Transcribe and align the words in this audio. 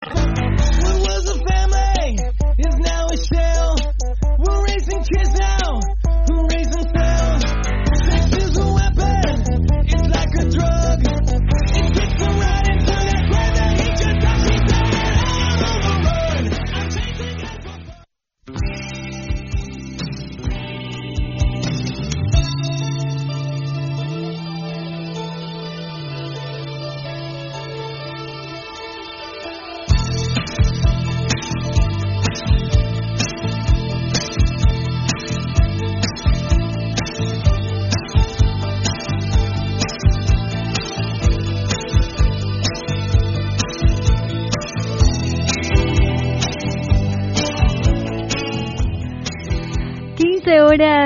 Thank 0.00 0.38
you. 0.42 0.47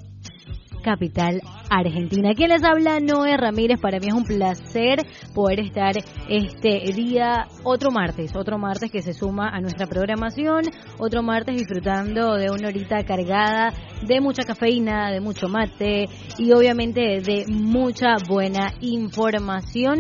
Capital 0.81 1.41
Argentina. 1.71 2.35
Quien 2.35 2.51
les 2.51 2.65
habla 2.65 3.01
Noé 3.01 3.37
Ramírez. 3.37 3.81
Para 3.81 3.99
mí 3.99 4.09
es 4.09 4.15
un 4.15 4.25
placer 4.25 5.07
poder 5.35 5.61
estar 5.61 5.93
este 6.29 6.93
día, 6.95 7.47
otro 7.65 7.91
martes, 7.91 8.35
otro 8.35 8.59
martes 8.59 8.91
que 8.91 9.03
se 9.03 9.13
suma 9.13 9.49
a 9.49 9.61
nuestra 9.61 9.87
programación, 9.87 10.63
otro 10.99 11.23
martes 11.23 11.57
disfrutando 11.57 12.35
de 12.35 12.51
una 12.51 12.69
horita 12.69 13.05
cargada 13.05 13.73
de 14.07 14.21
mucha 14.21 14.43
cafeína, 14.43 15.11
de 15.11 15.21
mucho 15.21 15.49
mate 15.49 16.07
y 16.39 16.53
obviamente 16.53 17.21
de 17.21 17.45
mucha 17.49 18.17
buena 18.29 18.73
información 18.81 19.99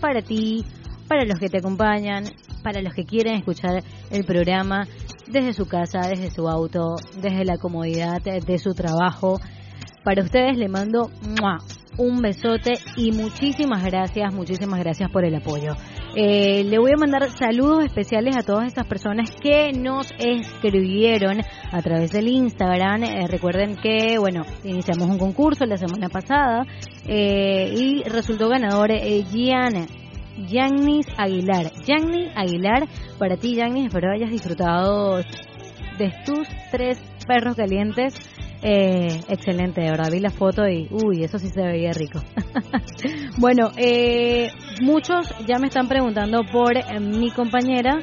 para 0.00 0.22
ti, 0.22 0.64
para 1.08 1.24
los 1.24 1.38
que 1.38 1.48
te 1.48 1.58
acompañan, 1.58 2.24
para 2.62 2.80
los 2.80 2.94
que 2.94 3.04
quieren 3.04 3.36
escuchar 3.36 3.82
el 4.10 4.24
programa 4.24 4.86
desde 5.26 5.52
su 5.52 5.66
casa, 5.66 6.00
desde 6.08 6.30
su 6.30 6.48
auto, 6.48 6.96
desde 7.20 7.44
la 7.44 7.58
comodidad 7.58 8.20
de 8.22 8.58
su 8.58 8.74
trabajo. 8.74 9.38
Para 10.04 10.22
ustedes 10.22 10.58
le 10.58 10.68
mando 10.68 11.10
un 11.96 12.20
besote 12.20 12.74
y 12.96 13.12
muchísimas 13.12 13.82
gracias, 13.84 14.34
muchísimas 14.34 14.78
gracias 14.80 15.10
por 15.10 15.24
el 15.24 15.34
apoyo. 15.34 15.72
Eh, 16.14 16.62
le 16.64 16.78
voy 16.78 16.92
a 16.92 16.98
mandar 16.98 17.30
saludos 17.30 17.86
especiales 17.86 18.36
a 18.36 18.42
todas 18.42 18.66
estas 18.66 18.86
personas 18.86 19.30
que 19.30 19.72
nos 19.72 20.12
escribieron 20.18 21.40
a 21.72 21.80
través 21.80 22.12
del 22.12 22.28
Instagram. 22.28 23.02
Eh, 23.04 23.26
recuerden 23.28 23.76
que, 23.76 24.18
bueno, 24.18 24.42
iniciamos 24.62 25.08
un 25.08 25.18
concurso 25.18 25.64
la 25.64 25.78
semana 25.78 26.10
pasada 26.10 26.66
eh, 27.08 27.72
y 27.74 28.02
resultó 28.02 28.50
ganador 28.50 28.90
eh, 28.90 29.24
Gian. 29.32 29.86
Yannis 30.48 31.06
Aguilar. 31.16 31.70
Yanni 31.86 32.28
Aguilar, 32.34 32.88
para 33.18 33.36
ti, 33.36 33.54
Yannis, 33.54 33.86
espero 33.86 34.10
hayas 34.12 34.30
disfrutado 34.30 35.18
de 35.18 36.12
tus 36.26 36.48
tres 36.72 37.00
perros 37.26 37.54
calientes 37.54 38.14
eh, 38.64 39.20
excelente, 39.28 39.82
verdad. 39.82 40.10
Vi 40.10 40.20
la 40.20 40.30
foto 40.30 40.66
y, 40.68 40.88
uy, 40.90 41.22
eso 41.22 41.38
sí 41.38 41.48
se 41.50 41.62
veía 41.62 41.92
rico. 41.92 42.20
bueno, 43.38 43.70
eh, 43.76 44.48
muchos 44.82 45.34
ya 45.46 45.58
me 45.58 45.68
están 45.68 45.86
preguntando 45.86 46.42
por 46.50 46.74
mi 47.00 47.30
compañera 47.30 47.98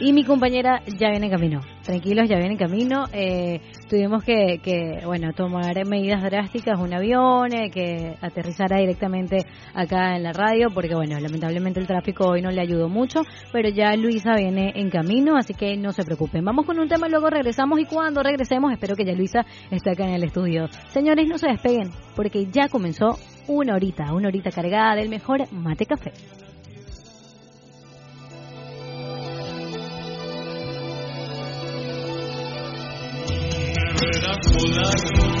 y 0.00 0.12
mi 0.12 0.24
compañera 0.24 0.82
ya 0.98 1.10
viene 1.10 1.26
en 1.26 1.32
camino. 1.32 1.60
Tranquilos, 1.82 2.28
ya 2.28 2.36
viene 2.36 2.52
en 2.52 2.58
camino. 2.58 3.04
Eh, 3.12 3.60
tuvimos 3.88 4.24
que, 4.24 4.58
que, 4.62 5.00
bueno, 5.04 5.32
tomar 5.32 5.74
medidas 5.86 6.22
drásticas, 6.22 6.78
un 6.80 6.92
avión 6.94 7.52
eh, 7.52 7.70
que 7.70 8.16
aterrizara 8.20 8.78
directamente 8.78 9.46
acá 9.74 10.16
en 10.16 10.22
la 10.22 10.32
radio, 10.32 10.68
porque, 10.72 10.94
bueno, 10.94 11.18
lamentablemente 11.20 11.80
el 11.80 11.86
tráfico 11.86 12.28
hoy 12.28 12.42
no 12.42 12.50
le 12.50 12.60
ayudó 12.60 12.88
mucho, 12.88 13.20
pero 13.52 13.68
ya 13.68 13.94
Luisa 13.96 14.32
viene 14.36 14.72
en 14.74 14.90
camino, 14.90 15.36
así 15.36 15.54
que 15.54 15.76
no 15.76 15.92
se 15.92 16.04
preocupen. 16.04 16.44
Vamos 16.44 16.66
con 16.66 16.78
un 16.78 16.88
tema, 16.88 17.08
luego 17.08 17.30
regresamos 17.30 17.78
y 17.80 17.84
cuando 17.84 18.22
regresemos, 18.22 18.72
espero 18.72 18.96
que 18.96 19.04
ya 19.04 19.12
Luisa 19.12 19.44
esté 19.70 19.90
acá 19.90 20.04
en 20.04 20.14
el 20.14 20.24
estudio. 20.24 20.68
Señores, 20.88 21.28
no 21.28 21.38
se 21.38 21.48
despeguen, 21.48 21.90
porque 22.16 22.46
ya 22.46 22.68
comenzó 22.68 23.18
una 23.46 23.74
horita, 23.74 24.12
una 24.12 24.28
horita 24.28 24.50
cargada 24.50 24.96
del 24.96 25.08
mejor 25.08 25.52
mate 25.52 25.86
café. 25.86 26.12
Hola, 34.34 34.90
you. 35.14 35.33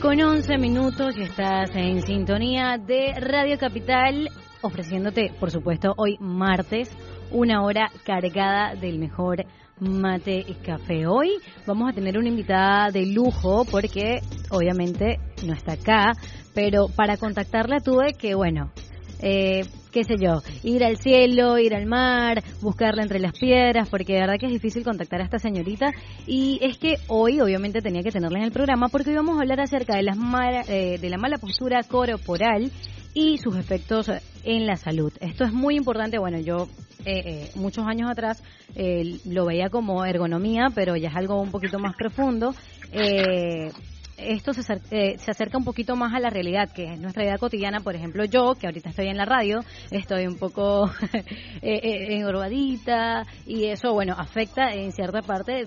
Con 0.00 0.18
11 0.18 0.56
minutos 0.56 1.18
y 1.18 1.22
estás 1.24 1.70
en 1.74 2.00
sintonía 2.00 2.78
de 2.78 3.12
Radio 3.20 3.58
Capital, 3.58 4.30
ofreciéndote, 4.62 5.30
por 5.38 5.50
supuesto, 5.50 5.92
hoy 5.98 6.16
martes, 6.18 6.90
una 7.30 7.62
hora 7.62 7.90
cargada 8.04 8.74
del 8.74 8.98
mejor 8.98 9.44
mate 9.78 10.38
y 10.46 10.54
café. 10.54 11.06
Hoy 11.06 11.28
vamos 11.66 11.90
a 11.90 11.92
tener 11.92 12.16
una 12.16 12.28
invitada 12.28 12.90
de 12.90 13.04
lujo 13.04 13.66
porque 13.70 14.20
obviamente 14.50 15.18
no 15.44 15.52
está 15.52 15.72
acá, 15.72 16.12
pero 16.54 16.86
para 16.88 17.18
contactarla 17.18 17.80
tuve 17.80 18.14
que, 18.14 18.34
bueno, 18.34 18.72
eh, 19.20 19.60
qué 19.96 20.04
sé 20.04 20.16
yo, 20.20 20.42
ir 20.62 20.84
al 20.84 20.98
cielo, 20.98 21.58
ir 21.58 21.74
al 21.74 21.86
mar, 21.86 22.44
buscarla 22.60 23.02
entre 23.02 23.18
las 23.18 23.32
piedras, 23.32 23.88
porque 23.88 24.12
de 24.12 24.20
verdad 24.20 24.34
que 24.38 24.44
es 24.44 24.52
difícil 24.52 24.84
contactar 24.84 25.22
a 25.22 25.24
esta 25.24 25.38
señorita. 25.38 25.90
Y 26.26 26.58
es 26.60 26.76
que 26.76 26.96
hoy, 27.08 27.40
obviamente, 27.40 27.80
tenía 27.80 28.02
que 28.02 28.10
tenerla 28.10 28.40
en 28.40 28.44
el 28.44 28.52
programa 28.52 28.88
porque 28.90 29.08
hoy 29.08 29.16
vamos 29.16 29.38
a 29.38 29.40
hablar 29.40 29.58
acerca 29.60 29.96
de, 29.96 30.02
las 30.02 30.18
mala- 30.18 30.64
eh, 30.68 30.98
de 30.98 31.08
la 31.08 31.16
mala 31.16 31.38
postura 31.38 31.82
corporal 31.84 32.70
y 33.14 33.38
sus 33.38 33.56
efectos 33.56 34.10
en 34.44 34.66
la 34.66 34.76
salud. 34.76 35.10
Esto 35.22 35.44
es 35.44 35.52
muy 35.54 35.76
importante. 35.76 36.18
Bueno, 36.18 36.40
yo 36.40 36.68
eh, 37.06 37.22
eh, 37.24 37.50
muchos 37.54 37.86
años 37.86 38.10
atrás 38.10 38.42
eh, 38.74 39.18
lo 39.24 39.46
veía 39.46 39.70
como 39.70 40.04
ergonomía, 40.04 40.66
pero 40.74 40.94
ya 40.96 41.08
es 41.08 41.16
algo 41.16 41.40
un 41.40 41.50
poquito 41.50 41.78
más 41.78 41.96
profundo. 41.96 42.54
Esto 44.16 44.54
se, 44.54 44.62
acer- 44.62 44.82
eh, 44.90 45.18
se 45.18 45.30
acerca 45.30 45.58
un 45.58 45.64
poquito 45.64 45.94
más 45.94 46.14
a 46.14 46.20
la 46.20 46.30
realidad, 46.30 46.70
que 46.74 46.84
es 46.94 46.98
nuestra 46.98 47.22
vida 47.24 47.36
cotidiana. 47.38 47.80
Por 47.80 47.94
ejemplo, 47.94 48.24
yo, 48.24 48.54
que 48.58 48.66
ahorita 48.66 48.88
estoy 48.90 49.08
en 49.08 49.16
la 49.18 49.26
radio, 49.26 49.60
estoy 49.90 50.26
un 50.26 50.38
poco 50.38 50.86
eh, 51.12 51.80
eh, 51.82 52.16
encorvadita 52.16 53.26
y 53.46 53.66
eso, 53.66 53.92
bueno, 53.92 54.14
afecta 54.16 54.72
en 54.72 54.92
cierta 54.92 55.20
parte, 55.20 55.66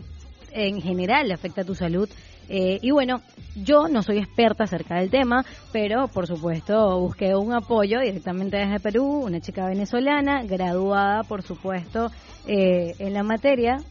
en 0.51 0.81
general, 0.81 1.31
afecta 1.31 1.61
a 1.61 1.65
tu 1.65 1.75
salud. 1.75 2.09
Eh, 2.51 2.79
y 2.81 2.89
bueno, 2.89 3.21
yo 3.55 3.87
no 3.87 4.01
soy 4.01 4.17
experta 4.17 4.63
acerca 4.63 4.95
del 4.95 5.11
tema, 5.11 5.45
pero 5.71 6.07
por 6.07 6.25
supuesto 6.25 6.99
busqué 6.99 7.35
un 7.35 7.53
apoyo 7.53 7.99
directamente 7.99 8.57
desde 8.57 8.79
Perú, 8.79 9.05
una 9.23 9.39
chica 9.39 9.67
venezolana, 9.67 10.41
graduada, 10.43 11.21
por 11.23 11.43
supuesto, 11.43 12.07
eh, 12.47 12.95
en 12.97 13.13
la 13.13 13.21
materia. 13.21 13.83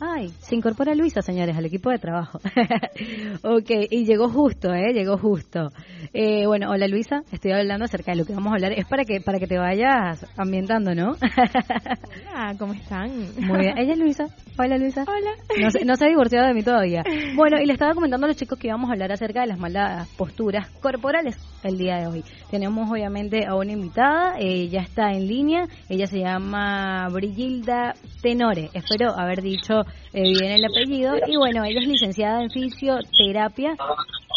Ay, 0.00 0.28
se 0.40 0.54
incorpora 0.56 0.94
Luisa, 0.94 1.22
señores, 1.22 1.56
al 1.56 1.66
equipo 1.66 1.90
de 1.90 1.98
trabajo. 1.98 2.38
ok, 3.42 3.70
y 3.90 4.04
llegó 4.04 4.28
justo, 4.28 4.72
¿eh? 4.72 4.92
Llegó 4.92 5.16
justo. 5.18 5.70
Eh, 6.12 6.46
bueno, 6.46 6.70
hola 6.70 6.88
Luisa, 6.88 7.22
estoy 7.32 7.52
hablando 7.52 7.84
acerca 7.84 8.12
de 8.12 8.18
lo 8.18 8.24
que 8.24 8.34
vamos 8.34 8.52
a 8.52 8.56
hablar. 8.56 8.72
Es 8.72 8.86
para 8.86 9.04
que 9.04 9.20
para 9.20 9.38
que 9.38 9.46
te 9.46 9.58
vayas 9.58 10.26
ambientando, 10.36 10.94
¿no? 10.94 11.12
Hola, 12.32 12.54
¿cómo 12.58 12.72
están? 12.72 13.10
Muy 13.38 13.60
bien. 13.60 13.78
Ella 13.78 13.92
es 13.92 13.98
Luisa. 13.98 14.26
Hola 14.58 14.78
Luisa. 14.78 15.04
Hola. 15.06 15.30
No 15.60 15.70
se, 15.70 15.84
no 15.84 15.96
se 15.96 16.04
ha 16.04 16.08
divorciado 16.08 16.46
de 16.46 16.54
mí 16.54 16.62
todavía. 16.62 17.02
Bueno, 17.36 17.60
y 17.60 17.66
le 17.66 17.72
estaba 17.72 17.94
comentando 17.94 18.26
a 18.26 18.28
los 18.28 18.36
chicos 18.36 18.58
que 18.58 18.68
íbamos 18.68 18.88
a 18.88 18.92
hablar 18.92 19.10
acerca 19.12 19.40
de 19.40 19.48
las 19.48 19.58
malas 19.58 20.08
posturas 20.16 20.68
corporales 20.80 21.36
el 21.68 21.78
día 21.78 21.96
de 21.98 22.06
hoy. 22.06 22.24
Tenemos 22.50 22.90
obviamente 22.90 23.46
a 23.46 23.54
una 23.54 23.72
invitada, 23.72 24.36
ella 24.38 24.82
está 24.82 25.12
en 25.12 25.26
línea, 25.26 25.66
ella 25.88 26.06
se 26.06 26.18
llama 26.18 27.08
Brigilda 27.10 27.94
Tenore, 28.22 28.70
espero 28.74 29.12
haber 29.12 29.42
dicho 29.42 29.80
eh, 30.12 30.22
bien 30.22 30.52
el 30.52 30.64
apellido, 30.64 31.14
y 31.26 31.36
bueno, 31.36 31.64
ella 31.64 31.80
es 31.80 31.88
licenciada 31.88 32.42
en 32.42 32.50
fisioterapia 32.50 33.76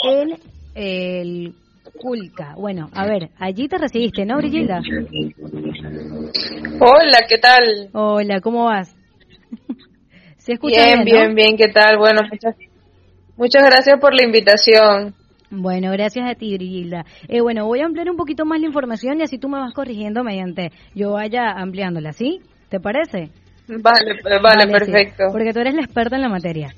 en 0.04 0.38
el 0.76 1.54
Culca. 1.98 2.54
Bueno, 2.56 2.90
a 2.94 3.06
ver, 3.06 3.30
allí 3.40 3.68
te 3.68 3.78
recibiste, 3.78 4.26
¿no, 4.26 4.38
Brigilda? 4.38 4.82
Hola, 6.80 7.20
¿qué 7.28 7.38
tal? 7.38 7.90
Hola, 7.94 8.40
¿cómo 8.42 8.66
vas? 8.66 8.96
¿Se 10.38 10.54
escucha 10.54 10.86
Bien, 10.86 11.04
bien, 11.04 11.34
bien, 11.34 11.36
bien, 11.36 11.58
¿qué 11.58 11.68
tal? 11.70 11.98
Bueno, 11.98 12.22
muchas, 12.30 12.56
muchas 13.36 13.64
gracias 13.66 14.00
por 14.00 14.14
la 14.14 14.24
invitación. 14.24 15.16
Bueno, 15.50 15.92
gracias 15.92 16.30
a 16.30 16.36
ti, 16.36 16.56
Brigilda. 16.56 17.06
Eh, 17.28 17.42
bueno, 17.42 17.66
voy 17.66 17.80
a 17.80 17.86
ampliar 17.86 18.10
un 18.10 18.18
poquito 18.18 18.46
más 18.46 18.60
la 18.60 18.68
información 18.68 19.20
y 19.20 19.24
así 19.24 19.38
tú 19.38 19.48
me 19.48 19.60
vas 19.60 19.74
corrigiendo 19.74 20.24
mediante 20.24 20.72
yo 20.94 21.14
vaya 21.14 21.52
ampliándola, 21.52 22.12
¿sí? 22.12 22.42
¿Te 22.70 22.80
parece? 22.80 23.32
Vale, 23.68 24.16
pues, 24.22 24.42
vale, 24.42 24.64
sí, 24.64 24.72
perfecto. 24.72 25.24
porque 25.32 25.54
tú 25.54 25.60
eres 25.60 25.74
la 25.74 25.82
experta 25.82 26.16
en 26.16 26.22
la 26.22 26.30
materia. 26.30 26.74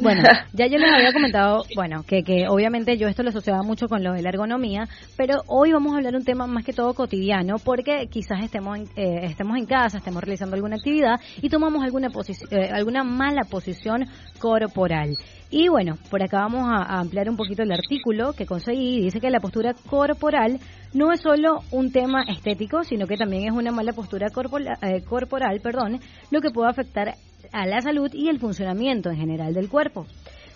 Bueno, 0.00 0.22
ya 0.52 0.66
yo 0.66 0.78
les 0.78 0.92
había 0.92 1.12
comentado, 1.12 1.64
bueno, 1.74 2.04
que, 2.06 2.22
que 2.22 2.46
obviamente 2.48 2.96
yo 2.96 3.08
esto 3.08 3.22
lo 3.22 3.30
asociaba 3.30 3.62
mucho 3.62 3.88
con 3.88 4.04
lo 4.04 4.12
de 4.12 4.22
la 4.22 4.28
ergonomía, 4.28 4.88
pero 5.16 5.42
hoy 5.48 5.72
vamos 5.72 5.92
a 5.92 5.96
hablar 5.96 6.14
un 6.14 6.24
tema 6.24 6.46
más 6.46 6.64
que 6.64 6.72
todo 6.72 6.94
cotidiano, 6.94 7.56
porque 7.64 8.06
quizás 8.10 8.42
estemos 8.42 8.78
en, 8.78 8.84
eh, 8.96 9.20
estemos 9.24 9.56
en 9.56 9.66
casa, 9.66 9.98
estemos 9.98 10.22
realizando 10.22 10.54
alguna 10.54 10.76
actividad 10.76 11.16
y 11.42 11.48
tomamos 11.48 11.82
alguna, 11.82 12.08
eh, 12.50 12.70
alguna 12.72 13.02
mala 13.02 13.42
posición 13.50 14.06
corporal. 14.38 15.16
Y 15.50 15.68
bueno, 15.68 15.96
por 16.10 16.22
acá 16.22 16.40
vamos 16.40 16.68
a, 16.68 16.82
a 16.82 17.00
ampliar 17.00 17.28
un 17.30 17.36
poquito 17.36 17.62
el 17.62 17.72
artículo 17.72 18.34
que 18.34 18.44
conseguí. 18.44 19.00
Dice 19.00 19.18
que 19.18 19.30
la 19.30 19.40
postura 19.40 19.74
corporal 19.88 20.58
no 20.92 21.10
es 21.10 21.20
solo 21.22 21.60
un 21.70 21.90
tema 21.90 22.22
estético, 22.28 22.84
sino 22.84 23.06
que 23.06 23.16
también 23.16 23.44
es 23.44 23.52
una 23.52 23.72
mala 23.72 23.92
postura 23.94 24.28
corpola- 24.28 24.78
eh, 24.82 25.02
corporal, 25.02 25.60
perdón, 25.62 26.00
lo 26.30 26.40
que 26.40 26.50
puede 26.50 26.68
afectar 26.70 27.14
a 27.52 27.66
la 27.66 27.80
salud 27.80 28.10
y 28.12 28.28
el 28.28 28.38
funcionamiento 28.38 29.10
en 29.10 29.16
general 29.16 29.54
del 29.54 29.68
cuerpo. 29.68 30.06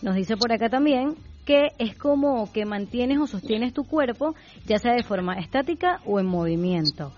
Nos 0.02 0.14
dice 0.14 0.36
por 0.36 0.52
acá 0.52 0.68
también 0.68 1.14
que 1.44 1.68
es 1.78 1.96
como 1.96 2.52
que 2.52 2.64
mantienes 2.64 3.18
o 3.18 3.26
sostienes 3.26 3.72
tu 3.72 3.84
cuerpo, 3.84 4.34
ya 4.66 4.78
sea 4.78 4.94
de 4.94 5.02
forma 5.02 5.34
estática 5.38 6.00
o 6.04 6.20
en 6.20 6.26
movimiento. 6.26 7.12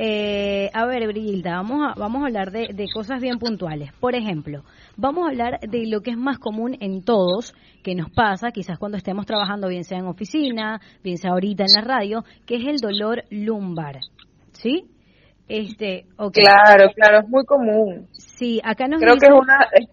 Eh, 0.00 0.70
a 0.74 0.86
ver, 0.86 1.08
Brilda, 1.08 1.56
vamos 1.56 1.80
a, 1.82 1.98
vamos 1.98 2.22
a 2.22 2.26
hablar 2.26 2.52
de, 2.52 2.68
de 2.72 2.86
cosas 2.88 3.20
bien 3.20 3.38
puntuales. 3.38 3.92
Por 3.98 4.14
ejemplo, 4.14 4.62
vamos 4.96 5.26
a 5.26 5.30
hablar 5.30 5.58
de 5.60 5.86
lo 5.88 6.02
que 6.02 6.12
es 6.12 6.16
más 6.16 6.38
común 6.38 6.76
en 6.80 7.02
todos, 7.02 7.52
que 7.82 7.96
nos 7.96 8.08
pasa, 8.10 8.52
quizás 8.52 8.78
cuando 8.78 8.96
estemos 8.96 9.26
trabajando, 9.26 9.66
bien 9.66 9.82
sea 9.82 9.98
en 9.98 10.06
oficina, 10.06 10.80
bien 11.02 11.18
sea 11.18 11.32
ahorita 11.32 11.64
en 11.64 11.74
la 11.74 11.80
radio, 11.80 12.24
que 12.46 12.56
es 12.56 12.66
el 12.68 12.76
dolor 12.76 13.24
lumbar. 13.30 13.98
¿Sí? 14.52 14.84
Este. 15.48 16.06
Claro, 16.32 16.90
claro, 16.94 17.20
es 17.20 17.28
muy 17.28 17.44
común. 17.44 18.06
Sí, 18.12 18.60
acá 18.62 18.86
nos 18.86 19.00
Creo 19.00 19.16
que 19.16 19.26
es 19.26 19.32
una, 19.32 19.66
es 19.72 19.88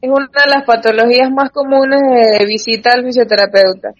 es 0.00 0.10
una 0.10 0.26
de 0.26 0.50
las 0.50 0.64
patologías 0.64 1.30
más 1.30 1.50
comunes 1.50 2.00
de 2.38 2.46
visita 2.46 2.92
al 2.92 3.04
fisioterapeuta, 3.04 3.90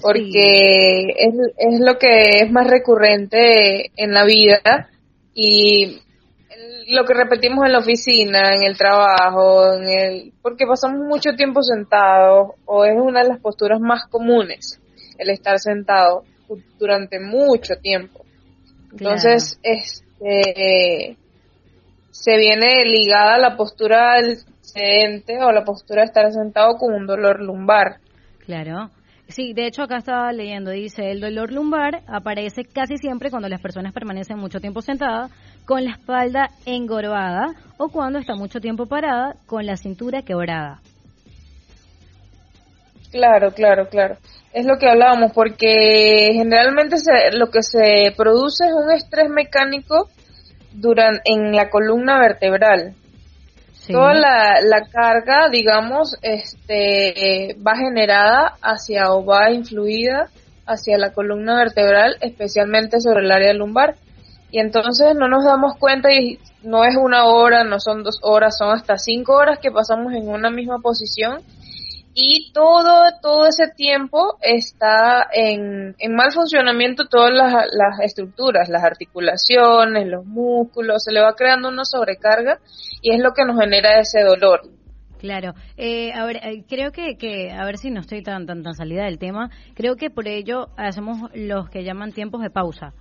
porque 0.00 1.14
es, 1.16 1.34
es 1.56 1.80
lo 1.80 1.96
que 1.98 2.40
es 2.40 2.50
más 2.50 2.66
recurrente 2.66 3.92
en 3.96 4.12
la 4.12 4.24
vida 4.24 4.90
y 5.34 6.00
lo 6.88 7.04
que 7.04 7.14
repetimos 7.14 7.66
en 7.66 7.72
la 7.72 7.78
oficina, 7.78 8.54
en 8.54 8.62
el 8.64 8.76
trabajo, 8.76 9.74
en 9.74 9.88
el, 9.88 10.32
porque 10.42 10.66
pasamos 10.66 11.06
mucho 11.06 11.34
tiempo 11.34 11.62
sentados 11.62 12.52
o 12.64 12.84
es 12.84 12.96
una 12.96 13.22
de 13.22 13.28
las 13.28 13.40
posturas 13.40 13.78
más 13.78 14.06
comunes 14.06 14.80
el 15.18 15.30
estar 15.30 15.58
sentado 15.58 16.24
durante 16.78 17.20
mucho 17.20 17.76
tiempo. 17.76 18.24
Entonces, 18.90 19.60
este, 20.20 21.16
se 22.10 22.36
viene 22.36 22.84
ligada 22.84 23.36
a 23.36 23.38
la 23.38 23.56
postura 23.56 24.16
del 24.16 24.38
sedente 24.60 25.42
o 25.42 25.52
la 25.52 25.64
postura 25.64 26.02
de 26.02 26.06
estar 26.06 26.32
sentado 26.32 26.76
con 26.76 26.94
un 26.94 27.06
dolor 27.06 27.40
lumbar. 27.40 27.98
Claro. 28.44 28.90
Sí, 29.28 29.52
de 29.52 29.66
hecho 29.66 29.82
acá 29.82 29.98
estaba 29.98 30.32
leyendo, 30.32 30.70
dice, 30.70 31.10
el 31.10 31.20
dolor 31.20 31.52
lumbar 31.52 32.00
aparece 32.06 32.64
casi 32.64 32.96
siempre 32.96 33.30
cuando 33.30 33.48
las 33.48 33.60
personas 33.60 33.92
permanecen 33.92 34.38
mucho 34.38 34.58
tiempo 34.58 34.80
sentadas, 34.80 35.30
con 35.66 35.84
la 35.84 35.90
espalda 35.92 36.48
engorvada 36.64 37.54
o 37.76 37.90
cuando 37.90 38.18
está 38.18 38.34
mucho 38.36 38.58
tiempo 38.58 38.86
parada, 38.86 39.36
con 39.46 39.66
la 39.66 39.76
cintura 39.76 40.22
quebrada. 40.22 40.80
Claro, 43.10 43.52
claro, 43.52 43.88
claro. 43.88 44.16
Es 44.52 44.64
lo 44.66 44.78
que 44.78 44.88
hablábamos, 44.88 45.32
porque 45.32 46.30
generalmente 46.32 46.96
se, 46.96 47.36
lo 47.36 47.50
que 47.50 47.62
se 47.62 48.12
produce 48.16 48.66
es 48.66 48.72
un 48.72 48.90
estrés 48.90 49.28
mecánico 49.28 50.08
duran, 50.72 51.20
en 51.24 51.54
la 51.54 51.70
columna 51.70 52.18
vertebral. 52.18 52.94
Sí. 53.72 53.92
Toda 53.92 54.14
la, 54.14 54.60
la 54.62 54.86
carga, 54.86 55.48
digamos, 55.50 56.16
este, 56.22 57.56
va 57.66 57.76
generada 57.76 58.54
hacia 58.60 59.12
o 59.12 59.24
va 59.24 59.50
influida 59.50 60.28
hacia 60.66 60.98
la 60.98 61.12
columna 61.12 61.56
vertebral, 61.56 62.16
especialmente 62.20 63.00
sobre 63.00 63.24
el 63.24 63.32
área 63.32 63.52
lumbar. 63.54 63.96
Y 64.50 64.60
entonces 64.60 65.14
no 65.14 65.28
nos 65.28 65.44
damos 65.44 65.74
cuenta 65.78 66.12
y 66.12 66.38
no 66.62 66.84
es 66.84 66.96
una 66.96 67.24
hora, 67.24 67.64
no 67.64 67.80
son 67.80 68.02
dos 68.02 68.18
horas, 68.22 68.56
son 68.58 68.70
hasta 68.70 68.96
cinco 68.98 69.34
horas 69.34 69.58
que 69.58 69.70
pasamos 69.70 70.12
en 70.12 70.28
una 70.28 70.50
misma 70.50 70.78
posición 70.78 71.42
y 72.20 72.50
todo 72.52 73.04
todo 73.22 73.46
ese 73.46 73.68
tiempo 73.76 74.38
está 74.42 75.28
en, 75.32 75.94
en 75.98 76.14
mal 76.16 76.32
funcionamiento 76.32 77.06
todas 77.06 77.30
las, 77.32 77.52
las 77.52 78.00
estructuras, 78.02 78.68
las 78.68 78.82
articulaciones, 78.82 80.08
los 80.08 80.24
músculos, 80.26 81.04
se 81.04 81.12
le 81.12 81.20
va 81.20 81.34
creando 81.36 81.68
una 81.68 81.84
sobrecarga 81.84 82.58
y 83.02 83.12
es 83.14 83.20
lo 83.20 83.32
que 83.34 83.44
nos 83.44 83.56
genera 83.60 84.00
ese 84.00 84.22
dolor. 84.22 84.62
Claro, 85.20 85.54
eh, 85.76 86.12
a 86.12 86.24
ver, 86.26 86.36
eh, 86.42 86.64
creo 86.68 86.90
que, 86.90 87.16
que, 87.16 87.52
a 87.52 87.64
ver 87.64 87.78
si 87.78 87.90
no 87.90 88.00
estoy 88.00 88.22
tan, 88.22 88.46
tan, 88.46 88.62
tan 88.64 88.74
salida 88.74 89.04
del 89.04 89.18
tema, 89.18 89.50
creo 89.74 89.94
que 89.94 90.10
por 90.10 90.26
ello 90.26 90.68
hacemos 90.76 91.30
los 91.34 91.70
que 91.70 91.84
llaman 91.84 92.12
tiempos 92.12 92.40
de 92.42 92.50
pausa 92.50 92.94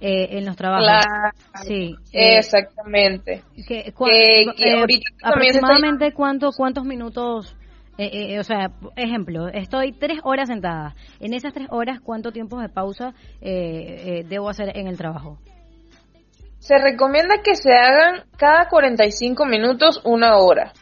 eh, 0.00 0.28
en 0.38 0.46
los 0.46 0.56
trabajos. 0.56 0.86
Claro, 0.86 1.30
Sí. 1.66 1.94
eh, 2.12 2.38
exactamente. 2.38 3.42
que, 3.66 3.78
eh, 3.88 4.44
que 4.56 4.72
ahorita 4.72 5.04
aproximadamente 5.22 6.12
cuánto, 6.12 6.50
cuántos 6.56 6.84
minutos, 6.84 7.54
eh, 7.98 8.34
eh, 8.34 8.38
o 8.38 8.44
sea, 8.44 8.70
ejemplo, 8.96 9.48
estoy 9.48 9.92
tres 9.92 10.18
horas 10.22 10.48
sentada. 10.48 10.94
En 11.18 11.32
esas 11.32 11.54
tres 11.54 11.68
horas, 11.70 12.00
¿cuánto 12.00 12.30
tiempo 12.30 12.60
de 12.60 12.68
pausa 12.68 13.14
eh, 13.40 14.20
eh, 14.20 14.24
debo 14.28 14.50
hacer 14.50 14.76
en 14.76 14.86
el 14.86 14.98
trabajo? 14.98 15.38
Se 16.58 16.78
recomienda 16.78 17.36
que 17.42 17.54
se 17.54 17.72
hagan 17.72 18.24
cada 18.36 18.68
45 18.68 19.46
minutos 19.46 20.02
una 20.04 20.36
hora. 20.36 20.72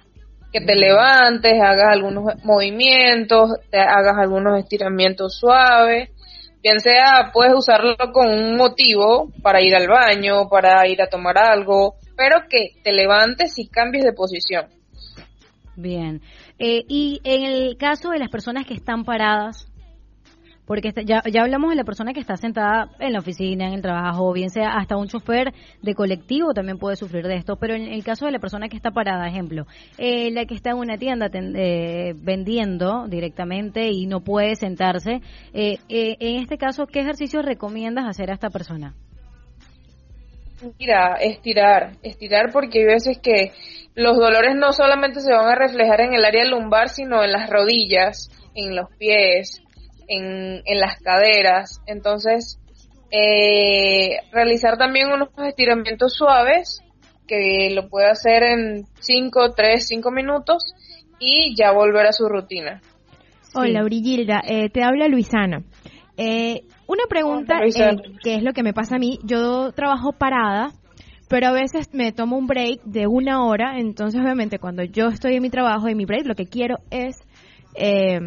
Que 0.53 0.61
te 0.61 0.75
levantes, 0.75 1.53
hagas 1.61 1.89
algunos 1.93 2.25
movimientos, 2.45 3.51
te 3.71 3.79
hagas 3.79 4.17
algunos 4.19 4.59
estiramientos 4.59 5.39
suaves. 5.39 6.11
Bien 6.63 6.81
sea, 6.81 7.31
puedes 7.33 7.55
usarlo 7.55 7.97
con 8.13 8.29
un 8.29 8.57
motivo 8.57 9.31
para 9.43 9.61
ir 9.61 9.77
al 9.77 9.87
baño, 9.87 10.49
para 10.49 10.87
ir 10.89 11.03
a 11.03 11.09
tomar 11.09 11.37
algo, 11.39 11.97
pero 12.17 12.49
que 12.49 12.71
te 12.83 12.93
levantes 12.93 13.59
y 13.59 13.69
cambies 13.69 14.05
de 14.05 14.13
posición. 14.15 14.67
Bien. 15.77 16.23
Eh, 16.59 16.85
y 16.89 17.21
en 17.25 17.45
el 17.45 17.77
caso 17.77 18.11
de 18.11 18.19
las 18.19 18.29
personas 18.31 18.67
que 18.67 18.75
están 18.75 19.05
paradas, 19.05 19.69
porque 20.67 20.93
ya, 21.05 21.23
ya 21.31 21.43
hablamos 21.43 21.69
de 21.71 21.77
la 21.77 21.85
persona 21.85 22.15
que 22.15 22.21
está 22.21 22.37
sentada 22.37 22.89
en 22.99 23.13
la 23.13 23.19
oficina, 23.19 23.67
en 23.67 23.75
el 23.75 23.83
trabajo, 23.83 24.33
bien 24.33 24.49
sea 24.49 24.71
hasta 24.79 24.97
un 24.97 25.09
chofer 25.09 25.53
de 25.83 25.95
colectivo 25.95 26.55
también 26.55 26.79
puede 26.79 26.97
sufrir 26.97 27.27
de 27.27 27.37
esto, 27.37 27.57
pero 27.57 27.75
en 27.75 27.83
el 27.83 28.03
caso 28.03 28.25
de 28.25 28.33
la 28.33 28.39
persona 28.39 28.69
que 28.69 28.77
está 28.77 28.91
parada, 28.91 29.29
ejemplo, 29.29 29.67
eh, 29.99 30.31
la 30.31 30.47
que 30.47 30.55
está 30.55 30.71
en 30.71 30.79
una 30.79 30.97
tienda 30.97 31.29
ten- 31.29 31.55
eh, 31.55 32.15
vendiendo 32.17 33.07
directamente 33.09 33.91
y 33.91 34.07
no 34.07 34.21
puede 34.21 34.57
sentarse, 34.57 35.21
eh, 35.53 35.79
eh, 35.91 36.17
en 36.21 36.41
este 36.41 36.57
caso, 36.57 36.87
¿qué 36.87 37.01
ejercicios 37.01 37.45
recomiendas 37.45 38.07
hacer 38.07 38.31
a 38.31 38.35
esta 38.35 38.49
persona? 38.49 38.95
Mira, 40.79 41.17
estirar, 41.21 41.93
estirar 42.03 42.51
porque 42.53 42.81
hay 42.81 42.85
veces 42.87 43.19
que 43.19 43.53
los 43.95 44.17
dolores 44.17 44.55
no 44.57 44.73
solamente 44.73 45.21
se 45.21 45.33
van 45.33 45.49
a 45.49 45.55
reflejar 45.55 46.01
en 46.01 46.15
el 46.15 46.25
área 46.25 46.45
lumbar, 46.45 46.89
sino 46.89 47.23
en 47.23 47.33
las 47.33 47.51
rodillas, 47.51 48.31
en 48.55 48.75
los 48.75 48.89
pies, 48.99 49.63
en, 50.09 50.63
en 50.65 50.81
las 50.81 51.01
caderas. 51.01 51.81
Entonces, 51.87 52.59
eh, 53.11 54.19
realizar 54.33 54.77
también 54.79 55.13
unos 55.13 55.29
estiramientos 55.47 56.15
suaves, 56.15 56.81
que 57.27 57.71
lo 57.73 57.89
puede 57.89 58.11
hacer 58.11 58.43
en 58.43 58.87
5, 59.01 59.53
3, 59.55 59.87
5 59.87 60.11
minutos 60.11 60.75
y 61.19 61.55
ya 61.57 61.73
volver 61.73 62.07
a 62.07 62.13
su 62.13 62.29
rutina. 62.29 62.81
Hola, 63.55 63.81
Sí. 63.81 63.85
Brigilda. 63.85 64.43
Eh, 64.47 64.69
te 64.69 64.83
habla 64.83 65.09
Luisana. 65.09 65.63
Eh, 66.17 66.63
una 66.87 67.05
pregunta, 67.09 67.59
eh, 67.83 67.97
que 68.23 68.35
es 68.37 68.43
lo 68.43 68.53
que 68.53 68.63
me 68.63 68.73
pasa 68.73 68.97
a 68.97 68.99
mí. 68.99 69.19
Yo 69.25 69.73
trabajo 69.73 70.13
parada, 70.13 70.73
pero 71.29 71.49
a 71.49 71.53
veces 71.53 71.89
me 71.93 72.13
tomo 72.13 72.37
un 72.37 72.47
break 72.47 72.83
de 72.85 73.07
una 73.07 73.45
hora. 73.45 73.79
Entonces, 73.79 74.21
obviamente, 74.21 74.59
cuando 74.59 74.83
yo 74.85 75.09
estoy 75.09 75.35
en 75.37 75.43
mi 75.43 75.51
trabajo, 75.51 75.89
en 75.89 75.97
mi 75.97 76.05
break, 76.05 76.27
lo 76.27 76.35
que 76.35 76.47
quiero 76.47 76.77
es 76.91 77.17
eh, 77.75 78.21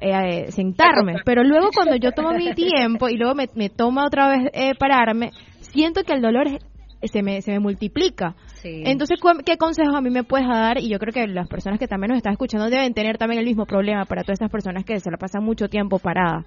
eh, 0.00 0.50
sentarme. 0.50 1.14
Pero 1.24 1.44
luego, 1.44 1.68
cuando 1.74 1.96
yo 1.96 2.12
tomo 2.12 2.30
mi 2.32 2.44
tiempo 2.54 3.08
y 3.08 3.16
luego 3.16 3.34
me, 3.34 3.48
me 3.54 3.68
toma 3.70 4.04
otra 4.06 4.28
vez 4.28 4.50
eh, 4.52 4.74
pararme, 4.74 5.30
siento 5.60 6.02
que 6.04 6.12
el 6.12 6.20
dolor 6.22 6.48
es- 6.48 7.10
se 7.10 7.22
me, 7.22 7.42
se 7.42 7.50
me 7.52 7.58
multiplica. 7.58 8.34
Sí. 8.62 8.82
Entonces, 8.86 9.18
¿cu- 9.20 9.42
¿qué 9.44 9.56
consejos 9.56 9.92
a 9.94 10.00
mí 10.00 10.08
me 10.10 10.22
puedes 10.22 10.46
dar? 10.46 10.78
Y 10.78 10.88
yo 10.88 10.98
creo 11.00 11.12
que 11.12 11.26
las 11.26 11.48
personas 11.48 11.80
que 11.80 11.88
también 11.88 12.10
nos 12.10 12.18
están 12.18 12.32
escuchando 12.32 12.68
deben 12.70 12.94
tener 12.94 13.18
también 13.18 13.40
el 13.40 13.46
mismo 13.46 13.66
problema 13.66 14.04
para 14.04 14.22
todas 14.22 14.38
esas 14.40 14.50
personas 14.52 14.84
que 14.84 15.00
se 15.00 15.10
la 15.10 15.16
pasan 15.16 15.42
mucho 15.42 15.68
tiempo 15.68 15.98
parada. 15.98 16.44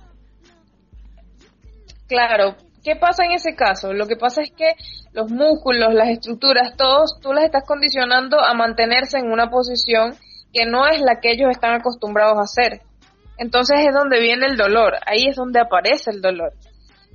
Claro, 2.08 2.56
¿qué 2.84 2.96
pasa 2.96 3.26
en 3.26 3.32
ese 3.32 3.56
caso? 3.56 3.94
Lo 3.94 4.08
que 4.08 4.16
pasa 4.16 4.42
es 4.42 4.52
que 4.52 4.76
los 5.14 5.32
músculos, 5.32 5.94
las 5.94 6.10
estructuras, 6.10 6.76
todos 6.78 7.20
tú 7.22 7.34
las 7.34 7.46
estás 7.46 7.64
condicionando 7.66 8.40
a 8.40 8.54
mantenerse 8.54 9.18
en 9.18 9.32
una 9.32 9.50
posición 9.50 10.16
que 10.54 10.66
no 10.66 10.88
es 10.88 11.02
la 11.02 11.20
que 11.20 11.32
ellos 11.32 11.50
están 11.50 11.74
acostumbrados 11.74 12.38
a 12.38 12.44
hacer. 12.44 12.82
Entonces 13.38 13.80
es 13.80 13.94
donde 13.94 14.20
viene 14.20 14.46
el 14.46 14.56
dolor, 14.56 14.94
ahí 15.06 15.28
es 15.28 15.36
donde 15.36 15.60
aparece 15.60 16.12
el 16.12 16.22
dolor. 16.22 16.54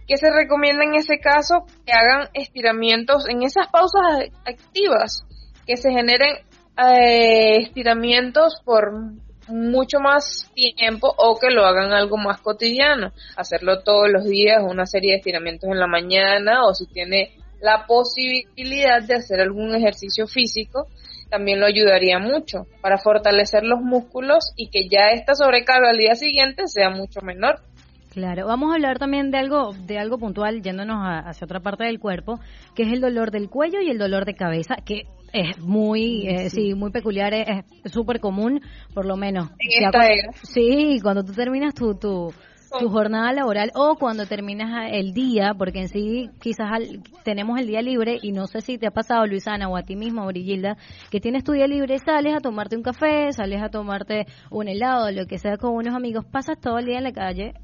¿Qué 0.07 0.17
se 0.17 0.29
recomienda 0.31 0.85
en 0.85 0.97
ese 0.97 1.21
caso? 1.21 1.67
Que 1.87 1.93
hagan 1.93 2.29
estiramientos 2.35 3.29
en 3.29 3.43
esas 3.43 3.69
pausas 3.69 4.03
activas, 4.45 5.25
que 5.67 5.77
se 5.77 5.93
generen 5.93 6.39
eh, 6.77 7.59
estiramientos 7.63 8.61
por 8.65 8.93
mucho 9.51 9.99
más 10.01 10.51
tiempo 10.55 11.13
o 11.17 11.39
que 11.39 11.51
lo 11.51 11.65
hagan 11.65 11.93
algo 11.93 12.17
más 12.17 12.41
cotidiano, 12.41 13.13
hacerlo 13.37 13.83
todos 13.83 14.09
los 14.11 14.25
días, 14.25 14.63
una 14.63 14.87
serie 14.87 15.13
de 15.13 15.19
estiramientos 15.19 15.71
en 15.71 15.79
la 15.79 15.87
mañana 15.87 16.65
o 16.65 16.75
si 16.75 16.87
tiene 16.87 17.33
la 17.61 17.87
posibilidad 17.87 19.03
de 19.03 19.15
hacer 19.17 19.41
algún 19.41 19.75
ejercicio 19.75 20.27
físico, 20.27 20.87
también 21.29 21.61
lo 21.61 21.67
ayudaría 21.67 22.19
mucho 22.19 22.67
para 22.81 22.99
fortalecer 22.99 23.63
los 23.65 23.81
músculos 23.81 24.53
y 24.57 24.69
que 24.69 24.89
ya 24.89 25.11
esta 25.13 25.35
sobrecarga 25.35 25.91
al 25.91 25.99
día 25.99 26.15
siguiente 26.15 26.67
sea 26.67 26.91
mucho 26.91 27.21
menor. 27.21 27.61
Claro, 28.13 28.47
vamos 28.47 28.73
a 28.73 28.75
hablar 28.75 28.99
también 28.99 29.31
de 29.31 29.39
algo, 29.39 29.73
de 29.87 29.97
algo 29.99 30.19
puntual, 30.19 30.63
yéndonos 30.63 30.97
a- 30.99 31.21
hacia 31.21 31.45
otra 31.45 31.61
parte 31.61 31.85
del 31.85 32.01
cuerpo, 32.01 32.41
que 32.75 32.83
es 32.83 32.93
el 32.93 33.01
dolor 33.01 33.31
del 33.31 33.49
cuello 33.49 33.81
y 33.81 33.89
el 33.89 33.99
dolor 33.99 34.25
de 34.25 34.35
cabeza, 34.35 34.75
que 34.85 35.07
es 35.33 35.59
muy, 35.59 36.27
eh, 36.29 36.51
sí, 36.51 36.75
muy 36.75 36.91
peculiar, 36.91 37.33
es 37.35 37.65
súper 37.93 38.21
común, 38.21 38.61
por 38.95 39.07
lo 39.07 39.17
menos. 39.17 39.51
En 39.59 39.85
esta 39.85 39.91
cuando- 39.99 40.13
era. 40.13 40.33
Sí, 40.43 40.99
cuando 41.03 41.25
tú 41.25 41.33
terminas 41.33 41.75
tu, 41.75 41.95
tu, 41.95 42.33
tu 42.79 42.89
jornada 42.89 43.33
laboral 43.33 43.73
o 43.75 43.97
cuando 43.97 44.27
terminas 44.27 44.91
el 44.93 45.13
día, 45.13 45.55
porque 45.59 45.81
en 45.81 45.89
sí 45.89 46.31
quizás 46.41 46.71
al- 46.73 47.03
tenemos 47.25 47.59
el 47.59 47.67
día 47.67 47.83
libre 47.83 48.19
y 48.23 48.31
no 48.33 48.47
sé 48.47 48.61
si 48.61 48.79
te 48.79 48.87
ha 48.87 48.91
pasado, 48.93 49.27
Luisana, 49.27 49.69
o 49.69 49.77
a 49.77 49.83
ti 49.83 49.97
misma, 49.97 50.25
Brigilda, 50.27 50.77
que 51.11 51.21
tienes 51.21 51.43
tu 51.45 51.53
día 51.53 51.67
libre, 51.67 51.99
sales 51.99 52.35
a 52.35 52.41
tomarte 52.41 52.77
un 52.77 52.83
café, 52.83 53.33
sales 53.33 53.61
a 53.63 53.71
tomarte 53.71 54.27
un 54.51 54.69
helado, 54.69 55.11
lo 55.11 55.27
que 55.27 55.39
sea 55.39 55.57
con 55.57 55.75
unos 55.75 55.95
amigos, 55.95 56.25
pasas 56.31 56.61
todo 56.61 56.79
el 56.79 56.87
día 56.87 56.99
en 56.99 57.05
la 57.05 57.13
calle 57.13 57.55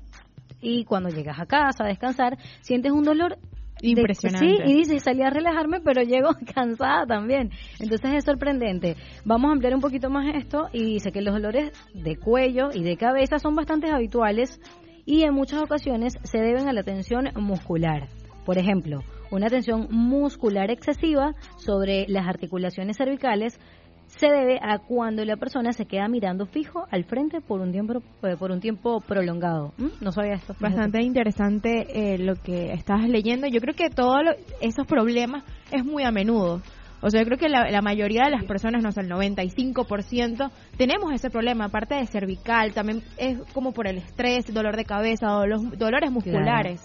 y 0.61 0.85
cuando 0.85 1.09
llegas 1.11 1.39
a 1.39 1.47
casa 1.47 1.85
a 1.85 1.87
descansar, 1.89 2.37
sientes 2.63 2.91
un 2.91 3.05
dolor 3.05 3.39
de- 3.83 3.89
Impresionante. 3.89 4.47
sí, 4.47 4.63
y 4.65 4.75
dices, 4.75 5.03
salí 5.03 5.23
a 5.23 5.31
relajarme, 5.31 5.81
pero 5.81 6.03
llego 6.03 6.31
cansada 6.55 7.07
también. 7.07 7.51
Entonces 7.81 8.13
es 8.15 8.25
sorprendente. 8.25 8.97
Vamos 9.25 9.49
a 9.49 9.53
ampliar 9.53 9.75
un 9.75 9.81
poquito 9.81 10.11
más 10.11 10.35
esto 10.35 10.69
y 10.73 10.85
dice 10.95 11.13
que 11.13 11.21
los 11.23 11.35
dolores 11.35 11.73
de 11.95 12.17
cuello 12.17 12.69
y 12.73 12.83
de 12.83 12.97
cabeza 12.97 13.39
son 13.39 13.55
bastante 13.55 13.91
habituales 13.91 14.61
y 15.05 15.23
en 15.23 15.35
muchas 15.35 15.63
ocasiones 15.63 16.15
se 16.25 16.39
deben 16.39 16.69
a 16.69 16.73
la 16.73 16.83
tensión 16.83 17.29
muscular. 17.37 18.09
Por 18.45 18.59
ejemplo, 18.59 19.01
una 19.31 19.49
tensión 19.49 19.89
muscular 19.91 20.71
excesiva 20.71 21.35
sobre 21.57 22.07
las 22.09 22.27
articulaciones 22.29 22.97
cervicales 22.97 23.59
se 24.07 24.29
debe 24.29 24.59
a 24.63 24.79
cuando 24.79 25.25
la 25.25 25.37
persona 25.37 25.73
se 25.73 25.87
queda 25.87 26.09
mirando 26.09 26.47
fijo 26.47 26.87
al 26.91 27.05
frente 27.05 27.41
por 27.41 27.61
un 27.61 27.73
tiempo 27.73 28.03
eh, 28.23 28.37
por 28.39 28.51
un 28.51 28.61
tiempo 28.61 29.01
prolongado. 29.01 29.73
¿Mm? 29.79 29.87
No 30.01 30.13
sabía 30.13 30.35
esto. 30.35 30.55
Bastante 30.61 31.03
interesante 31.03 31.87
eh, 32.15 32.19
lo 32.19 32.35
que 32.37 32.73
estabas 32.73 33.09
leyendo. 33.09 33.47
Yo 33.47 33.61
creo 33.61 33.75
que 33.75 33.91
todos 33.91 34.21
esos 34.61 34.87
problemas 34.87 35.45
es 35.73 35.85
muy 35.85 36.05
a 36.05 36.11
menudo. 36.11 36.63
O 37.03 37.11
sea, 37.11 37.21
yo 37.21 37.27
creo 37.27 37.39
que 37.39 37.49
la, 37.51 37.71
la 37.71 37.83
mayoría 37.83 38.23
de 38.25 38.31
las 38.31 38.45
personas, 38.45 38.83
no 38.83 38.91
sé, 38.91 39.03
el 39.03 39.11
95%, 39.11 40.51
tenemos 40.79 41.13
ese 41.13 41.29
problema. 41.29 41.67
Aparte 41.67 41.95
de 41.97 42.07
cervical, 42.07 42.73
también 42.73 43.03
es 43.19 43.39
como 43.53 43.73
por 43.73 43.87
el 43.87 43.99
estrés, 43.99 44.47
dolor 44.53 44.77
de 44.77 44.85
cabeza 44.85 45.37
o 45.37 45.47
los 45.47 45.79
dolores 45.79 46.11
musculares. 46.11 46.81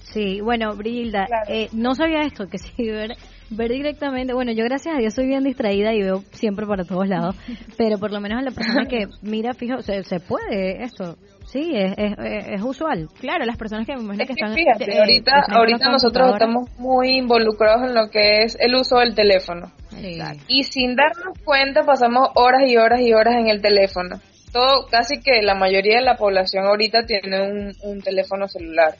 Sí, 0.00 0.40
bueno, 0.40 0.74
Brilda, 0.76 1.26
Claro. 1.26 1.44
eh, 1.48 1.68
no 1.72 1.94
sabía 1.94 2.22
esto, 2.22 2.46
que 2.48 2.58
sí, 2.58 2.72
ver, 2.90 3.10
ver 3.50 3.70
directamente, 3.70 4.34
bueno, 4.34 4.52
yo 4.52 4.64
gracias 4.64 4.94
a 4.94 4.98
Dios 4.98 5.14
soy 5.14 5.26
bien 5.26 5.44
distraída 5.44 5.92
y 5.94 6.02
veo 6.02 6.22
siempre 6.32 6.66
para 6.66 6.84
todos 6.84 7.08
lados, 7.08 7.36
pero 7.76 7.98
por 7.98 8.12
lo 8.12 8.20
menos 8.20 8.40
a 8.40 8.42
la 8.42 8.50
persona 8.50 8.86
que 8.86 9.06
mira 9.22 9.54
fijo, 9.54 9.82
se, 9.82 10.02
se 10.04 10.20
puede 10.20 10.82
esto, 10.82 11.16
sí, 11.46 11.72
es, 11.74 11.94
es, 11.96 12.62
usual. 12.62 13.08
Claro, 13.20 13.44
las 13.44 13.56
personas 13.56 13.86
que 13.86 13.94
me 13.96 14.02
imagino 14.02 14.24
Es 14.24 14.28
que 14.28 14.34
que 14.34 14.44
están... 14.44 14.54
fíjate, 14.54 14.96
eh, 14.96 14.98
ahorita, 14.98 15.32
a 15.32 15.58
ahorita 15.58 15.88
nosotros 15.90 16.32
estamos 16.32 16.70
muy 16.78 17.16
involucrados 17.16 17.88
en 17.88 17.94
lo 17.94 18.10
que 18.10 18.42
es 18.42 18.56
el 18.60 18.74
uso 18.74 18.98
del 18.98 19.14
teléfono. 19.14 19.72
Sí. 19.90 20.18
Y 20.48 20.64
sin 20.64 20.94
darnos 20.94 21.38
cuenta 21.44 21.82
pasamos 21.84 22.28
horas 22.34 22.62
y 22.66 22.76
horas 22.76 23.00
y 23.00 23.12
horas 23.12 23.36
en 23.36 23.48
el 23.48 23.62
teléfono. 23.62 24.20
Todo, 24.52 24.86
casi 24.86 25.20
que 25.20 25.42
la 25.42 25.54
mayoría 25.54 25.98
de 25.98 26.04
la 26.04 26.16
población 26.16 26.64
ahorita 26.64 27.04
tiene 27.04 27.42
un, 27.42 27.72
un 27.82 28.02
teléfono 28.02 28.48
celular. 28.48 28.94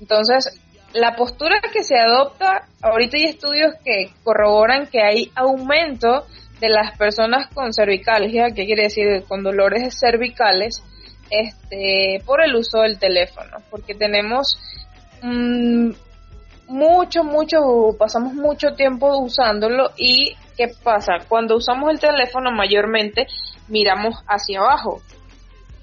Entonces, 0.00 0.60
la 0.92 1.14
postura 1.14 1.60
que 1.72 1.84
se 1.84 1.96
adopta, 1.96 2.66
ahorita 2.82 3.16
hay 3.16 3.24
estudios 3.24 3.74
que 3.84 4.10
corroboran 4.24 4.86
que 4.86 5.02
hay 5.02 5.30
aumento 5.34 6.26
de 6.60 6.68
las 6.68 6.96
personas 6.98 7.48
con 7.54 7.72
cervicalgia, 7.72 8.50
que 8.54 8.66
quiere 8.66 8.84
decir 8.84 9.24
con 9.26 9.42
dolores 9.42 9.98
cervicales, 9.98 10.82
este, 11.30 12.22
por 12.26 12.42
el 12.42 12.54
uso 12.56 12.80
del 12.80 12.98
teléfono, 12.98 13.58
porque 13.70 13.94
tenemos 13.94 14.58
mm, 15.22 15.90
mucho, 16.68 17.24
mucho, 17.24 17.96
pasamos 17.98 18.34
mucho 18.34 18.74
tiempo 18.74 19.16
usándolo 19.18 19.90
y 19.96 20.36
¿qué 20.56 20.68
pasa? 20.82 21.14
Cuando 21.28 21.56
usamos 21.56 21.90
el 21.90 22.00
teléfono 22.00 22.50
mayormente 22.50 23.26
miramos 23.68 24.16
hacia 24.26 24.60
abajo. 24.60 25.00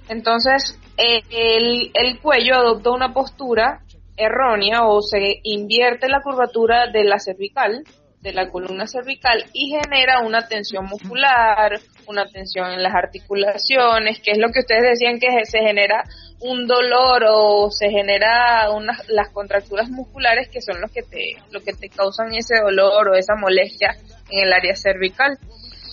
Entonces, 0.10 0.78
eh, 0.98 1.24
el, 1.32 1.92
el 1.94 2.20
cuello 2.20 2.56
adopta 2.56 2.92
una 2.92 3.14
postura 3.14 3.82
errónea 4.18 4.86
o 4.86 5.02
se 5.02 5.40
invierte 5.44 6.10
la 6.10 6.22
curvatura 6.22 6.88
de 6.92 7.04
la 7.04 7.20
cervical, 7.20 7.84
de 8.22 8.34
la 8.34 8.50
columna 8.50 8.88
cervical 8.88 9.46
y 9.54 9.70
genera 9.80 10.20
una 10.22 10.48
tensión 10.48 10.86
muscular, 10.86 11.80
una 12.08 12.26
tensión 12.26 12.72
en 12.72 12.82
las 12.82 12.94
articulaciones, 12.96 14.20
que 14.20 14.32
es 14.32 14.38
lo 14.40 14.50
que 14.50 14.60
ustedes 14.62 14.82
decían 15.00 15.20
que 15.20 15.46
se 15.46 15.60
genera 15.60 16.04
un 16.40 16.68
dolor 16.68 17.24
o 17.30 17.70
se 17.72 17.90
genera 17.90 18.70
unas 18.72 19.08
las 19.08 19.30
contracturas 19.30 19.90
musculares 19.90 20.50
que 20.50 20.62
son 20.62 20.82
los 20.82 20.92
que 20.92 21.02
te 21.04 21.36
lo 21.52 21.62
que 21.62 21.74
te 21.74 21.90
causan 21.90 22.34
ese 22.34 22.60
dolor 22.60 23.10
o 23.10 23.16
esa 23.16 23.36
molestia 23.36 23.96
en 24.30 24.46
el 24.48 24.54
área 24.54 24.76
cervical. 24.76 25.38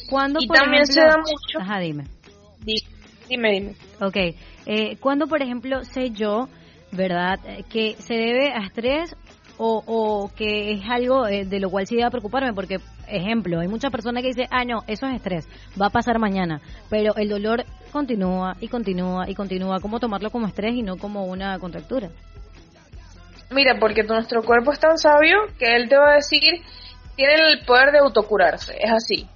¿Cuándo, 0.08 0.38
Y 0.42 0.46
por 0.46 0.56
también 0.56 0.82
ejemplo- 0.82 1.02
se 1.02 1.08
da 1.08 1.16
mucho- 1.18 1.58
Ajá, 1.60 1.78
dime. 1.80 2.04
Di- 2.60 2.82
Dime, 3.28 3.52
dime. 3.52 3.74
Ok. 4.02 4.16
Eh, 4.66 4.96
¿Cuándo, 5.00 5.26
por 5.26 5.40
ejemplo, 5.40 5.82
sé 5.84 6.10
yo, 6.10 6.48
verdad, 6.96 7.38
eh, 7.44 7.64
que 7.68 7.96
se 7.98 8.14
debe 8.14 8.52
a 8.52 8.64
estrés 8.66 9.16
o, 9.58 9.82
o 9.86 10.30
que 10.34 10.72
es 10.72 10.80
algo 10.88 11.26
eh, 11.26 11.44
de 11.44 11.60
lo 11.60 11.70
cual 11.70 11.86
sí 11.86 11.96
debe 11.96 12.10
preocuparme? 12.10 12.52
Porque, 12.52 12.78
ejemplo, 13.06 13.60
hay 13.60 13.68
muchas 13.68 13.90
personas 13.90 14.22
que 14.22 14.28
dicen, 14.28 14.48
ah, 14.50 14.64
no, 14.64 14.82
eso 14.86 15.06
es 15.06 15.14
estrés, 15.14 15.48
va 15.80 15.86
a 15.86 15.90
pasar 15.90 16.18
mañana, 16.18 16.60
pero 16.90 17.14
el 17.16 17.28
dolor 17.28 17.64
continúa 17.92 18.56
y 18.60 18.68
continúa 18.68 19.28
y 19.28 19.34
continúa. 19.34 19.80
¿Cómo 19.80 20.00
tomarlo 20.00 20.30
como 20.30 20.46
estrés 20.46 20.74
y 20.74 20.82
no 20.82 20.96
como 20.96 21.24
una 21.26 21.58
contractura? 21.58 22.08
Mira, 23.50 23.78
porque 23.78 24.02
nuestro 24.02 24.42
cuerpo 24.42 24.72
es 24.72 24.80
tan 24.80 24.98
sabio 24.98 25.36
que 25.58 25.76
él 25.76 25.88
te 25.88 25.96
va 25.96 26.12
a 26.12 26.14
decir, 26.16 26.62
tiene 27.14 27.34
el 27.34 27.64
poder 27.64 27.92
de 27.92 27.98
autocurarse, 27.98 28.76
es 28.80 28.90
así. 28.90 29.28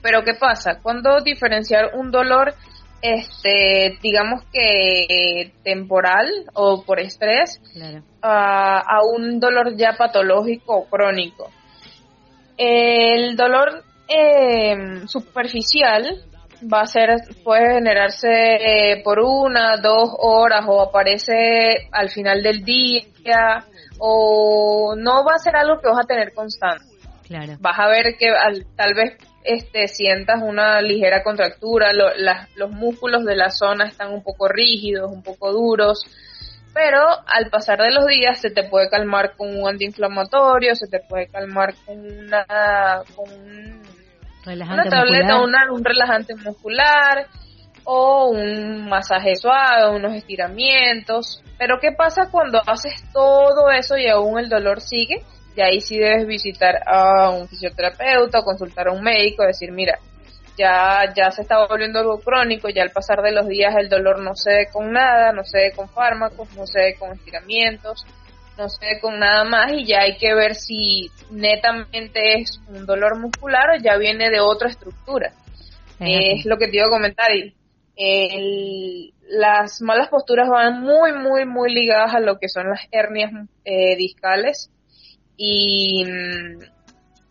Pero 0.00 0.22
¿qué 0.24 0.34
pasa? 0.34 0.78
Cuando 0.80 1.20
diferenciar 1.20 1.90
un 1.94 2.10
dolor, 2.10 2.54
este, 3.02 3.98
digamos 4.02 4.42
que 4.52 5.52
temporal 5.62 6.28
o 6.54 6.82
por 6.84 7.00
estrés, 7.00 7.60
Claro. 7.72 8.02
a, 8.22 8.78
a 8.80 9.02
un 9.04 9.38
dolor 9.40 9.76
ya 9.76 9.92
patológico 9.96 10.76
o 10.76 10.84
crónico. 10.86 11.50
El 12.56 13.36
dolor 13.36 13.84
eh, 14.08 15.02
superficial 15.06 16.24
va 16.72 16.80
a 16.80 16.86
ser, 16.86 17.10
puede 17.44 17.74
generarse 17.74 18.28
eh, 18.30 19.00
por 19.04 19.20
una, 19.20 19.76
dos 19.76 20.10
horas 20.18 20.64
o 20.66 20.80
aparece 20.82 21.88
al 21.92 22.08
final 22.10 22.42
del 22.42 22.64
día 22.64 23.64
o 24.00 24.94
no 24.96 25.24
va 25.24 25.34
a 25.36 25.38
ser 25.38 25.54
algo 25.56 25.80
que 25.80 25.88
vas 25.88 26.00
a 26.04 26.06
tener 26.06 26.32
constante. 26.34 26.84
Claro. 27.28 27.52
Vas 27.60 27.78
a 27.78 27.88
ver 27.88 28.16
que 28.18 28.28
al- 28.30 28.66
tal 28.74 28.94
vez 28.94 29.16
este 29.48 29.88
sientas 29.88 30.42
una 30.42 30.80
ligera 30.80 31.22
contractura, 31.22 31.92
lo- 31.92 32.10
los 32.56 32.70
músculos 32.70 33.24
de 33.24 33.34
la 33.36 33.50
zona 33.50 33.86
están 33.86 34.12
un 34.12 34.22
poco 34.22 34.48
rígidos, 34.48 35.10
un 35.10 35.22
poco 35.22 35.52
duros, 35.52 36.04
pero 36.74 37.00
al 37.26 37.48
pasar 37.50 37.78
de 37.80 37.90
los 37.90 38.06
días 38.06 38.40
se 38.40 38.50
te 38.50 38.62
puede 38.64 38.88
calmar 38.90 39.34
con 39.36 39.56
un 39.56 39.68
antiinflamatorio, 39.68 40.74
se 40.76 40.86
te 40.86 41.00
puede 41.00 41.26
calmar 41.28 41.74
con 41.86 41.98
una, 41.98 43.02
con 43.16 43.30
un- 43.32 43.82
Relajante 44.44 44.82
una 44.88 44.90
tableta, 44.90 45.40
una- 45.42 45.72
un 45.72 45.84
relajante 45.84 46.34
muscular 46.36 47.26
o 47.84 48.26
un 48.28 48.88
masaje 48.88 49.34
suave, 49.36 49.90
unos 49.96 50.14
estiramientos. 50.14 51.42
Pero 51.58 51.78
¿qué 51.80 51.92
pasa 51.92 52.28
cuando 52.30 52.60
haces 52.66 53.02
todo 53.12 53.70
eso 53.70 53.96
y 53.96 54.06
aún 54.08 54.38
el 54.38 54.48
dolor 54.48 54.80
sigue? 54.80 55.22
Y 55.58 55.60
ahí 55.60 55.80
sí 55.80 55.98
debes 55.98 56.24
visitar 56.24 56.76
a 56.86 57.30
un 57.30 57.48
fisioterapeuta 57.48 58.38
o 58.38 58.44
consultar 58.44 58.86
a 58.86 58.92
un 58.92 59.02
médico, 59.02 59.42
decir, 59.42 59.72
mira, 59.72 59.98
ya, 60.56 61.12
ya 61.16 61.32
se 61.32 61.42
está 61.42 61.66
volviendo 61.66 61.98
algo 61.98 62.20
crónico, 62.20 62.68
ya 62.68 62.82
al 62.84 62.92
pasar 62.92 63.22
de 63.22 63.32
los 63.32 63.48
días 63.48 63.74
el 63.76 63.88
dolor 63.88 64.20
no 64.20 64.36
se 64.36 64.50
ve 64.54 64.68
con 64.72 64.92
nada, 64.92 65.32
no 65.32 65.42
se 65.42 65.58
ve 65.58 65.72
con 65.74 65.88
fármacos, 65.88 66.48
no 66.54 66.64
se 66.64 66.78
ve 66.78 66.94
con 66.96 67.10
estiramientos, 67.12 68.06
no 68.56 68.68
se 68.68 68.86
ve 68.86 69.00
con 69.00 69.18
nada 69.18 69.42
más 69.42 69.72
y 69.72 69.84
ya 69.84 70.02
hay 70.02 70.16
que 70.16 70.32
ver 70.32 70.54
si 70.54 71.10
netamente 71.32 72.34
es 72.40 72.60
un 72.68 72.86
dolor 72.86 73.18
muscular 73.18 73.70
o 73.70 73.82
ya 73.82 73.96
viene 73.96 74.30
de 74.30 74.38
otra 74.38 74.68
estructura. 74.68 75.32
Es 75.98 76.40
Es 76.40 76.46
lo 76.46 76.56
que 76.56 76.68
te 76.68 76.76
iba 76.76 76.86
a 76.86 76.90
comentar. 76.90 77.34
y, 77.34 77.52
el- 77.96 79.12
las 79.28 79.82
malas 79.82 80.08
posturas 80.08 80.48
van 80.48 80.80
muy, 80.82 81.12
muy, 81.12 81.44
muy 81.46 81.74
ligadas 81.74 82.14
a 82.14 82.20
lo 82.20 82.38
que 82.38 82.48
son 82.48 82.70
las 82.70 82.80
hernias 82.92 83.32
eh, 83.64 83.96
discales 83.96 84.70
y 85.38 86.04
mm, 86.04 86.58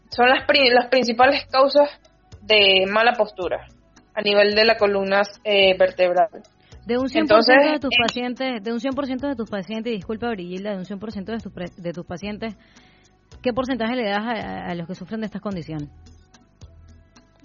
son 0.10 0.30
las, 0.30 0.48
pri- 0.48 0.72
las 0.72 0.88
principales 0.89 1.46
causas 1.52 1.89
de 2.41 2.86
mala 2.89 3.13
postura 3.13 3.67
a 4.15 4.22
nivel 4.22 4.56
de 4.56 4.65
la 4.65 4.78
columna 4.78 5.22
eh, 5.43 5.78
vertebral. 5.78 6.30
De 6.88 6.98
un 6.98 7.08
100% 7.08 7.20
Entonces, 7.20 7.56
de 7.74 7.80
tus 7.80 7.93
eh, 7.93 7.98
pacientes, 8.02 8.63
de 8.63 8.72
un 8.72 8.80
100% 8.80 9.28
de 9.28 9.36
tus 9.36 9.50
pacientes, 9.50 9.93
disculpa 9.93 10.30
Brigilda, 10.30 10.72
de 10.72 10.78
un 10.78 10.86
100% 10.86 11.26
de 11.26 11.38
tus, 11.39 11.54
de 11.84 11.91
tus 11.93 12.06
pacientes, 12.06 12.56
¿qué 13.43 13.52
porcentaje 13.52 13.96
le 13.96 14.10
das 14.10 14.26
a, 14.26 14.67
a 14.72 14.74
los 14.76 14.88
que 14.88 14.96
sufren 14.96 15.20
de 15.20 15.26
esta 15.28 15.39
condición? 15.41 15.89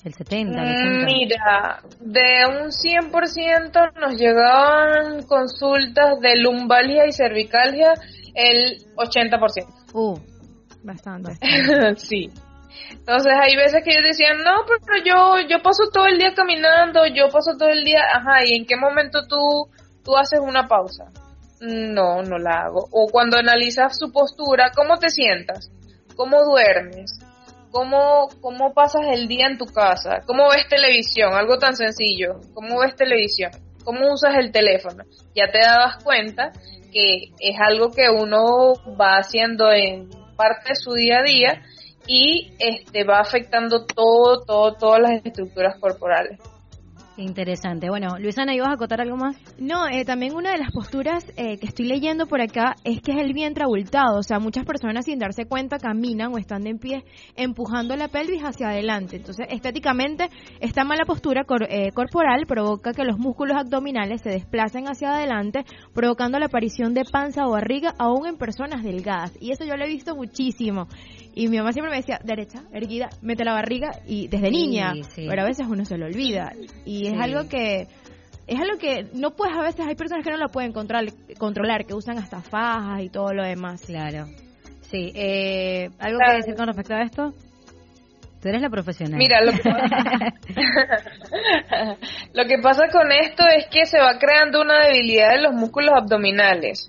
El 0.04 0.14
70, 0.14 0.62
el 0.62 0.68
80. 0.68 1.06
Mira, 1.06 1.80
de 2.00 2.46
un 2.46 2.70
100% 2.70 4.00
nos 4.00 4.14
llegaban 4.20 5.22
consultas 5.24 6.18
de 6.20 6.36
lumbalgia 6.38 7.06
y 7.06 7.12
cervicalgia 7.12 7.92
el 8.34 8.78
80%. 8.96 9.38
Uh, 9.94 10.18
Bastante. 10.82 11.36
sí. 11.96 12.30
Entonces 12.90 13.32
hay 13.40 13.56
veces 13.56 13.82
que 13.84 13.90
ellos 13.90 14.04
decían, 14.04 14.38
no, 14.38 14.64
pero 14.66 15.04
yo, 15.04 15.48
yo 15.48 15.62
paso 15.62 15.84
todo 15.92 16.06
el 16.06 16.18
día 16.18 16.34
caminando, 16.34 17.06
yo 17.06 17.28
paso 17.28 17.56
todo 17.58 17.68
el 17.68 17.84
día, 17.84 18.00
ajá, 18.14 18.44
¿y 18.44 18.56
en 18.56 18.66
qué 18.66 18.76
momento 18.76 19.20
tú, 19.28 19.68
tú 20.04 20.16
haces 20.16 20.40
una 20.40 20.66
pausa? 20.66 21.04
No, 21.60 22.22
no 22.22 22.38
la 22.38 22.62
hago. 22.62 22.88
O 22.90 23.08
cuando 23.10 23.38
analizas 23.38 23.96
su 23.98 24.10
postura, 24.10 24.72
¿cómo 24.74 24.98
te 24.98 25.10
sientas? 25.10 25.70
¿Cómo 26.16 26.42
duermes? 26.44 27.20
¿Cómo, 27.70 28.28
¿Cómo 28.40 28.74
pasas 28.74 29.02
el 29.12 29.28
día 29.28 29.46
en 29.46 29.58
tu 29.58 29.66
casa? 29.66 30.20
¿Cómo 30.26 30.48
ves 30.50 30.68
televisión? 30.68 31.32
Algo 31.32 31.58
tan 31.58 31.74
sencillo. 31.74 32.40
¿Cómo 32.52 32.80
ves 32.80 32.96
televisión? 32.96 33.50
¿Cómo 33.84 34.12
usas 34.12 34.34
el 34.36 34.52
teléfono? 34.52 35.04
Ya 35.34 35.50
te 35.50 35.58
dabas 35.58 36.02
cuenta 36.02 36.52
que 36.92 37.30
es 37.38 37.56
algo 37.60 37.90
que 37.90 38.10
uno 38.10 38.74
va 39.00 39.18
haciendo 39.18 39.70
en 39.72 40.08
parte 40.36 40.70
de 40.70 40.76
su 40.76 40.92
día 40.92 41.18
a 41.18 41.22
día 41.22 41.62
y 42.06 42.52
este 42.58 43.04
va 43.04 43.20
afectando 43.20 43.84
todo, 43.86 44.44
todo, 44.44 44.74
todas 44.74 45.00
las 45.00 45.24
estructuras 45.24 45.78
corporales. 45.78 46.38
Interesante. 47.16 47.88
Bueno, 47.90 48.18
Luisana, 48.18 48.54
¿ibas 48.54 48.68
a 48.68 48.72
acotar 48.74 49.00
algo 49.00 49.16
más? 49.16 49.36
No, 49.58 49.86
eh, 49.88 50.04
también 50.04 50.34
una 50.34 50.52
de 50.52 50.58
las 50.58 50.70
posturas 50.72 51.24
eh, 51.36 51.58
que 51.58 51.66
estoy 51.66 51.86
leyendo 51.86 52.26
por 52.26 52.40
acá 52.40 52.74
es 52.84 53.00
que 53.02 53.12
es 53.12 53.18
el 53.18 53.32
vientre 53.32 53.64
abultado. 53.64 54.18
O 54.18 54.22
sea, 54.22 54.38
muchas 54.38 54.64
personas 54.64 55.04
sin 55.04 55.18
darse 55.18 55.44
cuenta 55.46 55.78
caminan 55.78 56.32
o 56.32 56.38
están 56.38 56.66
en 56.66 56.78
pie 56.78 57.04
empujando 57.36 57.96
la 57.96 58.08
pelvis 58.08 58.42
hacia 58.42 58.70
adelante. 58.70 59.16
Entonces, 59.16 59.46
estéticamente, 59.50 60.28
esta 60.60 60.84
mala 60.84 61.04
postura 61.04 61.44
cor- 61.44 61.66
eh, 61.68 61.90
corporal 61.92 62.46
provoca 62.46 62.92
que 62.92 63.04
los 63.04 63.18
músculos 63.18 63.56
abdominales 63.56 64.22
se 64.22 64.30
desplacen 64.30 64.88
hacia 64.88 65.14
adelante, 65.14 65.64
provocando 65.94 66.38
la 66.38 66.46
aparición 66.46 66.94
de 66.94 67.04
panza 67.04 67.46
o 67.46 67.52
barriga 67.52 67.94
aún 67.98 68.26
en 68.26 68.36
personas 68.36 68.82
delgadas. 68.82 69.32
Y 69.40 69.52
eso 69.52 69.64
yo 69.64 69.76
lo 69.76 69.84
he 69.84 69.88
visto 69.88 70.16
muchísimo. 70.16 70.86
Y 71.34 71.48
mi 71.48 71.56
mamá 71.58 71.72
siempre 71.72 71.90
me 71.90 71.96
decía, 71.96 72.20
derecha, 72.22 72.62
erguida, 72.72 73.08
mete 73.22 73.44
la 73.44 73.54
barriga 73.54 73.92
y 74.06 74.28
desde 74.28 74.48
Sí, 74.48 74.52
niña. 74.52 74.92
sí. 75.14 75.26
Pero 75.28 75.42
a 75.42 75.46
veces 75.46 75.66
uno 75.68 75.84
se 75.84 75.96
lo 75.96 76.06
olvida. 76.06 76.52
Y 76.84 77.06
es 77.06 77.14
Sí. 77.14 77.18
algo 77.20 77.48
que 77.48 77.86
es 78.46 78.60
algo 78.60 78.76
que 78.76 79.06
no 79.14 79.30
puedes, 79.30 79.56
a 79.56 79.62
veces 79.62 79.86
hay 79.86 79.94
personas 79.94 80.24
que 80.24 80.30
no 80.30 80.36
lo 80.36 80.48
pueden 80.48 80.72
controlar, 80.72 81.12
controlar 81.38 81.86
que 81.86 81.94
usan 81.94 82.18
hasta 82.18 82.42
fajas 82.42 83.02
y 83.02 83.08
todo 83.08 83.32
lo 83.32 83.44
demás. 83.44 83.82
Claro. 83.86 84.26
Sí, 84.90 85.10
eh, 85.14 85.88
¿algo 85.98 86.18
Claro. 86.18 86.32
que 86.32 86.36
decir 86.38 86.54
con 86.56 86.66
respecto 86.66 86.94
a 86.94 87.02
esto? 87.02 87.32
Tú 88.42 88.48
eres 88.48 88.60
la 88.60 88.68
profesional. 88.70 89.16
Mira, 89.16 89.40
lo 89.42 89.52
que, 89.52 89.62
lo 92.34 92.44
que 92.46 92.58
pasa 92.58 92.88
con 92.90 93.10
esto 93.12 93.44
es 93.56 93.66
que 93.70 93.86
se 93.86 93.98
va 93.98 94.18
creando 94.18 94.60
una 94.60 94.84
debilidad 94.86 95.30
de 95.30 95.42
los 95.42 95.54
músculos 95.54 95.92
abdominales. 95.96 96.88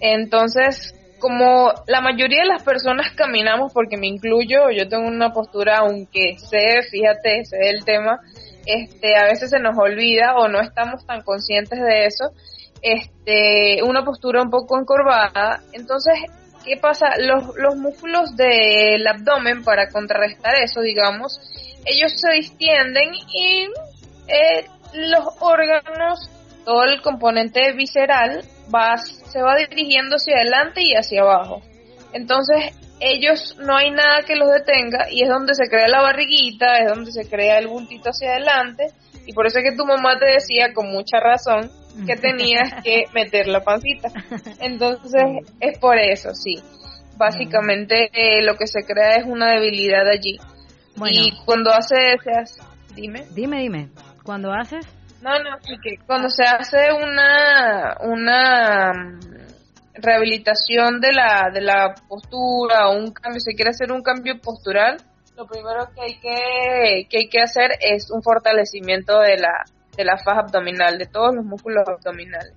Entonces, 0.00 0.94
como 1.18 1.72
la 1.86 2.00
mayoría 2.00 2.42
de 2.42 2.48
las 2.48 2.62
personas 2.62 3.12
caminamos, 3.14 3.72
porque 3.72 3.96
me 3.96 4.06
incluyo, 4.06 4.70
yo 4.70 4.88
tengo 4.88 5.06
una 5.06 5.32
postura, 5.32 5.78
aunque 5.78 6.36
sé, 6.38 6.82
fíjate, 6.90 7.44
sé 7.44 7.70
el 7.70 7.84
tema, 7.84 8.20
este, 8.66 9.16
a 9.16 9.24
veces 9.24 9.50
se 9.50 9.58
nos 9.58 9.76
olvida 9.78 10.36
o 10.36 10.48
no 10.48 10.60
estamos 10.60 11.06
tan 11.06 11.22
conscientes 11.22 11.80
de 11.80 12.06
eso, 12.06 12.32
este, 12.82 13.82
una 13.82 14.04
postura 14.04 14.42
un 14.42 14.50
poco 14.50 14.78
encorvada. 14.78 15.60
Entonces, 15.72 16.14
¿qué 16.64 16.76
pasa? 16.76 17.06
Los, 17.18 17.56
los 17.56 17.76
músculos 17.76 18.36
del 18.36 19.06
abdomen, 19.06 19.62
para 19.64 19.88
contrarrestar 19.88 20.56
eso, 20.56 20.80
digamos, 20.80 21.40
ellos 21.84 22.12
se 22.20 22.32
distienden 22.32 23.14
y 23.14 23.68
eh, 24.28 24.66
los 24.94 25.24
órganos, 25.40 26.30
todo 26.64 26.82
el 26.84 27.00
componente 27.00 27.72
visceral 27.72 28.44
va, 28.74 28.96
se 28.98 29.40
va 29.42 29.56
dirigiendo 29.56 30.16
hacia 30.16 30.36
adelante 30.36 30.82
y 30.82 30.94
hacia 30.94 31.22
abajo. 31.22 31.62
Entonces, 32.12 32.72
ellos 33.00 33.56
no 33.58 33.76
hay 33.76 33.90
nada 33.90 34.22
que 34.26 34.36
los 34.36 34.48
detenga 34.50 35.06
y 35.10 35.22
es 35.22 35.28
donde 35.28 35.54
se 35.54 35.68
crea 35.68 35.88
la 35.88 36.00
barriguita, 36.02 36.78
es 36.78 36.88
donde 36.88 37.12
se 37.12 37.28
crea 37.28 37.58
el 37.58 37.68
bultito 37.68 38.08
hacia 38.10 38.30
adelante 38.32 38.86
y 39.26 39.32
por 39.34 39.46
eso 39.46 39.58
es 39.58 39.64
que 39.70 39.76
tu 39.76 39.84
mamá 39.84 40.16
te 40.18 40.24
decía 40.26 40.72
con 40.72 40.90
mucha 40.90 41.20
razón 41.20 41.70
que 42.06 42.16
tenías 42.16 42.82
que 42.82 43.04
meter 43.12 43.48
la 43.48 43.60
pancita. 43.62 44.08
Entonces 44.60 45.22
es 45.60 45.78
por 45.78 45.98
eso, 45.98 46.34
sí. 46.34 46.56
Básicamente 47.18 48.10
eh, 48.12 48.42
lo 48.42 48.56
que 48.56 48.66
se 48.66 48.84
crea 48.84 49.16
es 49.16 49.24
una 49.26 49.50
debilidad 49.52 50.06
allí. 50.08 50.38
Bueno. 50.96 51.16
Y 51.18 51.32
cuando 51.44 51.72
hace, 51.72 52.14
hace- 52.14 52.62
dime. 52.94 53.24
Dime, 53.34 53.60
dime, 53.60 53.88
cuando 54.22 54.52
haces... 54.52 54.86
No, 55.22 55.38
no, 55.38 55.58
sí 55.62 55.76
que 55.82 55.98
cuando 56.06 56.28
se 56.28 56.44
hace 56.44 56.92
una 56.92 57.96
una 58.00 58.92
mm, 58.92 59.20
rehabilitación 59.94 61.00
de 61.00 61.12
la 61.12 61.50
de 61.52 61.60
la 61.62 61.94
postura 62.08 62.88
o 62.88 62.96
un 62.96 63.12
cambio, 63.12 63.40
se 63.40 63.54
quiere 63.54 63.70
hacer 63.70 63.92
un 63.92 64.02
cambio 64.02 64.38
postural, 64.40 64.98
lo 65.36 65.46
primero 65.46 65.88
que 65.94 66.02
hay 66.02 66.18
que 66.18 67.08
que 67.08 67.18
hay 67.18 67.28
que 67.28 67.40
hacer 67.40 67.72
es 67.80 68.10
un 68.10 68.22
fortalecimiento 68.22 69.18
de 69.20 69.38
la 69.38 69.64
de 69.96 70.04
la 70.04 70.18
faja 70.18 70.40
abdominal, 70.40 70.98
de 70.98 71.06
todos 71.06 71.34
los 71.34 71.44
músculos 71.44 71.84
abdominales. 71.88 72.54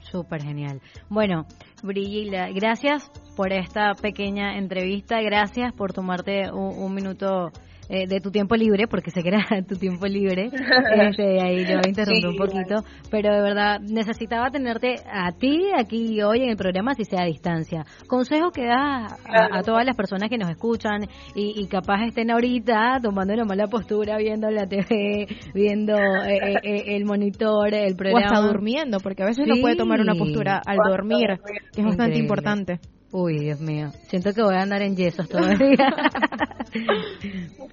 Súper 0.00 0.42
genial. 0.42 0.80
Bueno, 1.08 1.46
Brigila, 1.82 2.48
gracias 2.50 3.10
por 3.36 3.52
esta 3.52 3.94
pequeña 3.94 4.56
entrevista, 4.56 5.20
gracias 5.20 5.72
por 5.72 5.92
tomarte 5.92 6.50
un, 6.50 6.82
un 6.82 6.94
minuto 6.94 7.52
eh, 7.88 8.06
de 8.06 8.20
tu 8.20 8.30
tiempo 8.30 8.54
libre, 8.56 8.86
porque 8.88 9.10
sé 9.10 9.22
que 9.22 9.28
era 9.28 9.44
tu 9.68 9.76
tiempo 9.76 10.06
libre, 10.06 10.50
este, 10.94 11.40
ahí 11.42 11.64
yo 11.66 11.78
interrumpí 11.86 12.20
Sí, 12.20 12.26
un 12.26 12.36
poquito, 12.36 12.84
pero 13.10 13.34
de 13.34 13.42
verdad 13.42 13.80
necesitaba 13.80 14.50
tenerte 14.50 14.96
a 15.10 15.32
ti 15.32 15.68
aquí 15.76 16.20
hoy 16.22 16.42
en 16.42 16.50
el 16.50 16.56
programa, 16.56 16.94
si 16.94 17.04
sea 17.04 17.22
a 17.22 17.26
distancia. 17.26 17.84
Consejo 18.06 18.50
que 18.50 18.64
das 18.66 19.12
a, 19.12 19.16
Claro. 19.28 19.54
a 19.56 19.62
todas 19.62 19.84
las 19.84 19.96
personas 19.96 20.28
que 20.30 20.38
nos 20.38 20.50
escuchan 20.50 21.02
y, 21.34 21.54
y 21.62 21.66
capaz 21.68 22.04
estén 22.06 22.30
ahorita 22.30 22.98
tomando 23.02 23.34
una 23.34 23.44
mala 23.44 23.66
postura, 23.68 24.16
viendo 24.18 24.50
la 24.50 24.66
TV, 24.66 25.26
viendo 25.54 25.94
eh, 25.96 26.38
eh, 26.42 26.54
eh, 26.62 26.96
el 26.96 27.04
monitor, 27.04 27.72
el 27.72 27.94
O 27.94 27.96
programa. 27.96 28.26
hasta 28.26 28.46
durmiendo, 28.46 28.98
porque 29.00 29.22
a 29.22 29.26
veces 29.26 29.46
uno 29.46 29.56
puede 29.60 29.76
tomar 29.76 30.00
una 30.00 30.14
postura 30.14 30.60
al 30.66 30.78
O 30.78 30.90
dormir, 30.90 31.28
dormir. 31.28 31.38
que 31.72 31.80
es 31.80 31.86
bastante 31.86 32.18
Increíble. 32.18 32.20
importante. 32.20 32.80
Uy, 33.10 33.38
Dios 33.38 33.60
mío. 33.60 33.90
Siento 34.08 34.34
que 34.34 34.42
voy 34.42 34.54
a 34.54 34.62
andar 34.62 34.82
en 34.82 34.96
yesos 34.96 35.28
todavía. 35.28 35.58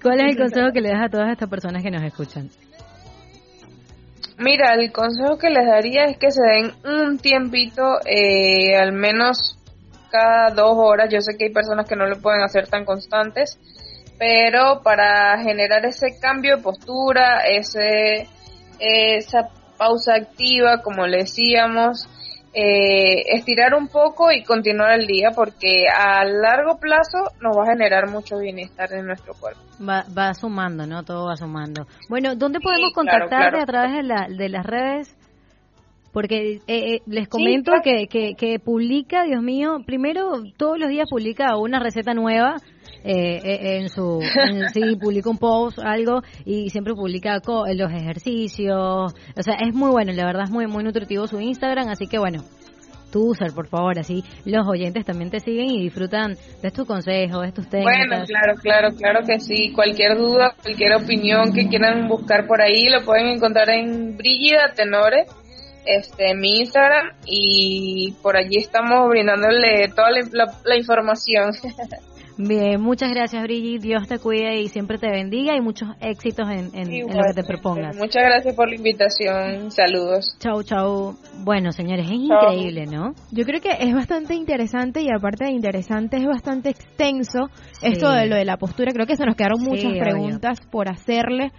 ¿Cuál 0.02 0.20
es 0.20 0.30
el 0.30 0.38
consejo 0.38 0.72
que 0.72 0.80
le 0.80 0.90
das 0.90 1.04
a 1.04 1.10
todas 1.10 1.30
estas 1.30 1.48
personas 1.48 1.82
que 1.82 1.90
nos 1.90 2.02
escuchan? 2.02 2.48
Mira, 4.38 4.74
el 4.74 4.92
consejo 4.92 5.38
que 5.38 5.50
les 5.50 5.66
daría 5.66 6.04
es 6.04 6.18
que 6.18 6.30
se 6.30 6.42
den 6.42 6.72
un 6.84 7.18
tiempito, 7.18 7.98
eh, 8.04 8.76
al 8.76 8.92
menos 8.92 9.58
cada 10.10 10.50
dos 10.50 10.74
horas. 10.76 11.08
Yo 11.10 11.20
sé 11.20 11.36
que 11.36 11.46
hay 11.46 11.52
personas 11.52 11.88
que 11.88 11.96
no 11.96 12.06
lo 12.06 12.20
pueden 12.20 12.42
hacer 12.42 12.68
tan 12.68 12.84
constantes, 12.84 13.58
pero 14.18 14.82
para 14.82 15.38
generar 15.42 15.84
ese 15.84 16.18
cambio 16.20 16.56
de 16.56 16.62
postura, 16.62 17.46
ese, 17.46 18.28
esa 18.78 19.48
pausa 19.76 20.14
activa, 20.14 20.82
como 20.82 21.06
le 21.06 21.18
decíamos, 21.18 22.08
eh, 22.58 23.22
estirar 23.36 23.74
un 23.74 23.88
poco 23.88 24.32
y 24.32 24.42
continuar 24.42 24.98
el 24.98 25.06
día, 25.06 25.30
porque 25.34 25.84
a 25.94 26.24
largo 26.24 26.78
plazo 26.78 27.30
nos 27.42 27.54
va 27.54 27.64
a 27.64 27.72
generar 27.72 28.08
mucho 28.08 28.38
bienestar 28.38 28.90
en 28.94 29.06
nuestro 29.06 29.34
cuerpo. 29.34 29.60
Va, 29.86 30.06
va 30.16 30.32
sumando, 30.32 30.86
¿no? 30.86 31.02
Todo 31.02 31.26
va 31.26 31.36
sumando. 31.36 31.86
Bueno, 32.08 32.34
¿dónde 32.34 32.58
Sí, 32.60 32.64
podemos 32.64 32.92
claro, 32.94 33.28
contactarte 33.28 33.58
claro. 33.58 33.62
a 33.62 33.66
través 33.66 33.92
de, 33.96 34.02
la, 34.04 34.26
de 34.28 34.48
las 34.48 34.64
redes? 34.64 35.16
Porque 36.16 36.52
eh, 36.54 36.94
eh, 36.94 37.00
les 37.06 37.28
comento 37.28 37.72
claro. 37.72 37.82
que, 37.84 38.06
que, 38.06 38.32
que 38.38 38.58
publica, 38.58 39.24
Dios 39.24 39.42
mío, 39.42 39.80
primero 39.84 40.42
todos 40.56 40.78
los 40.78 40.88
días 40.88 41.06
publica 41.10 41.58
una 41.58 41.78
receta 41.78 42.14
nueva. 42.14 42.56
eh, 43.04 43.38
eh, 43.44 43.76
en 43.80 43.90
su 43.90 44.20
en- 44.22 44.70
sí 44.70 44.96
publica 45.00 45.28
un 45.28 45.36
post 45.36 45.78
algo 45.78 46.22
y 46.46 46.70
siempre 46.70 46.94
publica 46.94 47.40
co- 47.40 47.66
los 47.74 47.92
ejercicios 47.92 49.12
o 49.36 49.42
sea 49.42 49.56
es 49.56 49.74
muy 49.74 49.90
bueno 49.90 50.12
la 50.12 50.24
verdad 50.24 50.44
es 50.44 50.50
muy 50.50 50.66
muy 50.66 50.82
nutritivo 50.82 51.26
su 51.26 51.38
Instagram 51.38 51.88
así 51.88 52.06
que 52.08 52.18
bueno 52.18 52.42
tú 53.12 53.30
user 53.30 53.52
por 53.52 53.68
favor 53.68 53.98
así 53.98 54.24
los 54.44 54.66
oyentes 54.66 55.04
también 55.04 55.30
te 55.30 55.40
siguen 55.40 55.66
y 55.70 55.82
disfrutan 55.82 56.34
de 56.62 56.68
estos 56.68 56.86
consejos 56.86 57.42
de 57.42 57.52
tus 57.52 57.68
técnicas 57.68 58.08
Bueno, 58.08 58.24
claro, 58.26 58.54
claro, 58.62 58.88
claro 58.96 59.20
que 59.26 59.38
sí. 59.38 59.70
Cualquier 59.72 60.16
duda, 60.16 60.54
cualquier 60.62 60.94
opinión 60.96 61.52
que 61.52 61.68
quieran 61.68 62.08
buscar 62.08 62.46
por 62.46 62.60
ahí, 62.62 62.88
lo 62.88 63.04
pueden 63.04 63.26
encontrar 63.26 63.68
en 63.70 64.16
Brígida 64.16 64.72
Tenore, 64.74 65.26
este, 65.86 66.34
mi 66.34 66.58
Instagram, 66.60 67.12
y 67.26 68.12
por 68.22 68.36
allí 68.36 68.56
estamos 68.58 69.08
brindándole 69.08 69.88
toda 69.94 70.10
la, 70.10 70.20
la- 70.32 70.54
la 70.64 70.76
información. 70.76 71.52
Bien, 72.38 72.82
muchas 72.82 73.10
gracias 73.12 73.42
Brigitte, 73.44 73.80
Dios 73.82 74.06
te 74.08 74.18
cuide 74.18 74.60
y 74.60 74.68
siempre 74.68 74.98
te 74.98 75.08
bendiga 75.10 75.56
y 75.56 75.62
muchos 75.62 75.88
éxitos 76.02 76.46
en, 76.50 76.68
en- 76.74 76.92
en 76.92 77.06
lo 77.16 77.22
que 77.28 77.32
te 77.34 77.42
propongas. 77.44 77.96
Muchas 77.96 78.24
gracias 78.24 78.54
por 78.54 78.68
la 78.68 78.74
invitación. 78.76 79.70
Saludos. 79.70 80.36
Chau, 80.38 80.62
chau. 80.62 81.14
Bueno, 81.44 81.72
señores, 81.72 82.04
es 82.04 82.10
Chau. 82.28 82.52
increíble, 82.52 82.84
¿no? 82.84 83.14
Yo 83.32 83.44
creo 83.46 83.62
que 83.62 83.70
es 83.80 83.94
bastante 83.94 84.34
interesante 84.34 85.00
y 85.00 85.08
aparte 85.10 85.46
de 85.46 85.52
interesante 85.52 86.18
es 86.18 86.26
bastante 86.26 86.68
extenso 86.68 87.48
Sí. 87.80 87.86
esto 87.92 88.10
de 88.12 88.26
lo 88.26 88.36
de 88.36 88.44
la 88.44 88.58
postura. 88.58 88.92
Creo 88.92 89.06
que 89.06 89.16
se 89.16 89.24
nos 89.24 89.34
quedaron 89.34 89.60
Sí, 89.60 89.68
muchas 89.70 89.92
obvio. 89.92 90.02
preguntas 90.02 90.60
por 90.70 90.90
hacerle. 90.90 91.52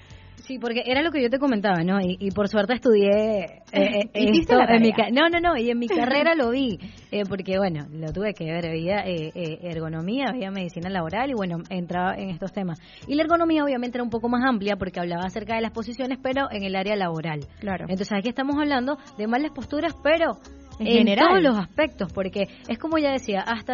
Sí, 0.45 0.60
porque 0.60 0.84
era 0.86 1.02
lo 1.02 1.12
que 1.12 1.21
yo 1.21 1.30
te 1.30 1.39
comentaba, 1.39 1.84
¿no? 1.84 2.00
Y, 2.00 2.17
y 2.19 2.32
por 2.32 2.47
suerte 2.47 2.73
estudié 2.73 3.10
eh, 3.41 3.63
eh, 3.73 4.10
esto 4.13 4.56
la 4.56 4.76
en 4.76 4.82
mi 4.82 4.91
no, 5.12 5.30
no, 5.30 5.39
no, 5.39 5.58
y 5.58 5.69
en 5.69 5.80
mi 5.80 5.88
carrera 5.88 6.36
lo 6.36 6.52
vi, 6.52 6.80
eh, 7.12 7.23
porque 7.28 7.58
bueno, 7.58 7.86
lo 7.91 8.12
tuve 8.13 8.34
que 8.34 8.45
ver, 8.45 8.65
había 8.67 9.00
eh, 9.06 9.32
eh, 9.36 9.60
ergonomía, 9.63 10.28
había 10.30 10.52
medicina 10.52 10.89
laboral 10.89 11.30
y 11.30 11.34
bueno, 11.34 11.58
entraba 11.69 12.15
en 12.15 12.30
estos 12.30 12.54
temas. 12.54 12.80
Y 13.08 13.15
la 13.15 13.23
ergonomía 13.23 13.63
obviamente 13.63 13.97
era 13.97 14.04
un 14.04 14.10
poco 14.10 14.30
más 14.30 14.43
amplia 14.45 14.78
porque 14.78 15.00
hablaba 15.00 15.23
acerca 15.26 15.56
de 15.56 15.62
las 15.62 15.71
posiciones, 15.71 16.17
pero 16.21 16.47
en 16.52 16.63
el 16.63 16.76
área 16.76 16.95
laboral. 16.95 17.41
Claro. 17.60 17.86
Entonces 17.89 18.12
aquí 18.13 18.30
estamos 18.30 18.56
hablando 18.58 18.97
de 19.17 19.28
malas 19.28 19.52
posturas, 19.52 19.93
pero 20.04 20.38
En 20.80 20.88
en, 20.88 20.97
general. 21.00 21.28
todos 21.30 21.43
los 21.43 21.58
aspectos, 21.58 22.13
porque 22.13 22.47
es 22.67 22.78
como 22.78 22.97
ya 23.00 23.12
decía, 23.12 23.41
hasta, 23.41 23.73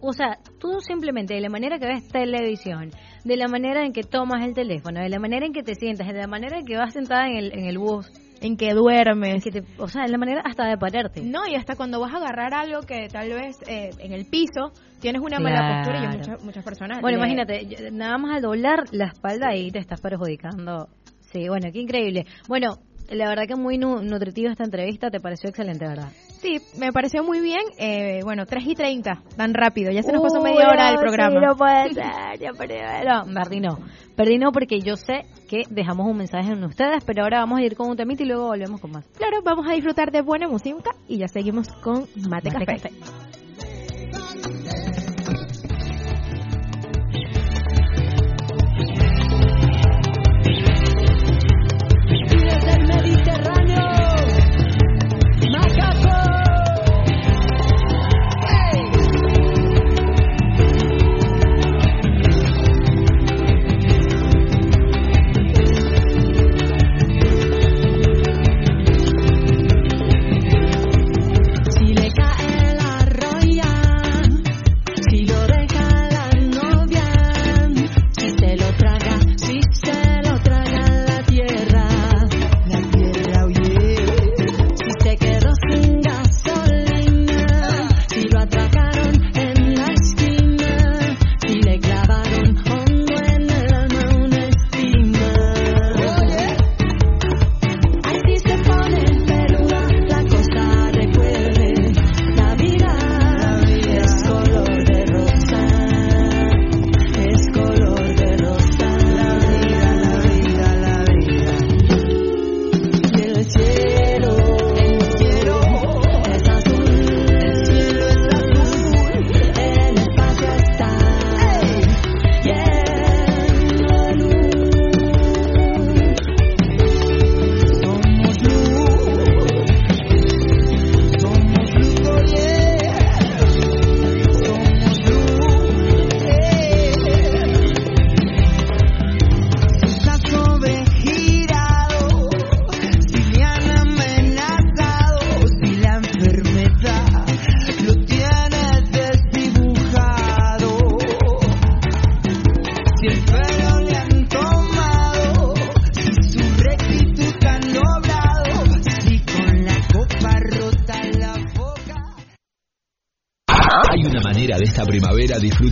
o 0.00 0.12
sea, 0.12 0.38
tú 0.60 0.80
simplemente 0.80 1.34
de 1.34 1.40
la 1.40 1.48
manera 1.48 1.78
que 1.78 1.86
ves 1.86 2.06
televisión, 2.08 2.90
de 3.24 3.36
la 3.36 3.48
manera 3.48 3.84
en 3.84 3.92
que 3.92 4.02
tomas 4.02 4.44
el 4.44 4.54
teléfono, 4.54 5.00
de 5.00 5.08
la 5.08 5.18
manera 5.18 5.46
en 5.46 5.52
que 5.52 5.62
te 5.62 5.74
sientas, 5.74 6.06
de 6.06 6.14
la 6.14 6.26
manera 6.26 6.58
en 6.58 6.64
que 6.66 6.76
vas 6.76 6.92
sentada 6.92 7.26
en 7.28 7.36
el, 7.36 7.52
en 7.58 7.64
el 7.66 7.78
bus, 7.78 8.10
En 8.40 8.56
que 8.56 8.72
duermes. 8.74 9.42
que 9.42 9.50
te- 9.50 9.64
o 9.78 9.88
sea, 9.88 10.02
de 10.02 10.08
la 10.08 10.18
manera 10.18 10.42
hasta 10.44 10.66
de 10.68 10.76
pararte. 10.76 11.22
No, 11.22 11.46
y 11.46 11.54
hasta 11.54 11.74
cuando 11.76 12.00
vas 12.00 12.12
a 12.12 12.18
agarrar 12.18 12.54
algo 12.54 12.80
que 12.82 13.08
tal 13.08 13.30
vez 13.30 13.56
eh, 13.66 13.90
en 13.98 14.12
el 14.12 14.26
piso 14.26 14.72
tienes 15.00 15.22
una 15.22 15.38
mala 15.40 15.82
postura 15.82 16.04
y 16.04 16.16
muchas, 16.18 16.44
muchas 16.44 16.64
personas. 16.64 17.00
Bueno, 17.00 17.18
le- 17.18 17.24
imagínate, 17.32 17.90
nada 17.92 18.18
más 18.18 18.36
al 18.36 18.42
doblar 18.42 18.84
la 18.92 19.06
espalda 19.06 19.48
ahí 19.48 19.70
te 19.70 19.78
estás 19.78 20.00
perjudicando. 20.00 20.88
Sí, 21.32 21.48
bueno, 21.48 21.68
qué 21.72 21.80
increíble. 21.80 22.26
Bueno, 22.48 22.78
la 23.10 23.28
verdad 23.28 23.44
que 23.48 23.56
muy 23.56 23.78
nu- 23.78 24.02
nutritiva 24.02 24.50
esta 24.50 24.64
entrevista, 24.64 25.10
te 25.10 25.20
pareció 25.20 25.48
excelente, 25.50 25.86
¿verdad? 25.86 26.10
Sí, 26.40 26.60
me 26.78 26.92
pareció 26.92 27.22
muy 27.24 27.40
bien. 27.40 27.60
Eh, 27.78 28.20
bueno, 28.24 28.46
3 28.46 28.64
y 28.66 28.74
30, 28.74 29.22
tan 29.36 29.54
rápido. 29.54 29.90
Ya 29.90 30.02
se 30.02 30.12
nos 30.12 30.22
pasó 30.22 30.40
media 30.40 30.68
hora 30.68 30.88
del 30.90 30.98
programa. 30.98 31.40
sí, 31.40 31.46
no 31.46 31.56
puede 31.56 31.94
ser, 31.94 32.38
ya 32.40 32.52
perdí. 32.52 32.76
No, 33.06 33.34
perdí 33.34 33.60
no. 33.60 33.78
Perdí 34.16 34.38
no 34.38 34.52
porque 34.52 34.80
yo 34.80 34.96
sé 34.96 35.26
que 35.48 35.62
dejamos 35.70 36.06
un 36.06 36.16
mensaje 36.16 36.52
en 36.52 36.64
ustedes, 36.64 37.04
pero 37.04 37.22
ahora 37.22 37.40
vamos 37.40 37.60
a 37.60 37.62
ir 37.62 37.76
con 37.76 37.88
un 37.88 37.96
temita 37.96 38.22
y 38.22 38.26
luego 38.26 38.46
volvemos 38.46 38.80
con 38.80 38.90
más. 38.92 39.06
Claro, 39.16 39.42
vamos 39.44 39.66
a 39.68 39.74
disfrutar 39.74 40.10
de 40.10 40.22
buena 40.22 40.48
música 40.48 40.90
y 41.08 41.18
ya 41.18 41.28
seguimos 41.28 41.68
con 41.68 42.06
Mate, 42.28 42.50
Mate 42.50 42.66
Café. 42.66 42.90
Café. 42.90 43.37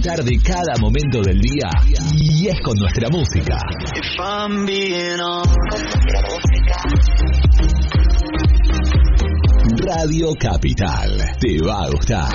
Disfrutar 0.06 0.24
de 0.24 0.38
cada 0.38 0.78
momento 0.80 1.20
del 1.22 1.40
día 1.40 1.68
y 2.14 2.48
es 2.48 2.60
con 2.60 2.78
nuestra 2.78 3.08
música. 3.10 3.58
Radio 9.84 10.32
Capital, 10.38 11.18
te 11.40 11.60
va 11.62 11.84
a 11.84 11.90
gustar. 11.90 12.32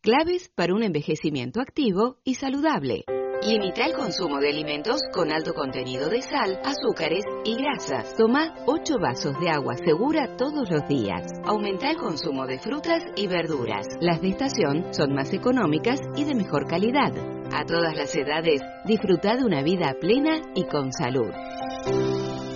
Claves 0.00 0.50
para 0.54 0.74
un 0.74 0.82
envejecimiento 0.82 1.60
activo 1.60 2.18
y 2.24 2.34
saludable. 2.34 3.04
Limita 3.44 3.86
el 3.86 3.94
consumo 3.94 4.38
de 4.38 4.50
alimentos 4.50 5.00
con 5.12 5.32
alto 5.32 5.52
contenido 5.52 6.08
de 6.08 6.22
sal, 6.22 6.60
azúcares 6.64 7.24
y 7.44 7.56
grasas. 7.56 8.14
Toma 8.14 8.54
8 8.66 8.98
vasos 9.00 9.34
de 9.40 9.50
agua 9.50 9.74
segura 9.84 10.36
todos 10.36 10.70
los 10.70 10.86
días. 10.86 11.26
Aumenta 11.44 11.90
el 11.90 11.96
consumo 11.96 12.46
de 12.46 12.60
frutas 12.60 13.02
y 13.16 13.26
verduras. 13.26 13.84
Las 14.00 14.22
de 14.22 14.28
estación 14.28 14.94
son 14.94 15.12
más 15.14 15.32
económicas 15.32 15.98
y 16.14 16.22
de 16.22 16.36
mejor 16.36 16.68
calidad. 16.68 17.10
A 17.52 17.64
todas 17.64 17.96
las 17.96 18.14
edades, 18.14 18.60
disfruta 18.84 19.36
de 19.36 19.44
una 19.44 19.62
vida 19.62 19.92
plena 20.00 20.40
y 20.54 20.64
con 20.64 20.92
salud. 20.92 21.32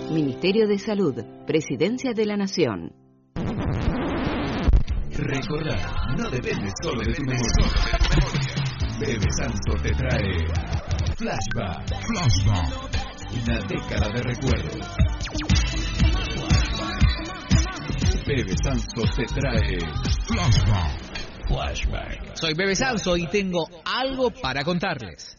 Ministerio 0.09 0.67
de 0.67 0.79
Salud, 0.79 1.15
Presidencia 1.45 2.13
de 2.13 2.25
la 2.25 2.37
Nación. 2.37 2.93
Recordar 5.11 5.79
no 6.17 6.29
depende 6.29 6.71
solo 6.81 7.01
de 7.01 7.13
tu. 7.13 8.56
Bebe 8.99 9.27
Sanso 9.37 9.75
te 9.83 9.91
trae 9.91 10.47
Flashback. 11.17 11.91
Una 13.31 13.59
década 13.67 14.07
de 14.11 14.23
recuerdos. 14.23 14.87
Bebe 18.25 18.55
Sanso 18.63 19.03
te 19.15 19.25
trae 19.25 19.77
Flashback. 21.47 22.35
Soy 22.35 22.53
Bebe 22.55 22.75
Sanso 22.75 23.15
y 23.15 23.27
tengo 23.27 23.67
algo 23.85 24.31
para 24.31 24.63
contarles. 24.63 25.37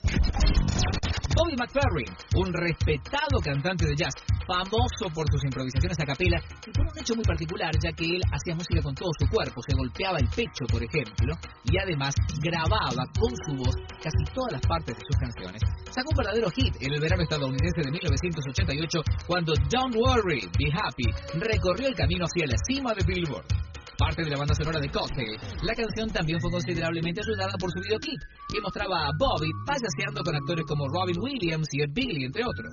Bobby 1.38 1.54
McFerrin, 1.54 2.10
un 2.34 2.52
respetado 2.52 3.38
cantante 3.38 3.86
de 3.86 3.94
jazz, 3.94 4.10
famoso 4.42 5.06
por 5.14 5.22
sus 5.30 5.44
improvisaciones 5.44 5.94
a 6.00 6.04
capela, 6.04 6.42
y 6.66 6.70
por 6.72 6.82
un 6.82 6.98
hecho 6.98 7.14
muy 7.14 7.22
particular, 7.22 7.70
ya 7.78 7.94
que 7.94 8.06
él 8.16 8.22
hacía 8.26 8.56
música 8.56 8.82
con 8.82 8.92
todo 8.92 9.10
su 9.14 9.24
cuerpo, 9.30 9.62
se 9.62 9.76
golpeaba 9.76 10.18
el 10.18 10.26
pecho, 10.34 10.66
por 10.66 10.82
ejemplo, 10.82 11.38
y 11.62 11.78
además 11.78 12.16
grababa 12.42 13.06
con 13.14 13.30
su 13.46 13.54
voz 13.54 13.76
casi 14.02 14.18
todas 14.34 14.58
las 14.58 14.62
partes 14.66 14.98
de 14.98 15.04
sus 15.06 15.14
canciones. 15.14 15.62
Sacó 15.94 16.10
un 16.10 16.16
verdadero 16.18 16.50
hit 16.50 16.74
en 16.80 16.92
el 16.92 17.00
verano 17.00 17.22
estadounidense 17.22 17.86
de 17.86 17.90
1988 17.92 18.98
cuando 19.28 19.54
Don't 19.70 19.94
Worry, 19.94 20.42
Be 20.58 20.74
Happy 20.74 21.06
recorrió 21.38 21.86
el 21.86 21.94
camino 21.94 22.26
hacia 22.26 22.50
la 22.50 22.58
cima 22.66 22.94
de 22.94 23.04
Billboard 23.06 23.46
parte 23.98 24.22
de 24.22 24.30
la 24.30 24.38
banda 24.38 24.54
sonora 24.54 24.78
de 24.78 24.88
Cocktail. 24.88 25.36
La 25.62 25.74
canción 25.74 26.08
también 26.08 26.40
fue 26.40 26.50
considerablemente 26.50 27.20
ayudada 27.20 27.52
por 27.58 27.70
su 27.70 27.80
videoclip, 27.82 28.20
que 28.48 28.60
mostraba 28.62 29.10
a 29.10 29.12
Bobby 29.18 29.50
payaseando 29.66 30.22
con 30.22 30.34
actores 30.36 30.64
como 30.66 30.86
Robin 30.86 31.18
Williams 31.18 31.68
y 31.72 31.82
Ed 31.82 31.90
Begley, 31.92 32.24
entre 32.24 32.46
otros. 32.46 32.72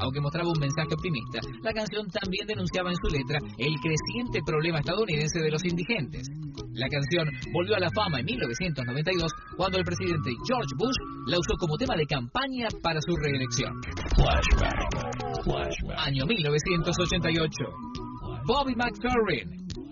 Aunque 0.00 0.20
mostraba 0.20 0.48
un 0.48 0.58
mensaje 0.58 0.94
optimista, 0.94 1.40
la 1.62 1.72
canción 1.72 2.08
también 2.08 2.46
denunciaba 2.48 2.90
en 2.90 2.96
su 2.96 3.12
letra 3.12 3.38
el 3.58 3.74
creciente 3.78 4.40
problema 4.44 4.80
estadounidense 4.80 5.38
de 5.38 5.50
los 5.50 5.62
indigentes. 5.64 6.26
La 6.72 6.88
canción 6.88 7.28
volvió 7.52 7.76
a 7.76 7.80
la 7.80 7.90
fama 7.94 8.20
en 8.20 8.24
1992 8.24 9.30
cuando 9.56 9.78
el 9.78 9.84
presidente 9.84 10.32
George 10.48 10.72
Bush 10.76 10.96
la 11.28 11.38
usó 11.38 11.54
como 11.60 11.76
tema 11.76 11.94
de 11.96 12.06
campaña 12.06 12.68
para 12.82 13.00
su 13.04 13.14
reelección. 13.16 13.76
Año 15.98 16.26
1988. 16.26 17.52
Bobby 18.44 18.74
McFerrin, 18.74 19.61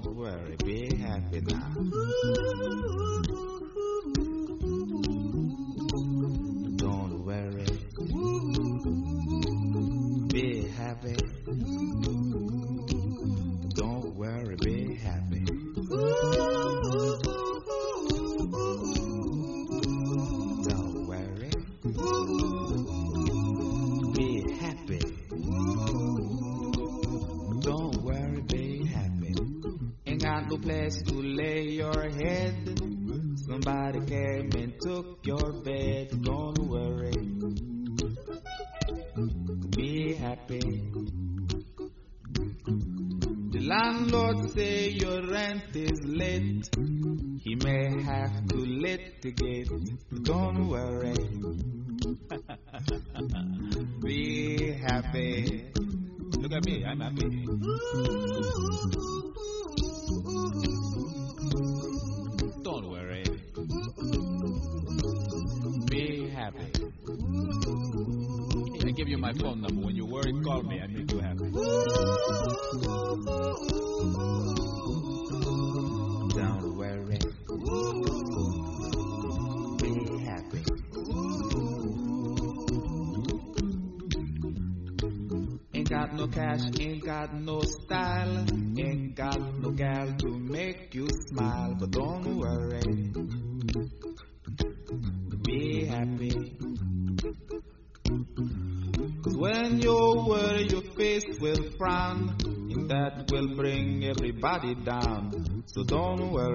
Don't 0.00 0.14
worry. 0.14 0.56
Be 0.64 0.94
happy 0.96 1.40
now. 1.40 1.74
Don't 6.76 7.24
worry. 7.26 7.66
Be 10.28 10.68
happy. 10.68 11.16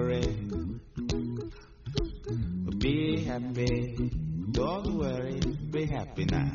Worry. 0.04 0.36
Be 2.78 3.24
happy. 3.24 4.10
Don't 4.52 4.98
worry. 4.98 5.40
Be 5.70 5.86
happy 5.86 6.26
now. 6.26 6.50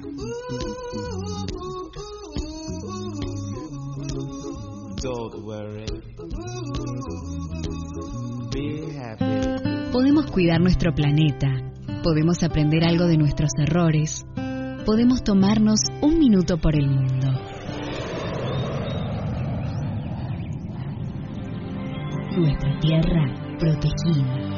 Don't 5.02 5.46
worry. 5.46 5.86
Be 8.52 8.94
happy. 8.96 9.92
Podemos 9.92 10.32
cuidar 10.32 10.62
nuestro 10.62 10.94
planeta, 10.94 11.48
podemos 12.04 12.44
aprender 12.44 12.84
algo 12.84 13.08
de 13.08 13.18
nuestros 13.18 13.50
errores, 13.58 14.26
podemos 14.86 15.24
tomarnos 15.24 15.80
un 16.02 16.20
minuto 16.20 16.58
por 16.58 16.76
el 16.76 16.88
mundo. 16.88 17.28
Nuestra 22.38 22.80
tierra 22.80 23.38
protegida. 23.60 24.50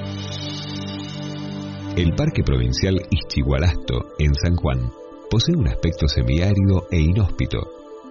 El 1.97 2.13
Parque 2.15 2.43
Provincial 2.43 3.01
Ischigualasto, 3.09 4.13
en 4.17 4.33
San 4.35 4.55
Juan, 4.55 4.89
posee 5.29 5.55
un 5.57 5.67
aspecto 5.67 6.07
semiárido 6.07 6.87
e 6.89 7.01
inhóspito, 7.01 7.59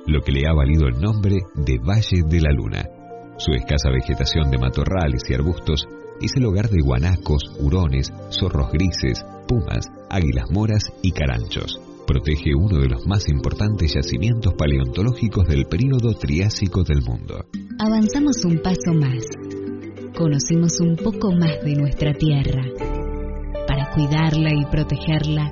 lo 0.07 0.21
que 0.21 0.33
le 0.33 0.47
ha 0.47 0.53
valido 0.53 0.87
el 0.89 1.01
nombre 1.01 1.37
de 1.55 1.79
Valle 1.79 2.23
de 2.27 2.41
la 2.41 2.53
Luna. 2.53 2.85
Su 3.39 3.53
escasa 3.53 3.91
vegetación 3.91 4.51
de 4.51 4.59
matorrales 4.59 5.23
y 5.31 5.35
arbustos 5.35 5.87
es 6.21 6.33
el 6.37 6.45
hogar 6.45 6.69
de 6.69 6.83
guanacos, 6.83 7.43
hurones, 7.59 8.13
zorros 8.31 8.71
grises, 8.73 9.25
pumas, 9.49 9.87
águilas 10.11 10.51
moras 10.51 10.93
y 11.03 11.13
caranchos. 11.13 11.81
Protege 12.07 12.55
uno 12.55 12.79
de 12.79 12.89
los 12.89 13.07
más 13.07 13.29
importantes 13.29 13.95
yacimientos 13.95 14.55
paleontológicos 14.55 15.47
del 15.47 15.67
período 15.67 16.13
Triásico 16.15 16.83
del 16.83 17.03
mundo. 17.03 17.47
Avanzamos 17.79 18.45
un 18.45 18.59
paso 18.59 18.93
más. 18.93 19.25
Conocimos 20.21 20.79
un 20.81 20.97
poco 20.97 21.33
más 21.33 21.65
de 21.65 21.75
nuestra 21.77 22.13
tierra. 22.13 22.63
Para 23.67 23.91
cuidarla 23.91 24.51
y 24.53 24.67
protegerla, 24.67 25.51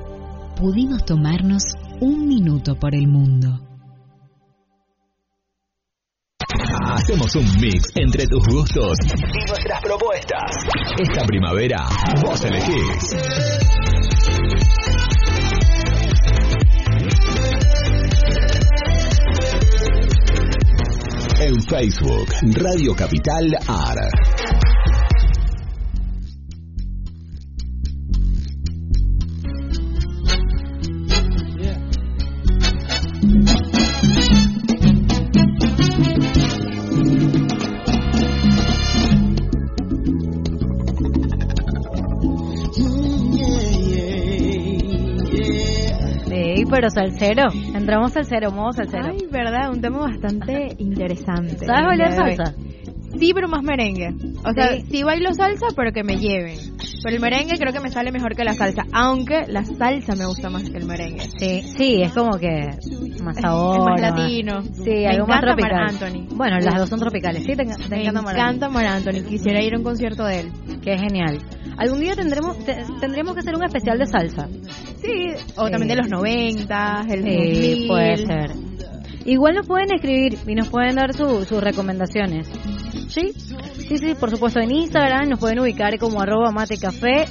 pudimos 0.60 1.06
tomarnos 1.06 1.62
un 2.00 2.28
minuto 2.28 2.78
por 2.78 2.94
el 2.94 3.08
mundo. 3.08 3.48
Hacemos 6.84 7.34
un 7.36 7.46
mix 7.58 7.92
entre 7.94 8.26
tus 8.26 8.42
gustos 8.46 8.98
y 9.06 9.48
nuestras 9.48 9.80
propuestas. 9.82 10.52
Esta 11.00 11.24
primavera, 11.24 11.88
vos 12.22 12.44
elegís. 12.44 13.16
En 21.48 21.62
Facebook, 21.62 22.28
Radio 22.60 22.94
Capital 22.94 23.56
AR. 23.66 23.96
Pero 46.78 46.90
salsero. 46.90 47.42
Entramos 47.88 48.12
salsero, 48.12 48.50
modo 48.52 48.70
salsero. 48.74 49.06
Ay, 49.12 49.26
verdad, 49.32 49.70
un 49.72 49.80
tema 49.80 50.00
bastante 50.00 50.74
interesante. 50.78 51.64
¿Sabes 51.64 51.86
bailar 51.86 52.12
salsa? 52.12 52.54
Sí, 53.18 53.32
pero 53.34 53.48
más 53.48 53.62
merengue. 53.62 54.10
O 54.44 54.52
sea, 54.52 54.76
Sí. 54.90 55.02
bailo 55.02 55.32
salsa, 55.32 55.68
pero 55.74 55.90
que 55.92 56.04
me 56.04 56.18
lleven. 56.18 56.58
Pero 57.02 57.16
el 57.16 57.22
merengue 57.22 57.56
creo 57.56 57.72
que 57.72 57.80
me 57.80 57.88
sale 57.88 58.12
mejor 58.12 58.36
que 58.36 58.44
la 58.44 58.52
salsa, 58.52 58.82
aunque 58.92 59.46
la 59.48 59.64
salsa 59.64 60.14
me 60.16 60.26
gusta 60.26 60.50
más 60.50 60.68
que 60.68 60.76
el 60.76 60.84
merengue. 60.84 61.22
Sí, 61.38 61.62
sí, 61.62 62.02
es 62.02 62.12
como 62.12 62.36
que 62.38 62.68
más 63.24 63.36
sabor. 63.40 63.78
es 63.78 63.84
más 63.84 64.00
latino. 64.02 64.60
Sí, 64.60 64.90
Me 64.90 65.06
algo 65.08 65.26
más 65.26 65.38
encanta 65.42 65.56
tropical. 65.56 65.88
Anthony. 65.88 66.36
Bueno, 66.36 66.58
las 66.60 66.74
dos 66.76 66.90
son 66.90 67.00
tropicales. 67.00 67.42
Sí, 67.44 67.52
te, 67.56 67.64
te 67.64 67.88
Me 67.88 68.02
encanta 68.02 68.20
Marc 68.20 68.36
encanta 68.36 68.68
Mar 68.68 68.84
Anthony. 68.84 69.26
Quisiera 69.26 69.62
ir 69.62 69.72
a 69.72 69.78
un 69.78 69.84
concierto 69.84 70.26
de 70.26 70.40
él. 70.40 70.52
Qué 70.82 70.98
genial. 70.98 71.38
Algún 71.78 72.00
día 72.00 72.14
tendremos 72.16 72.58
te- 72.64 72.84
tendremos 73.00 73.34
que 73.34 73.40
hacer 73.40 73.54
un 73.54 73.64
especial 73.64 73.98
de 73.98 74.06
salsa. 74.06 74.48
Sí, 75.00 75.28
o 75.56 75.66
Sí. 75.66 75.70
también 75.72 75.88
de 75.88 75.96
los 75.96 76.08
90, 76.08 77.06
el 77.08 77.22
Sí, 77.22 77.36
2000. 77.36 77.86
puede 77.88 78.16
ser. 78.18 78.50
Igual 79.24 79.54
nos 79.54 79.66
pueden 79.66 79.92
escribir 79.94 80.38
y 80.46 80.54
nos 80.54 80.68
pueden 80.68 80.96
dar 80.96 81.12
su- 81.14 81.44
sus 81.44 81.62
recomendaciones. 81.62 82.48
¿Sí? 83.08 83.32
Sí, 83.88 83.98
sí, 83.98 84.14
por 84.18 84.30
supuesto 84.30 84.60
en 84.60 84.70
Instagram 84.70 85.28
nos 85.28 85.38
pueden 85.38 85.58
ubicar 85.60 85.98
como 85.98 86.20
arroba 86.20 86.50
matecafé 86.50 87.26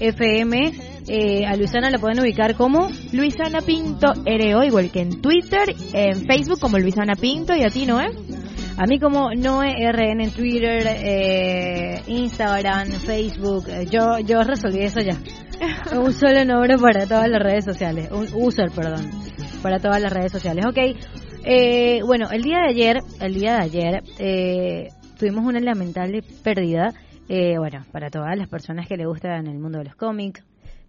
FM. 0.00 0.72
Eh, 1.08 1.44
a 1.46 1.56
Luisana 1.56 1.90
la 1.90 1.98
pueden 1.98 2.20
ubicar 2.20 2.54
como 2.54 2.88
Luisana 3.12 3.60
Pinto 3.62 4.12
RO, 4.24 4.62
igual 4.64 4.90
que 4.90 5.00
en 5.00 5.20
Twitter, 5.20 5.74
en 5.92 6.24
Facebook 6.26 6.60
como 6.60 6.78
Luisana 6.78 7.14
Pinto 7.16 7.54
y 7.56 7.62
a 7.64 7.70
ti, 7.70 7.84
¿no 7.86 8.00
es? 8.00 8.12
A 8.80 8.86
mí 8.86 8.98
como 8.98 9.28
Noe 9.34 9.74
RN 9.92 10.24
en 10.24 10.30
Twitter, 10.30 10.86
eh, 10.86 12.02
Instagram, 12.06 12.88
Facebook. 12.88 13.68
eh, 13.68 13.84
yo 13.84 14.18
yo 14.20 14.42
resolví 14.42 14.78
eso 14.78 15.00
ya. 15.02 15.18
Un 16.00 16.14
solo 16.14 16.46
nombre 16.46 16.78
para 16.78 17.06
todas 17.06 17.28
las 17.28 17.42
redes 17.42 17.66
sociales. 17.66 18.10
Un 18.10 18.26
user, 18.32 18.70
perdón. 18.74 19.10
Para 19.62 19.80
todas 19.80 20.00
las 20.00 20.10
redes 20.10 20.32
sociales. 20.32 20.64
Ok. 20.66 20.78
Eh, 21.44 22.00
bueno, 22.06 22.30
el 22.30 22.40
día 22.40 22.60
de 22.60 22.68
ayer, 22.70 22.96
el 23.20 23.34
día 23.34 23.56
de 23.58 23.62
ayer, 23.64 24.02
eh, 24.18 24.88
tuvimos 25.18 25.44
una 25.44 25.60
lamentable 25.60 26.22
pérdida. 26.42 26.94
Eh, 27.28 27.58
bueno, 27.58 27.84
para 27.92 28.08
todas 28.08 28.34
las 28.34 28.48
personas 28.48 28.88
que 28.88 28.96
le 28.96 29.04
gustan 29.04 29.46
el 29.46 29.58
mundo 29.58 29.76
de 29.76 29.84
los 29.84 29.94
cómics, 29.94 30.42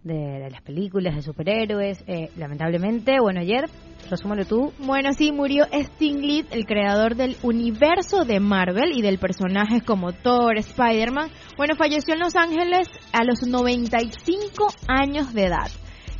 de, 0.04 0.48
las 0.50 0.62
películas, 0.62 1.14
de 1.14 1.22
superhéroes. 1.22 2.02
eh, 2.06 2.30
lamentablemente, 2.36 3.16
bueno, 3.20 3.40
ayer, 3.40 3.64
resúmalo 4.10 4.44
tú, 4.44 4.72
Bueno, 4.78 5.12
sí, 5.12 5.32
murió 5.32 5.66
Sting 5.70 6.20
Lee, 6.20 6.44
el 6.50 6.64
creador 6.64 7.14
del 7.16 7.36
universo 7.42 8.24
de 8.24 8.40
Marvel 8.40 8.92
y 8.92 9.02
del 9.02 9.18
personajes 9.18 9.82
como 9.82 10.12
Thor, 10.12 10.58
Spider-Man. 10.58 11.30
Bueno, 11.56 11.76
falleció 11.76 12.14
en 12.14 12.20
Los 12.20 12.36
Ángeles 12.36 12.88
a 13.12 13.24
los 13.24 13.46
95 13.46 14.68
años 14.88 15.32
de 15.34 15.44
edad. 15.44 15.70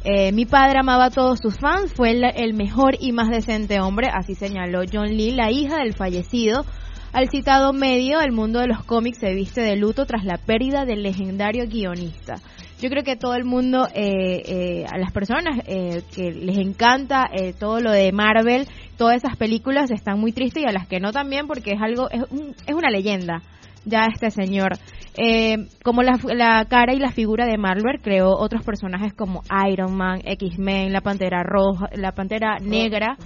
Eh, 0.05 0.33
mi 0.33 0.47
padre 0.47 0.80
amaba 0.80 1.07
a 1.07 1.11
todos 1.11 1.39
sus 1.41 1.57
fans, 1.59 1.93
fue 1.95 2.11
el, 2.11 2.24
el 2.24 2.55
mejor 2.55 2.97
y 2.99 3.12
más 3.12 3.28
decente 3.28 3.80
hombre, 3.80 4.09
así 4.12 4.35
señaló 4.35 4.80
John 4.93 5.16
Lee, 5.16 5.30
la 5.30 5.53
hija 5.53 5.76
del 5.78 5.95
fallecido. 5.95 6.64
Al 7.12 7.28
citado 7.28 7.72
medio, 7.72 8.20
el 8.20 8.33
mundo 8.33 8.59
de 8.59 8.68
los 8.68 8.85
cómics 8.85 9.18
se 9.18 9.35
viste 9.35 9.61
de 9.61 9.76
luto 9.76 10.07
tras 10.07 10.24
la 10.24 10.39
pérdida 10.39 10.87
del 10.87 11.03
legendario 11.03 11.66
guionista. 11.68 12.41
Yo 12.83 12.91
creo 12.91 13.05
que 13.05 13.14
todo 13.14 13.35
el 13.37 13.45
mundo, 13.45 13.87
eh, 13.95 14.43
eh, 14.45 14.85
a 14.93 14.99
las 14.99 15.12
personas 15.12 15.61
eh, 15.68 16.03
que 16.14 16.33
les 16.33 16.59
encanta 16.59 17.28
eh, 17.33 17.53
todo 17.57 17.78
lo 17.80 17.93
de 17.93 18.11
Marvel, 18.11 18.66
todas 18.99 19.16
esas 19.18 19.37
películas 19.37 19.93
están 19.93 20.18
muy 20.18 20.33
tristes 20.33 20.64
y 20.64 20.66
a 20.66 20.72
las 20.72 20.89
que 20.89 20.99
no 20.99 21.12
también 21.12 21.47
porque 21.47 21.70
es 21.74 21.80
algo, 21.80 22.11
es, 22.11 22.22
un- 22.30 22.57
es 22.66 22.74
una 22.74 22.91
leyenda 22.91 23.41
ya 23.85 24.07
este 24.12 24.30
señor. 24.33 24.72
Eh, 25.16 25.68
como 25.85 26.03
la, 26.03 26.18
la 26.35 26.64
cara 26.64 26.93
y 26.93 26.99
la 26.99 27.12
figura 27.12 27.47
de 27.47 27.57
Marvel 27.57 28.01
creó 28.03 28.30
otros 28.30 28.64
personajes 28.64 29.12
como 29.12 29.43
Iron 29.70 29.95
Man, 29.97 30.20
X-Men, 30.24 30.93
la 30.93 31.03
Pantera 31.03 31.43
Roja, 31.45 31.87
la 31.95 32.11
Pantera 32.12 32.59
Negra, 32.61 33.16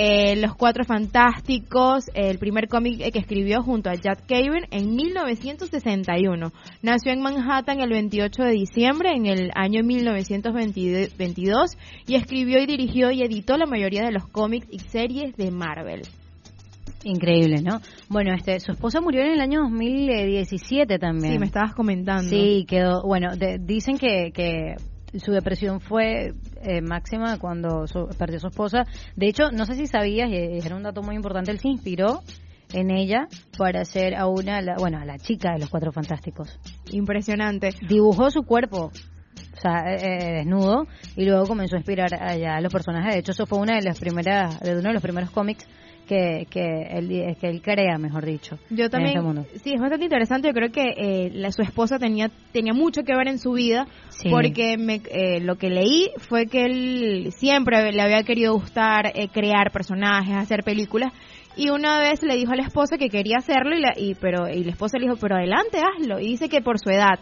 eh, 0.00 0.36
Los 0.36 0.54
Cuatro 0.54 0.84
Fantásticos, 0.84 2.04
el 2.14 2.38
primer 2.38 2.68
cómic 2.68 2.98
que 3.12 3.18
escribió 3.18 3.62
junto 3.64 3.90
a 3.90 3.94
Jack 3.96 4.26
Kirby 4.26 4.60
en 4.70 4.94
1961. 4.94 6.52
Nació 6.82 7.12
en 7.12 7.20
Manhattan 7.20 7.80
el 7.80 7.90
28 7.90 8.44
de 8.44 8.52
diciembre 8.52 9.10
en 9.16 9.26
el 9.26 9.50
año 9.56 9.82
1922 9.82 11.76
y 12.06 12.14
escribió 12.14 12.60
y 12.62 12.66
dirigió 12.66 13.10
y 13.10 13.22
editó 13.22 13.56
la 13.56 13.66
mayoría 13.66 14.02
de 14.04 14.12
los 14.12 14.28
cómics 14.28 14.68
y 14.70 14.78
series 14.78 15.36
de 15.36 15.50
Marvel. 15.50 16.02
Increíble, 17.02 17.60
¿no? 17.62 17.80
Bueno, 18.08 18.32
este, 18.34 18.60
su 18.60 18.70
esposa 18.70 19.00
murió 19.00 19.22
en 19.22 19.32
el 19.32 19.40
año 19.40 19.62
2017 19.62 20.98
también. 21.00 21.32
Sí, 21.32 21.38
me 21.40 21.46
estabas 21.46 21.74
comentando. 21.74 22.22
Sí, 22.30 22.64
quedó, 22.68 23.02
bueno, 23.04 23.34
de- 23.36 23.58
dicen 23.58 23.98
que, 23.98 24.30
que 24.32 24.74
su 25.16 25.32
depresión 25.32 25.80
fue 25.80 26.34
eh, 26.62 26.80
máxima 26.82 27.38
cuando 27.38 27.86
su- 27.86 28.08
perdió 28.18 28.38
su 28.40 28.48
esposa. 28.48 28.84
De 29.16 29.26
hecho, 29.28 29.50
no 29.50 29.64
sé 29.64 29.74
si 29.74 29.86
sabías, 29.86 30.28
y 30.30 30.34
era 30.64 30.76
un 30.76 30.82
dato 30.82 31.02
muy 31.02 31.16
importante, 31.16 31.50
él 31.50 31.58
se 31.58 31.68
inspiró 31.68 32.20
en 32.72 32.90
ella 32.90 33.26
para 33.56 33.80
hacer 33.80 34.14
a 34.14 34.26
una, 34.26 34.60
la- 34.60 34.76
bueno, 34.78 34.98
a 34.98 35.04
la 35.04 35.18
chica 35.18 35.52
de 35.52 35.60
los 35.60 35.70
Cuatro 35.70 35.92
Fantásticos. 35.92 36.58
Impresionante. 36.90 37.70
Dibujó 37.88 38.30
su 38.30 38.42
cuerpo, 38.42 38.90
o 38.90 39.60
sea, 39.60 39.92
eh, 39.92 39.96
eh, 40.00 40.32
desnudo, 40.38 40.86
y 41.16 41.24
luego 41.24 41.46
comenzó 41.46 41.76
a 41.76 41.78
inspirar 41.78 42.12
allá 42.22 42.56
a 42.56 42.60
los 42.60 42.72
personajes. 42.72 43.14
De 43.14 43.20
hecho, 43.20 43.32
eso 43.32 43.46
fue 43.46 43.58
una 43.58 43.76
de 43.76 43.82
las 43.82 43.98
primeras, 43.98 44.60
de 44.60 44.72
uno 44.72 44.88
de 44.88 44.92
los 44.92 45.02
primeros 45.02 45.30
cómics 45.30 45.66
que, 46.08 46.46
que, 46.50 46.82
él, 46.90 47.36
que 47.40 47.48
él 47.48 47.62
crea, 47.62 47.98
mejor 47.98 48.24
dicho. 48.24 48.58
Yo 48.70 48.86
en 48.86 48.90
también, 48.90 49.16
este 49.16 49.20
mundo. 49.24 49.46
sí, 49.62 49.74
es 49.74 49.80
bastante 49.80 50.04
interesante. 50.06 50.48
Yo 50.48 50.54
creo 50.54 50.70
que 50.72 50.94
eh, 50.96 51.30
la, 51.34 51.52
su 51.52 51.62
esposa 51.62 51.98
tenía 51.98 52.30
tenía 52.52 52.72
mucho 52.72 53.02
que 53.02 53.14
ver 53.14 53.28
en 53.28 53.38
su 53.38 53.52
vida, 53.52 53.86
Sí. 54.08 54.30
porque 54.30 54.76
me, 54.78 55.00
eh, 55.10 55.38
lo 55.40 55.56
que 55.56 55.70
leí 55.70 56.10
fue 56.28 56.46
que 56.46 56.64
él 56.64 57.32
siempre 57.36 57.92
le 57.92 58.02
había 58.02 58.24
querido 58.24 58.54
gustar 58.54 59.12
eh, 59.14 59.28
crear 59.28 59.70
personajes, 59.70 60.34
hacer 60.34 60.64
películas. 60.64 61.12
Y 61.56 61.70
una 61.70 61.98
vez 62.00 62.22
le 62.22 62.36
dijo 62.36 62.52
a 62.52 62.56
la 62.56 62.62
esposa 62.62 62.96
que 62.98 63.08
quería 63.08 63.36
hacerlo, 63.38 63.76
y 63.76 63.80
la, 63.80 63.92
y, 63.96 64.14
pero, 64.14 64.48
y 64.48 64.64
la 64.64 64.70
esposa 64.70 64.96
le 64.98 65.06
dijo, 65.06 65.16
pero 65.20 65.36
adelante, 65.36 65.78
hazlo. 65.78 66.18
Y 66.20 66.28
dice 66.28 66.48
que 66.48 66.62
por 66.62 66.78
su 66.78 66.88
edad. 66.90 67.18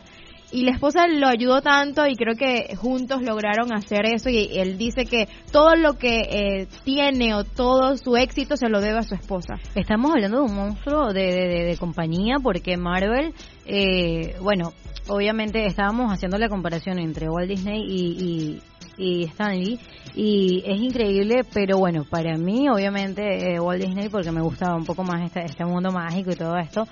Y 0.56 0.62
la 0.62 0.70
esposa 0.70 1.06
lo 1.06 1.28
ayudó 1.28 1.60
tanto 1.60 2.06
y 2.06 2.14
creo 2.14 2.34
que 2.34 2.74
juntos 2.76 3.20
lograron 3.20 3.74
hacer 3.74 4.06
eso 4.06 4.30
y 4.30 4.48
él 4.58 4.78
dice 4.78 5.04
que 5.04 5.28
todo 5.52 5.76
lo 5.76 5.98
que 5.98 6.20
eh, 6.20 6.66
tiene 6.82 7.34
o 7.34 7.44
todo 7.44 7.98
su 7.98 8.16
éxito 8.16 8.56
se 8.56 8.70
lo 8.70 8.80
debe 8.80 9.00
a 9.00 9.02
su 9.02 9.14
esposa. 9.14 9.56
Estamos 9.74 10.12
hablando 10.12 10.38
de 10.38 10.44
un 10.44 10.54
monstruo 10.56 11.12
de, 11.12 11.66
de- 11.66 11.76
compañía 11.76 12.36
porque 12.42 12.78
Marvel, 12.78 13.34
eh, 13.66 14.34
bueno, 14.40 14.72
obviamente 15.08 15.66
estábamos 15.66 16.10
haciendo 16.10 16.38
la 16.38 16.48
comparación 16.48 16.98
entre 17.00 17.28
Walt 17.28 17.50
Disney 17.50 17.82
y, 17.86 18.62
y 18.96 19.24
Stan 19.24 19.58
Lee 19.58 19.78
y 20.14 20.62
es 20.64 20.80
increíble, 20.80 21.42
pero 21.52 21.76
bueno, 21.78 22.04
para 22.08 22.36
mí 22.38 22.68
obviamente 22.70 23.54
eh, 23.54 23.60
Walt 23.60 23.82
Disney 23.82 24.08
porque 24.08 24.32
me 24.32 24.40
gustaba 24.40 24.74
un 24.74 24.84
poco 24.84 25.04
más 25.04 25.22
este, 25.22 25.44
este 25.44 25.64
mundo 25.64 25.90
mágico 25.90 26.30
y 26.30 26.36
todo 26.36 26.56
esto, 26.56 26.84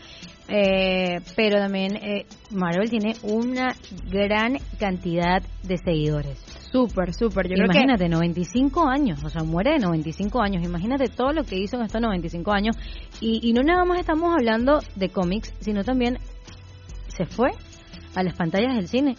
eh, 0.49 1.21
pero 1.35 1.59
también 1.59 1.97
eh, 1.97 2.27
Marvel 2.51 2.91
tiene 2.91 3.15
una 3.23 3.75
gran 4.11 4.59
cantidad 4.79 5.43
de 5.63 5.79
seguidores. 5.79 6.39
Súper, 6.71 7.15
súper. 7.15 7.49
Yo 7.49 7.55
creo 7.55 7.69
que 7.69 7.79
Imagínate, 7.79 8.09
95 8.09 8.89
años, 8.89 9.23
o 9.25 9.29
sea, 9.29 9.45
muere 9.45 9.75
de 9.75 9.79
95 9.79 10.43
años. 10.43 10.65
Imagínate 10.65 11.07
todo 11.07 11.33
lo 11.33 11.45
que 11.45 11.57
hizo 11.57 11.77
en 11.77 11.85
estos 11.85 12.01
95 12.01 12.53
años. 12.53 12.77
Y, 13.21 13.49
y 13.49 13.53
no 13.53 13.63
nada 13.63 13.85
más 13.85 14.01
estamos 14.01 14.35
hablando 14.35 14.81
de 14.97 15.09
cómics, 15.09 15.55
sino 15.61 15.85
también 15.85 16.19
se 17.17 17.27
fue 17.27 17.51
a 18.17 18.23
las 18.23 18.35
pantallas 18.35 18.75
del 18.75 18.89
cine. 18.89 19.15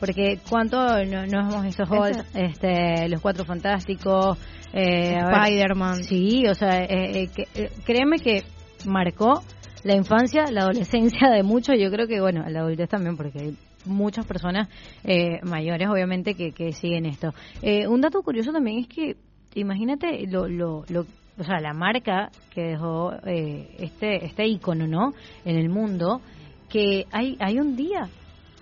Porque 0.00 0.38
cuánto 0.48 0.76
no, 1.04 1.26
no 1.26 1.40
hemos 1.40 1.62
visto 1.64 1.82
Hulk, 1.82 2.24
este, 2.34 3.08
los 3.08 3.20
Cuatro 3.20 3.44
Fantásticos, 3.44 4.38
eh, 4.72 5.16
Spider-Man. 5.18 6.04
Sí, 6.04 6.46
o 6.46 6.54
sea, 6.54 6.84
eh, 6.84 7.22
eh, 7.24 7.28
que- 7.34 7.48
eh, 7.62 7.70
créeme 7.84 8.18
que 8.18 8.44
marcó 8.86 9.42
la 9.82 9.94
infancia, 9.96 10.50
la 10.52 10.62
adolescencia 10.62 11.28
de 11.30 11.42
muchos, 11.42 11.76
yo 11.78 11.90
creo 11.90 12.06
que, 12.06 12.20
bueno, 12.20 12.44
la 12.48 12.60
adultez 12.60 12.88
también, 12.88 13.16
porque 13.16 13.38
hay 13.40 13.56
muchas 13.86 14.26
personas 14.26 14.68
eh, 15.04 15.40
mayores, 15.42 15.88
obviamente, 15.88 16.34
que, 16.34 16.52
que 16.52 16.72
siguen 16.72 17.06
esto. 17.06 17.32
Eh, 17.62 17.88
un 17.88 18.00
dato 18.00 18.22
curioso 18.22 18.52
también 18.52 18.78
es 18.78 18.88
que, 18.88 19.16
imagínate, 19.54 20.26
lo, 20.28 20.46
lo, 20.48 20.84
lo, 20.88 21.06
o 21.38 21.44
sea, 21.44 21.58
la 21.60 21.72
marca 21.72 22.30
que 22.54 22.60
dejó 22.62 23.14
eh, 23.26 23.68
este, 23.78 24.24
este 24.26 24.46
icono, 24.46 24.86
¿no?, 24.86 25.12
en 25.44 25.56
el 25.56 25.68
mundo, 25.70 26.20
que 26.68 27.06
hay, 27.10 27.36
hay 27.40 27.58
un 27.58 27.74
día. 27.74 28.08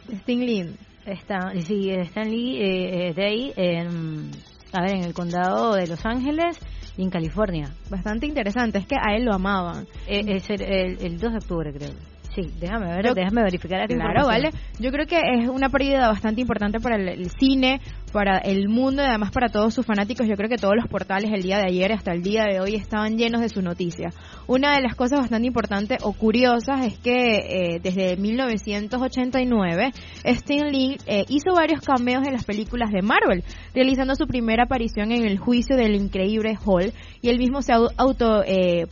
Sting 0.08 0.38
Lee. 0.40 0.76
Está, 1.06 1.52
sí, 1.62 1.90
Stan 1.90 2.28
Lee 2.28 2.56
eh, 2.60 3.08
eh, 3.08 3.14
de 3.14 3.24
ahí, 3.24 3.52
en, 3.56 4.30
a 4.72 4.80
ver, 4.82 4.96
en 4.96 5.04
el 5.04 5.14
condado 5.14 5.74
de 5.74 5.86
Los 5.86 6.04
Ángeles 6.04 6.58
y 6.96 7.02
en 7.02 7.10
California. 7.10 7.70
Bastante 7.88 8.26
interesante, 8.26 8.78
es 8.78 8.86
que 8.86 8.96
a 8.96 9.14
él 9.14 9.24
lo 9.24 9.32
amaban. 9.34 9.86
Eh, 10.08 10.22
es 10.26 10.50
el, 10.50 10.62
el, 10.62 10.98
el 11.00 11.18
2 11.18 11.30
de 11.32 11.38
octubre, 11.38 11.72
creo. 11.72 11.90
Sí, 12.34 12.42
déjame 12.60 12.86
ver, 12.94 13.06
Yo- 13.06 13.14
déjame 13.14 13.42
verificar 13.44 13.86
Claro, 13.88 14.26
vale. 14.26 14.50
Yo 14.78 14.90
creo 14.90 15.06
que 15.06 15.16
es 15.16 15.48
una 15.48 15.70
pérdida 15.70 16.08
bastante 16.08 16.42
importante 16.42 16.80
para 16.80 16.96
el, 16.96 17.08
el 17.08 17.30
cine, 17.30 17.80
para 18.12 18.38
el 18.38 18.68
mundo 18.68 19.02
y 19.02 19.06
además 19.06 19.30
para 19.30 19.48
todos 19.48 19.74
sus 19.74 19.86
fanáticos. 19.86 20.26
Yo 20.26 20.36
creo 20.36 20.48
que 20.48 20.56
todos 20.56 20.74
los 20.76 20.88
portales 20.88 21.30
el 21.32 21.42
día 21.42 21.58
de 21.58 21.66
ayer 21.68 21.92
hasta 21.92 22.12
el 22.12 22.22
día 22.22 22.44
de 22.44 22.60
hoy 22.60 22.74
estaban 22.74 23.16
llenos 23.18 23.40
de 23.40 23.48
su 23.48 23.62
noticia. 23.62 24.10
Una 24.46 24.74
de 24.74 24.82
las 24.82 24.94
cosas 24.94 25.20
bastante 25.20 25.46
importantes 25.46 25.98
o 26.02 26.12
curiosas 26.12 26.86
es 26.86 26.98
que 26.98 27.74
eh, 27.74 27.80
desde 27.82 28.16
1989 28.16 29.92
Stan 30.24 30.70
Lee 30.70 30.98
eh, 31.06 31.24
hizo 31.28 31.54
varios 31.54 31.80
cameos 31.80 32.26
en 32.26 32.32
las 32.32 32.44
películas 32.44 32.90
de 32.90 33.02
Marvel, 33.02 33.44
realizando 33.74 34.14
su 34.14 34.26
primera 34.26 34.64
aparición 34.64 35.12
en 35.12 35.24
el 35.24 35.38
juicio 35.38 35.76
del 35.76 35.94
increíble 35.94 36.56
Hall 36.64 36.92
y 37.22 37.28
él 37.28 37.38
mismo 37.38 37.62
se 37.62 37.72
ha 37.72 37.78
auto 37.96 38.42
eh, 38.44 38.86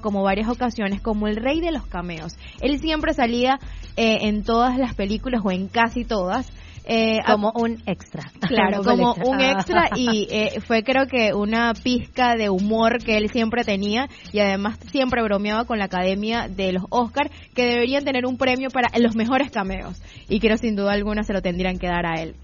como 0.00 0.22
varias 0.22 0.48
ocasiones 0.48 1.00
como 1.00 1.26
el 1.26 1.36
rey 1.36 1.60
de 1.60 1.72
los 1.72 1.86
cameos. 1.86 2.36
Él 2.60 2.78
siempre 2.78 3.14
salía 3.14 3.58
eh, 3.96 4.18
en 4.22 4.44
todas 4.44 4.78
las 4.78 4.94
películas 4.94 5.42
o 5.44 5.50
en 5.50 5.68
casi 5.68 6.04
todas. 6.04 6.50
Eh, 6.84 7.18
a- 7.24 7.32
Como 7.32 7.52
un 7.54 7.82
extra. 7.86 8.30
Claro, 8.48 8.82
Como 8.82 9.10
extra. 9.12 9.30
un 9.30 9.40
extra 9.40 9.90
y 9.96 10.26
eh, 10.30 10.60
fue 10.66 10.82
creo 10.82 11.06
que 11.06 11.32
una 11.34 11.72
pizca 11.74 12.34
de 12.36 12.50
humor 12.50 12.98
que 13.04 13.16
él 13.16 13.30
siempre 13.30 13.64
tenía 13.64 14.08
y 14.32 14.40
además 14.40 14.78
siempre 14.90 15.22
bromeaba 15.22 15.64
con 15.64 15.78
la 15.78 15.84
Academia 15.86 16.48
de 16.48 16.72
los 16.72 16.84
Oscar 16.90 17.30
que 17.54 17.64
deberían 17.66 18.04
tener 18.04 18.26
un 18.26 18.36
premio 18.36 18.70
para 18.70 18.88
los 18.98 19.14
mejores 19.14 19.50
cameos 19.50 20.00
y 20.28 20.40
creo 20.40 20.56
sin 20.56 20.76
duda 20.76 20.92
alguna 20.92 21.22
se 21.22 21.32
lo 21.32 21.42
tendrían 21.42 21.78
que 21.78 21.86
dar 21.86 22.06
a 22.06 22.20
él. 22.20 22.34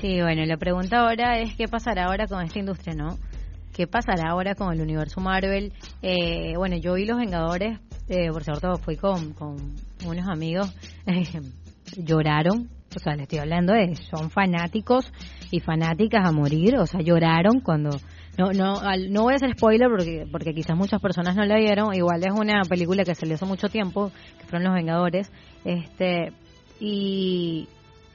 Sí, 0.00 0.20
bueno, 0.20 0.44
la 0.46 0.56
pregunta 0.56 0.98
ahora 1.00 1.38
es 1.40 1.54
qué 1.56 1.66
pasará 1.68 2.04
ahora 2.06 2.26
con 2.26 2.44
esta 2.44 2.58
industria, 2.58 2.94
¿no? 2.94 3.18
¿Qué 3.74 3.86
pasará 3.86 4.30
ahora 4.30 4.54
con 4.54 4.72
el 4.72 4.80
universo 4.80 5.20
Marvel? 5.20 5.72
Eh, 6.02 6.54
bueno, 6.56 6.76
yo 6.76 6.94
vi 6.94 7.04
Los 7.06 7.18
Vengadores, 7.18 7.78
eh, 8.08 8.28
por 8.32 8.44
cierto, 8.44 8.76
fui 8.78 8.96
con, 8.96 9.32
con 9.34 9.56
unos 10.06 10.28
amigos, 10.28 10.72
eh, 11.06 11.24
lloraron, 11.96 12.68
o 12.96 12.98
sea, 12.98 13.14
les 13.14 13.22
estoy 13.22 13.38
hablando 13.38 13.72
de, 13.72 13.94
son 13.96 14.30
fanáticos 14.30 15.12
y 15.50 15.60
fanáticas 15.60 16.26
a 16.26 16.32
morir, 16.32 16.76
o 16.76 16.86
sea, 16.86 17.00
lloraron 17.00 17.60
cuando... 17.60 17.90
No, 18.38 18.52
no, 18.52 18.78
al- 18.80 19.12
no 19.12 19.22
voy 19.24 19.34
a 19.34 19.36
hacer 19.36 19.50
spoiler 19.54 19.88
porque, 19.90 20.24
porque 20.30 20.54
quizás 20.54 20.76
muchas 20.76 21.00
personas 21.00 21.36
no 21.36 21.44
la 21.44 21.56
vieron, 21.56 21.92
igual 21.94 22.22
es 22.24 22.32
una 22.32 22.62
película 22.68 23.04
que 23.04 23.14
salió 23.14 23.34
hace 23.34 23.44
mucho 23.44 23.68
tiempo, 23.68 24.10
que 24.38 24.46
fueron 24.46 24.64
Los 24.64 24.74
Vengadores, 24.74 25.30
este, 25.64 26.32
y, 26.78 27.68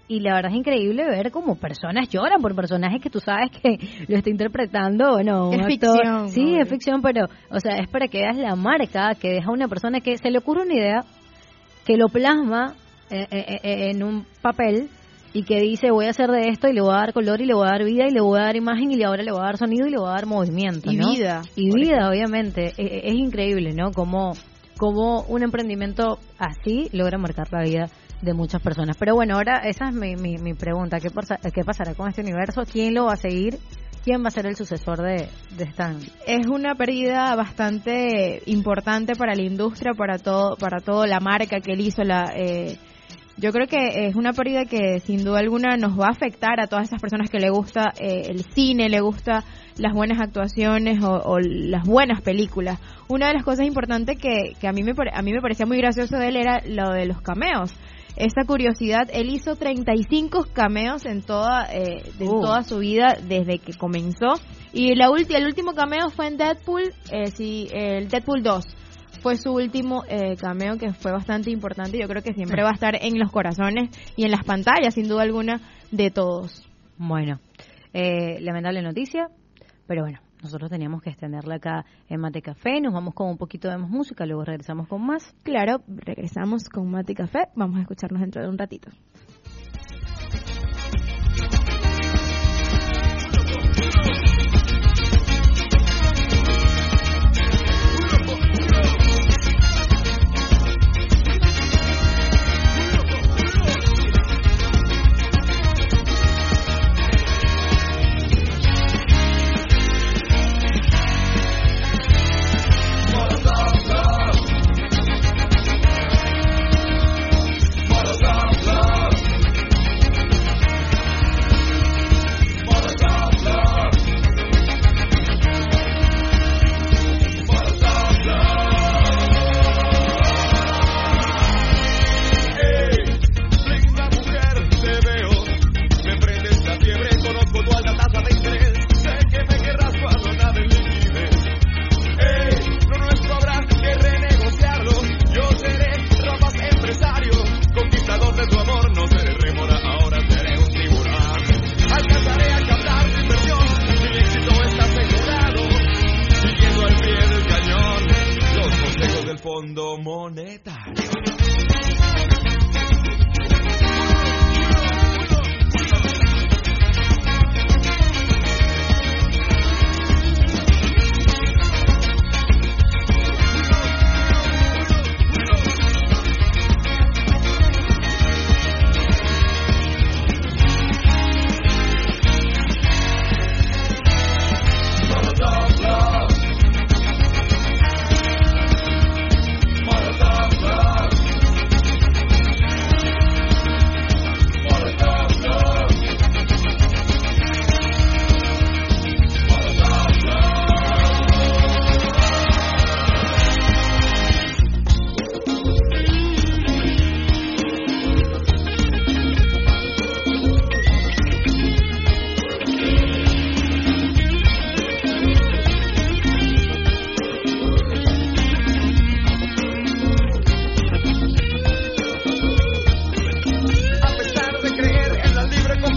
y 0.08 0.20
la 0.22 0.36
verdad 0.36 0.52
es 0.52 0.58
increíble 0.58 1.04
ver 1.06 1.32
cómo 1.32 1.56
personas 1.58 2.10
lloran 2.10 2.42
por 2.42 2.56
personajes 2.56 3.02
que 3.02 3.10
tú 3.10 3.20
sabes 3.20 3.52
que 3.52 3.78
lo 4.08 4.18
está 4.18 4.30
interpretando, 4.30 5.12
bueno, 5.14 5.52
Es 5.52 5.60
actor- 5.60 5.68
ficción, 6.00 6.30
Sí, 6.30 6.56
es 6.60 6.68
ficción, 6.70 7.02
pero, 7.02 7.26
o 7.52 7.60
sea, 7.60 7.76
es 7.78 7.90
para 7.90 8.08
que 8.08 8.20
veas 8.22 8.38
la 8.38 8.56
marca 8.56 9.14
que 9.16 9.30
deja 9.30 9.52
una 9.52 9.68
persona 9.68 10.00
que 10.00 10.18
se 10.18 10.32
le 10.32 10.40
ocurre 10.40 10.64
una 10.64 10.74
idea, 10.74 11.04
que 11.86 11.98
lo 11.98 12.08
plasma 12.08 12.74
en 13.10 14.04
un 14.04 14.26
papel 14.42 14.90
y 15.34 15.44
que 15.44 15.60
dice 15.60 15.92
voy 15.92 16.06
a 16.06 16.12
hacer 16.12 16.30
de 16.30 16.48
esto 16.50 16.68
y 16.70 16.74
le 16.74 16.82
voy 16.82 16.94
a 16.94 16.98
dar 17.00 17.14
color 17.14 17.42
y 17.42 17.46
le 17.46 17.54
voy 17.54 17.68
a 17.68 17.72
dar 17.72 17.84
vida 17.84 18.06
y 18.08 18.12
le 18.12 18.22
voy 18.22 18.40
a 18.40 18.44
dar 18.44 18.56
imagen 18.56 18.92
y 18.92 19.04
ahora 19.04 19.22
le 19.22 19.32
voy 19.32 19.42
a 19.42 19.46
dar 19.46 19.58
sonido 19.58 19.86
y 19.88 19.92
le 19.92 19.98
voy 19.98 20.08
a 20.08 20.14
dar 20.14 20.26
movimiento. 20.26 20.92
Y 20.92 20.96
¿no? 20.96 21.12
vida, 21.12 21.42
Y 21.56 21.70
vida, 21.76 22.10
obviamente. 22.10 22.68
Eh, 22.68 22.74
eh, 22.78 23.02
Es 23.06 23.16
increíble, 23.16 23.74
¿no? 23.74 23.92
Como, 23.92 24.32
como 24.78 25.22
un 25.24 25.44
emprendimiento 25.44 26.20
así 26.40 26.90
logra 26.94 27.18
marcar 27.18 27.48
la 27.52 27.64
vida 27.64 27.90
de 28.22 28.34
muchas 28.34 28.62
personas. 28.62 28.96
Pero 28.98 29.14
bueno, 29.14 29.36
ahora 29.36 29.58
esa 29.66 29.90
es 29.90 29.94
mi, 29.94 30.16
mi, 30.16 30.38
mi 30.38 30.54
pregunta. 30.54 31.00
¿Qué, 31.02 31.10
pasa- 31.10 31.38
¿Qué 31.54 31.64
pasará 31.66 31.94
con 31.96 32.08
este 32.08 32.22
universo? 32.22 32.64
¿Quién 32.72 32.94
lo 32.94 33.06
va 33.06 33.14
a 33.14 33.18
seguir? 33.18 33.58
¿Quién 34.06 34.24
va 34.24 34.28
a 34.28 34.32
ser 34.32 34.46
el 34.46 34.56
sucesor 34.56 35.02
de, 35.02 35.28
de 35.58 35.64
Stan? 35.66 35.98
es 36.28 36.48
una 36.48 36.76
pérdida 36.76 37.36
bastante 37.36 38.42
importante 38.46 39.16
para 39.16 39.36
la 39.36 39.42
industria, 39.42 39.94
para 39.98 40.18
todo, 40.20 40.56
para 40.58 40.80
toda 40.80 41.08
la 41.08 41.20
marca 41.20 41.60
que 41.60 41.74
él 41.74 41.82
hizo. 41.82 42.04
La, 42.04 42.32
eh, 42.36 42.78
yo 43.38 43.52
creo 43.52 43.68
que 43.68 44.08
es 44.08 44.16
una 44.16 44.32
pérdida 44.34 44.66
que 44.66 45.00
sin 45.02 45.24
duda 45.24 45.40
alguna 45.40 45.76
nos 45.78 46.00
va 46.00 46.08
a 46.08 46.12
afectar 46.12 46.60
a 46.60 46.68
todas 46.68 46.88
esas 46.88 47.02
personas 47.02 47.30
que 47.30 47.40
le 47.40 47.50
gusta 47.50 47.94
eh, 48.00 48.28
el 48.30 48.44
cine, 48.54 48.88
le 48.90 49.02
gusta 49.02 49.44
las 49.78 49.94
buenas 49.94 50.22
actuaciones 50.22 51.04
o, 51.04 51.12
o 51.12 51.40
las 51.40 51.84
buenas 51.84 52.22
películas. 52.22 52.80
Una 53.10 53.28
de 53.28 53.34
las 53.34 53.44
cosas 53.44 53.66
importantes 53.68 54.18
que, 54.18 54.54
que 54.60 54.68
a 54.68 54.72
mí 54.72 54.84
me 54.84 54.94
a 55.14 55.22
mí 55.22 55.34
me 55.34 55.42
parecía 55.42 55.66
muy 55.66 55.78
gracioso 55.78 56.18
de 56.18 56.30
él 56.30 56.38
era 56.38 56.62
lo 56.66 56.92
de 56.92 57.06
los 57.06 57.22
cameos. 57.22 57.74
Esa 58.16 58.46
curiosidad, 58.48 59.10
él 59.12 59.30
hizo 59.30 59.58
35 59.58 60.46
cameos 60.54 61.06
en 61.06 61.22
toda 61.22 61.66
eh, 61.74 62.02
en 62.18 62.28
Uh. 62.30 62.40
toda 62.40 62.64
su 62.64 62.78
vida 62.80 63.18
desde 63.22 63.60
que 63.60 63.74
comenzó 63.74 64.36
y 64.72 64.96
la 64.96 65.10
ulti- 65.10 65.36
el 65.36 65.46
último 65.46 65.74
cameo 65.74 66.10
fue 66.10 66.28
en 66.28 66.38
Deadpool, 66.38 66.94
eh, 67.12 67.32
sí, 67.36 67.68
el 67.74 68.08
Deadpool 68.08 68.42
2. 68.42 68.64
Fue 69.26 69.38
su 69.38 69.54
último 69.54 70.04
eh, 70.08 70.38
cameo 70.38 70.78
que 70.78 70.94
fue 70.94 71.12
bastante 71.12 71.50
importante 71.50 71.98
yo 71.98 72.08
creo 72.08 72.22
que 72.22 72.36
siempre 72.36 72.62
va 72.62 72.70
a 72.70 72.74
estar 72.74 72.94
en 72.94 73.18
los 73.18 73.32
corazones 73.32 73.90
y 74.16 74.24
en 74.24 74.30
las 74.30 74.44
pantallas, 74.44 74.94
sin 74.94 75.08
duda 75.08 75.24
alguna, 75.24 75.62
de 75.90 76.12
todos. 76.12 76.64
Bueno, 77.00 77.40
eh, 77.92 78.40
lamentable 78.42 78.84
noticia, 78.84 79.30
pero 79.88 80.04
bueno, 80.04 80.20
nosotros 80.44 80.70
teníamos 80.70 81.02
que 81.02 81.10
extenderla 81.10 81.56
acá 81.56 81.86
en 82.08 82.22
Mate 82.22 82.44
Café. 82.44 82.80
Nos 82.80 82.94
vamos 82.94 83.16
con 83.16 83.28
un 83.28 83.38
poquito 83.38 83.68
de 83.68 83.80
más 83.80 83.90
música, 83.90 84.28
luego 84.28 84.46
regresamos 84.46 84.88
con 84.88 85.04
más. 85.04 85.34
Claro, 85.42 85.82
regresamos 85.88 86.70
con 86.70 86.88
Mati 86.92 87.16
Café. 87.16 87.48
Vamos 87.56 87.80
a 87.80 87.82
escucharnos 87.82 88.22
dentro 88.22 88.44
de 88.44 88.48
un 88.48 88.60
ratito. 88.60 88.92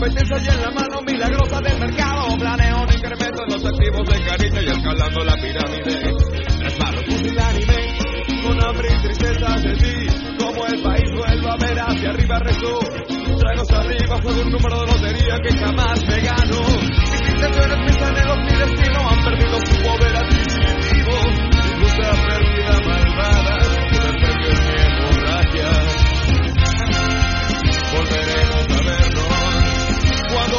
Competencia 0.09 0.39
y 0.41 0.57
en 0.57 0.63
la 0.63 0.71
mano 0.71 1.01
milagrosa 1.03 1.61
del 1.61 1.79
mercado. 1.81 2.37
Planeo 2.39 2.83
un 2.83 2.93
incremento 2.93 3.43
en 3.43 3.53
los 3.53 3.65
activos 3.65 4.09
de 4.09 4.25
cariño 4.25 4.63
y 4.63 4.71
escalando 4.71 5.25
la 5.25 5.35
pirámide. 5.37 6.15
Plasmado 6.59 7.03
pusilánime, 7.05 8.43
con 8.43 8.65
hambre 8.65 8.89
y 8.89 9.03
tristeza 9.03 9.55
de 9.57 9.77
ti. 9.77 10.07
Como 10.39 10.67
el 10.67 10.83
país 10.83 11.11
vuelva 11.15 11.53
a 11.53 11.57
ver 11.57 11.79
hacia 11.79 12.11
arriba 12.11 12.39
rezo. 12.39 12.79
Tragos 13.39 13.71
arriba, 13.71 14.19
juego 14.23 14.41
un 14.43 14.51
número 14.51 14.81
de 14.81 14.87
lotería 14.87 15.39
que 15.43 15.57
jamás 15.59 16.03
me 16.07 16.21
gano. 16.21 16.61
Mis 17.13 17.29
intenciones, 17.29 17.79
mis 17.79 18.03
anhelos, 18.03 18.39
mi 18.39 18.59
destino 18.59 19.09
han 19.09 19.25
perdido 19.25 19.59
su 19.61 19.83
poder 19.83 20.17
adquisitivo. 20.17 20.48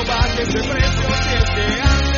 Baje 0.06 0.42
ese 0.44 0.60
precio, 0.64 1.10
si 1.24 1.34
es 1.34 1.50
que 1.50 2.09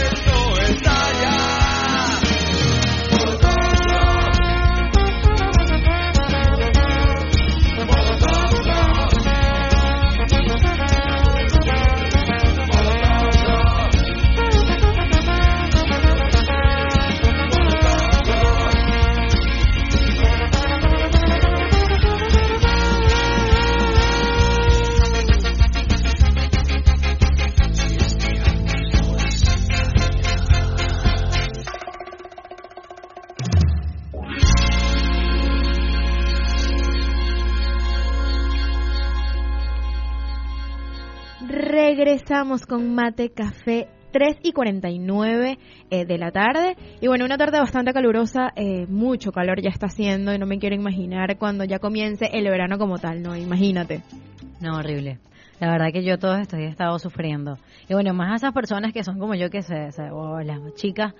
Regresamos 42.26 42.67
con 42.67 42.93
Mate 42.93 43.32
Café 43.32 43.88
3 44.11 44.38
y 44.43 44.51
49 44.51 45.57
eh, 45.89 46.05
de 46.05 46.17
la 46.19 46.30
tarde. 46.30 46.76
Y 47.01 47.07
bueno, 47.07 47.26
una 47.26 47.36
tarde 47.36 47.59
bastante 47.59 47.93
calurosa, 47.93 48.51
eh, 48.55 48.86
mucho 48.88 49.32
calor 49.32 49.59
ya 49.59 49.69
está 49.72 49.88
haciendo 49.88 50.32
y 50.32 50.38
no 50.38 50.45
me 50.45 50.59
quiero 50.59 50.76
imaginar 50.76 51.36
cuando 51.39 51.63
ya 51.63 51.80
comience 51.80 52.30
el 52.32 52.43
verano 52.43 52.78
como 52.78 52.99
tal, 52.99 53.24
¿no? 53.24 53.36
Imagínate. 53.36 54.01
No, 54.59 54.78
horrible. 54.78 55.17
La 55.59 55.72
verdad 55.72 55.88
que 55.91 56.03
yo 56.03 56.19
todos 56.19 56.39
estos 56.41 56.59
días 56.59 56.69
he 56.69 56.72
estado 56.74 56.99
sufriendo. 56.99 57.57
Y 57.89 57.95
bueno, 57.95 58.13
más 58.13 58.32
a 58.34 58.36
esas 58.36 58.53
personas 58.53 58.93
que 58.93 59.03
son 59.03 59.17
como 59.17 59.34
yo, 59.34 59.49
que 59.49 59.63
se, 59.63 59.91
se- 59.91 60.11
o 60.11 60.39
las 60.41 60.59
chicas. 60.76 61.15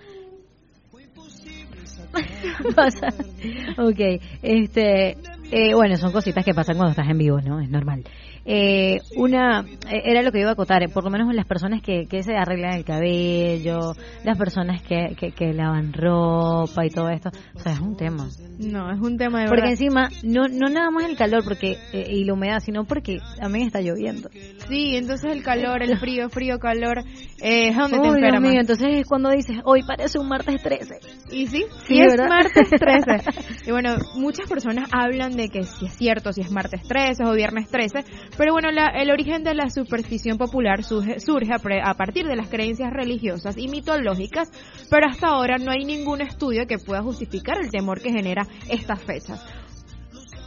Pasa. 2.76 3.08
ok, 3.82 4.22
este, 4.44 5.18
eh, 5.52 5.74
bueno, 5.76 5.96
son 5.98 6.12
cositas 6.12 6.44
que 6.46 6.54
pasan 6.54 6.76
cuando 6.78 6.92
estás 6.92 7.10
en 7.10 7.18
vivo, 7.18 7.40
¿no? 7.42 7.60
Es 7.60 7.70
normal. 7.70 8.04
Eh, 8.44 8.98
una, 9.18 9.60
eh, 9.62 10.02
era 10.06 10.24
lo 10.24 10.32
que 10.32 10.40
iba 10.40 10.50
a 10.50 10.54
acotar, 10.54 10.82
eh, 10.82 10.88
por 10.90 11.04
lo 11.04 11.12
menos 11.12 11.32
las 11.36 11.46
personas 11.46 11.82
que, 11.84 12.08
que 12.08 12.24
se 12.24 12.36
arreglan 12.36 12.74
el 12.74 12.84
cabello, 12.84 13.94
las 14.24 14.36
personas 14.38 14.82
que, 14.82 15.16
que, 15.16 15.32
que 15.32 15.54
lavan 15.54 15.94
ropa 15.94 16.84
y 16.86 16.90
todo 16.90 17.10
esto, 17.10 17.30
o 17.54 17.60
sea, 17.60 17.74
es 17.74 17.80
un 17.80 17.96
tema. 17.96 18.28
No, 18.58 18.92
es 18.92 19.00
un 19.00 19.18
tema 19.18 19.42
de 19.42 19.48
Porque 19.48 19.62
verdad. 19.62 19.72
encima, 19.72 20.10
no, 20.24 20.48
no 20.48 20.70
nada 20.70 20.90
más 20.90 21.08
el 21.08 21.16
calor 21.18 21.44
porque 21.44 21.78
eh, 21.94 22.06
y 22.10 22.24
la 22.24 22.34
humedad, 22.34 22.60
sino 22.62 22.86
porque 22.86 23.20
también 23.40 23.68
está 23.68 23.80
lloviendo. 23.82 24.30
Sí, 24.68 24.96
entonces 24.96 25.32
el 25.32 25.44
calor, 25.44 25.84
el 25.84 25.98
frío, 26.00 26.28
frío, 26.30 26.58
calor, 26.58 27.04
es 27.42 27.76
donde 27.76 28.00
te 28.00 28.02
Uy, 28.02 28.08
Dios 28.08 28.16
enfermas. 28.16 28.42
mío, 28.52 28.60
entonces 28.62 28.88
es 28.92 29.08
cuando 29.08 29.30
dices, 29.30 29.58
hoy 29.66 29.84
parece 29.84 30.18
un 30.18 30.28
martes 30.28 30.62
13. 30.64 30.96
Y 31.32 31.46
sí, 31.48 31.66
Sí, 31.86 31.96
sí 31.96 32.00
es 32.00 32.12
¿verdad? 32.18 32.28
martes 32.28 32.70
13. 32.70 33.66
y 33.68 33.72
bueno, 33.72 33.96
muchas 34.16 34.50
personas 34.50 34.90
hablan 34.92 35.36
de 35.36 35.41
que 35.50 35.64
si 35.64 35.86
es 35.86 35.96
cierto, 35.98 36.34
si 36.34 36.42
es 36.42 36.52
martes 36.52 36.82
13 36.84 37.24
o 37.26 37.34
viernes 37.34 37.70
13, 37.70 38.04
pero 38.38 38.54
bueno, 38.54 38.72
la- 38.72 38.88
el 38.96 39.12
origen 39.12 39.44
de 39.44 39.54
la 39.56 39.70
superstición 39.70 40.38
popular 40.38 40.84
surge, 40.84 41.18
a 41.84 41.94
partir 41.94 42.28
de 42.28 42.36
las 42.36 42.50
creencias 42.50 42.92
religiosas 42.92 43.58
y 43.58 43.68
mitológicas, 43.68 44.50
pero 44.90 45.08
hasta 45.08 45.28
ahora 45.28 45.58
no 45.58 45.72
hay 45.72 45.86
ningún 45.86 46.22
estudio 46.22 46.68
que 46.68 46.78
pueda 46.78 47.02
justificar 47.02 47.58
el 47.62 47.70
temor 47.70 48.02
que 48.02 48.12
genera 48.12 48.46
estas 48.70 49.02
fechas. 49.02 49.46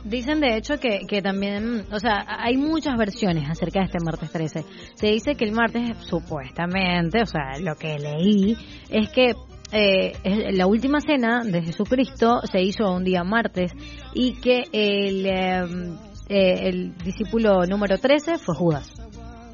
Dicen 0.04 0.40
de 0.40 0.56
hecho 0.58 0.78
que, 0.78 1.06
que 1.08 1.22
también, 1.22 1.86
o 1.90 1.98
sea, 1.98 2.26
hay 2.28 2.58
muchas 2.58 2.94
versiones 2.98 3.48
acerca 3.48 3.80
de 3.80 3.86
este 3.86 3.98
martes 4.04 4.30
13. 4.30 4.62
Se 4.96 5.06
dice 5.06 5.34
que 5.34 5.46
el 5.46 5.52
martes, 5.52 5.96
supuestamente, 6.00 7.22
o 7.22 7.26
sea, 7.26 7.58
lo 7.58 7.74
que 7.76 7.98
leí, 7.98 8.54
es 8.90 9.08
que 9.08 9.32
eh, 9.72 10.12
la 10.52 10.66
última 10.66 11.00
cena 11.00 11.42
de 11.44 11.62
Jesucristo 11.62 12.40
se 12.50 12.62
hizo 12.62 12.90
un 12.92 13.04
día 13.04 13.24
martes 13.24 13.72
y 14.12 14.34
que 14.34 14.64
el, 14.72 15.26
eh, 15.26 15.96
eh, 16.28 16.68
el 16.68 16.96
discípulo 16.98 17.64
número 17.66 17.98
13 17.98 18.38
fue 18.38 18.54
Judas. 18.54 18.92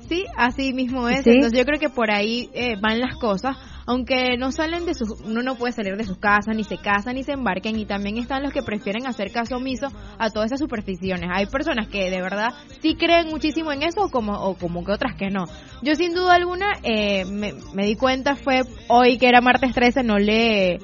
Sí, 0.09 0.25
así 0.37 0.73
mismo 0.73 1.09
es. 1.09 1.23
Sí. 1.23 1.31
Entonces 1.31 1.59
yo 1.59 1.65
creo 1.65 1.79
que 1.79 1.89
por 1.89 2.11
ahí 2.11 2.51
eh, 2.53 2.75
van 2.81 2.99
las 2.99 3.15
cosas. 3.17 3.57
Aunque 3.87 4.37
no 4.39 4.53
salen 4.53 4.87
de 4.87 4.95
sus, 4.95 5.21
uno 5.25 5.43
no 5.43 5.57
puede 5.57 5.73
salir 5.73 5.97
de 5.97 6.05
sus 6.05 6.19
casas, 6.19 6.55
ni 6.55 6.65
se 6.65 6.79
casan, 6.79 7.15
ni 7.15 7.25
se 7.25 7.33
embarquen, 7.33 7.79
y 7.79 7.87
también 7.87 8.19
están 8.19 8.43
los 8.43 8.53
que 8.53 8.63
prefieren 8.63 9.07
hacer 9.07 9.33
caso 9.33 9.57
omiso 9.57 9.89
a 10.19 10.31
todas 10.31 10.47
esas 10.47 10.61
supersticiones. 10.61 11.31
Hay 11.33 11.47
personas 11.47 11.89
que 11.89 12.11
de 12.11 12.23
verdad 12.23 12.49
sí 12.81 12.95
creen 12.97 13.29
muchísimo 13.29 13.73
en 13.73 13.83
eso, 13.83 14.05
o 14.05 14.11
como, 14.11 14.33
o 14.35 14.57
como 14.57 14.85
que 14.85 14.93
otras 14.93 15.17
que 15.17 15.31
no. 15.31 15.45
Yo 15.83 15.95
sin 15.95 16.15
duda 16.15 16.35
alguna 16.35 16.67
eh, 16.83 17.25
me, 17.25 17.55
me 17.75 17.87
di 17.87 17.97
cuenta 17.97 18.37
fue 18.37 18.63
hoy 18.89 19.19
que 19.19 19.29
era 19.29 19.41
martes 19.41 19.73
13, 19.73 20.03
no 20.03 20.19
le, 20.19 20.79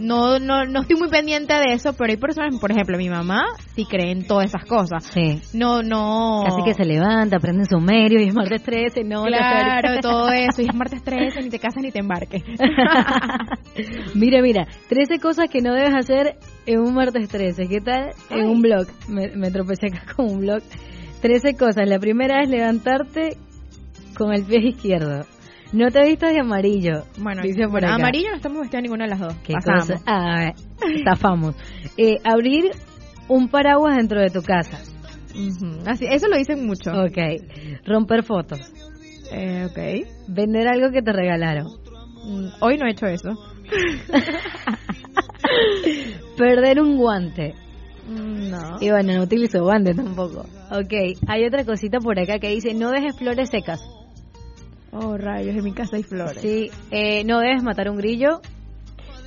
no, 0.00 0.38
no, 0.38 0.64
no 0.64 0.80
estoy 0.80 0.96
muy 0.96 1.08
pendiente 1.08 1.54
de 1.54 1.74
eso, 1.74 1.92
pero 1.92 2.10
hay 2.10 2.16
personas, 2.16 2.58
por 2.58 2.72
ejemplo, 2.72 2.96
mi 2.96 3.08
mamá 3.08 3.44
sí 3.74 3.84
cree 3.84 4.12
en 4.12 4.26
todas 4.26 4.46
esas 4.46 4.64
cosas. 4.64 5.04
Sí. 5.04 5.40
No, 5.52 5.82
no. 5.82 6.44
Así 6.46 6.62
que 6.64 6.74
se 6.74 6.84
levanta, 6.84 7.38
prende 7.38 7.64
su 7.66 7.76
sumerio 7.76 8.20
y 8.20 8.28
es 8.28 8.34
martes 8.34 8.62
13, 8.62 9.04
no. 9.04 9.24
Claro, 9.24 10.00
todo 10.00 10.30
eso. 10.30 10.62
Y 10.62 10.66
es 10.68 10.74
martes 10.74 11.02
13, 11.02 11.42
ni 11.42 11.50
te 11.50 11.58
casas 11.58 11.82
ni 11.82 11.90
te 11.90 12.00
embarques. 12.00 12.42
mira, 14.14 14.42
mira, 14.42 14.66
13 14.88 15.18
cosas 15.20 15.48
que 15.50 15.60
no 15.60 15.74
debes 15.74 15.94
hacer 15.94 16.36
en 16.66 16.80
un 16.80 16.94
martes 16.94 17.28
13. 17.28 17.68
¿Qué 17.68 17.80
tal? 17.80 18.10
En 18.30 18.46
un 18.46 18.62
blog. 18.62 18.86
Me, 19.08 19.28
me 19.36 19.50
tropecé 19.50 19.88
acá 19.88 20.14
con 20.16 20.30
un 20.30 20.40
blog. 20.40 20.62
13 21.20 21.54
cosas. 21.54 21.88
La 21.88 21.98
primera 21.98 22.42
es 22.42 22.48
levantarte 22.48 23.36
con 24.16 24.32
el 24.32 24.44
pie 24.44 24.68
izquierdo. 24.68 25.26
No 25.72 25.90
te 25.90 26.04
vistas 26.04 26.32
de 26.32 26.40
amarillo. 26.40 27.04
Bueno, 27.18 27.42
dice 27.42 27.68
por 27.68 27.84
acá. 27.84 27.94
amarillo 27.94 28.30
no 28.30 28.36
estamos 28.36 28.60
vestidos 28.62 28.82
ninguna 28.82 29.04
de 29.04 29.10
las 29.10 29.20
dos. 29.20 29.34
¿Qué 29.44 29.54
cosa? 29.54 30.00
Ah, 30.06 30.52
zafamos. 31.04 31.54
Eh, 31.96 32.16
abrir 32.24 32.72
un 33.28 33.48
paraguas 33.48 33.96
dentro 33.96 34.20
de 34.20 34.30
tu 34.30 34.42
casa. 34.42 34.78
Así, 35.86 36.06
eso 36.10 36.28
lo 36.28 36.36
dicen 36.36 36.66
mucho. 36.66 36.90
Ok. 36.90 37.16
Romper 37.86 38.24
fotos. 38.24 38.60
Eh, 39.32 39.66
ok. 39.70 39.78
Vender 40.28 40.66
algo 40.68 40.90
que 40.90 41.02
te 41.02 41.12
regalaron. 41.12 41.68
Mm, 42.26 42.48
Hoy 42.60 42.76
no 42.76 42.86
he 42.86 42.90
hecho 42.90 43.06
eso. 43.06 43.30
Perder 46.36 46.80
un 46.80 46.96
guante. 46.96 47.54
Mm, 48.08 48.50
No. 48.50 48.78
Y 48.80 48.90
bueno, 48.90 49.14
no 49.14 49.22
utilizo 49.22 49.62
guante 49.62 49.94
tampoco. 49.94 50.40
Ok, 50.72 50.92
hay 51.28 51.44
otra 51.44 51.64
cosita 51.64 52.00
por 52.00 52.18
acá 52.18 52.40
que 52.40 52.48
dice, 52.50 52.74
no 52.74 52.90
dejes 52.90 53.16
flores 53.16 53.50
secas. 53.50 53.80
Oh, 54.92 55.16
rayos, 55.16 55.54
en 55.56 55.64
mi 55.64 55.72
casa 55.72 55.96
hay 55.96 56.02
flores. 56.02 56.40
Sí, 56.42 56.70
eh, 56.90 57.24
no 57.24 57.38
debes 57.40 57.62
matar 57.62 57.88
un 57.90 57.96
grillo. 57.96 58.40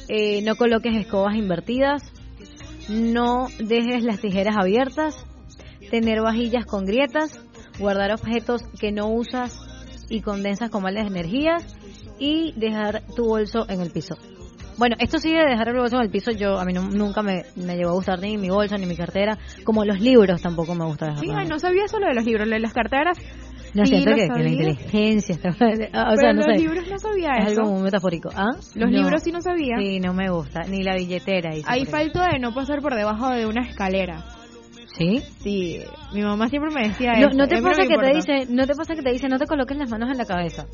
Eh, 0.10 0.42
no 0.44 0.56
coloques 0.56 0.96
escobas 0.96 1.36
invertidas. 1.36 2.02
No 2.90 3.48
dejes 3.60 4.04
las 4.04 4.20
tijeras 4.20 4.56
abiertas. 4.60 5.26
Tener 5.90 6.22
vajillas 6.22 6.66
con 6.66 6.86
grietas. 6.86 7.40
Guardar 7.80 8.12
objetos 8.14 8.64
que 8.80 8.92
no 8.92 9.08
usas 9.08 9.58
y 10.10 10.22
condensas 10.22 10.70
con 10.70 10.84
malas 10.84 11.08
energías. 11.08 11.64
Y 12.20 12.52
dejar 12.58 13.02
tu 13.16 13.26
bolso 13.26 13.66
en 13.70 13.82
el 13.82 13.92
piso. 13.92 14.18
Bueno, 14.78 14.96
esto 15.00 15.20
sí 15.20 15.32
de 15.32 15.46
dejar 15.46 15.70
el 15.70 15.76
bolso 15.78 15.98
en 15.98 16.02
el 16.04 16.10
piso, 16.10 16.32
yo 16.32 16.58
a 16.60 16.66
mí 16.66 16.74
no- 16.74 16.90
nunca 16.90 17.22
me, 17.22 17.44
me 17.56 17.76
llegó 17.76 17.92
a 17.92 17.94
gustar 17.94 18.20
ni 18.20 18.38
mi 18.38 18.50
bolso 18.50 18.76
ni 18.76 18.88
mi 18.88 18.96
cartera, 18.96 19.38
como 19.64 19.86
los 19.86 20.00
libros 20.00 20.42
tampoco 20.42 20.74
me 20.74 20.84
gusta 20.86 21.06
dejar. 21.10 21.20
Sí, 21.24 21.30
ay, 21.32 21.48
no 21.48 21.60
sabía 21.60 21.86
eso 21.86 22.00
lo 22.00 22.08
de 22.08 22.16
los 22.16 22.26
libros, 22.26 22.48
lo 22.48 22.56
de 22.56 22.60
las 22.60 22.74
carteras. 22.74 23.20
No 23.74 23.86
sí, 23.86 23.92
siento 23.92 24.12
lo 24.12 24.16
que, 24.16 24.28
que 24.28 24.44
la 24.44 24.50
inteligencia 24.50 25.36
está... 25.36 25.50
O 25.52 25.56
Pero 25.58 26.16
sea, 26.18 26.34
no 26.34 26.42
los 26.42 26.46
sé. 26.46 26.62
libros 26.62 26.88
no 26.90 27.00
sabía 27.00 27.30
Es 27.40 27.52
eso. 27.54 27.62
algo 27.62 27.74
muy 27.74 27.84
metafórico. 27.84 28.30
¿Ah? 28.36 28.52
Los 28.76 28.76
No. 28.76 28.86
libros 28.98 29.24
sí 29.24 29.32
no 29.32 29.42
sabía. 29.42 29.76
Sí, 29.80 30.00
no 30.00 30.14
me 30.14 30.30
gusta. 30.30 30.64
Ni 30.64 30.84
la 30.84 30.96
billetera. 30.96 31.52
ahí. 31.66 31.86
falta 31.86 32.30
de 32.32 32.40
no 32.40 32.54
pasar 32.54 32.82
por 32.82 32.94
debajo 32.96 33.30
de 33.30 33.46
una 33.48 33.68
escalera. 33.68 34.24
¿Sí? 34.98 35.24
Sí, 35.40 35.80
mi 36.14 36.22
mamá 36.22 36.50
siempre 36.50 36.72
me 36.72 36.88
decía 36.90 37.14
No, 37.14 37.28
eso. 37.30 37.38
no 37.38 37.48
te 37.48 37.62
pasa 37.62 37.82
que 37.88 37.98
te 37.98 38.14
dice, 38.14 38.54
no 38.54 38.68
te 38.68 38.76
pasa 38.76 38.94
que 38.94 39.02
te 39.02 39.12
dice, 39.12 39.28
no 39.28 39.40
te 39.40 39.48
coloques 39.48 39.76
las 39.76 39.90
manos 39.90 40.12
en 40.12 40.18
la 40.20 40.26
cabeza. 40.26 40.68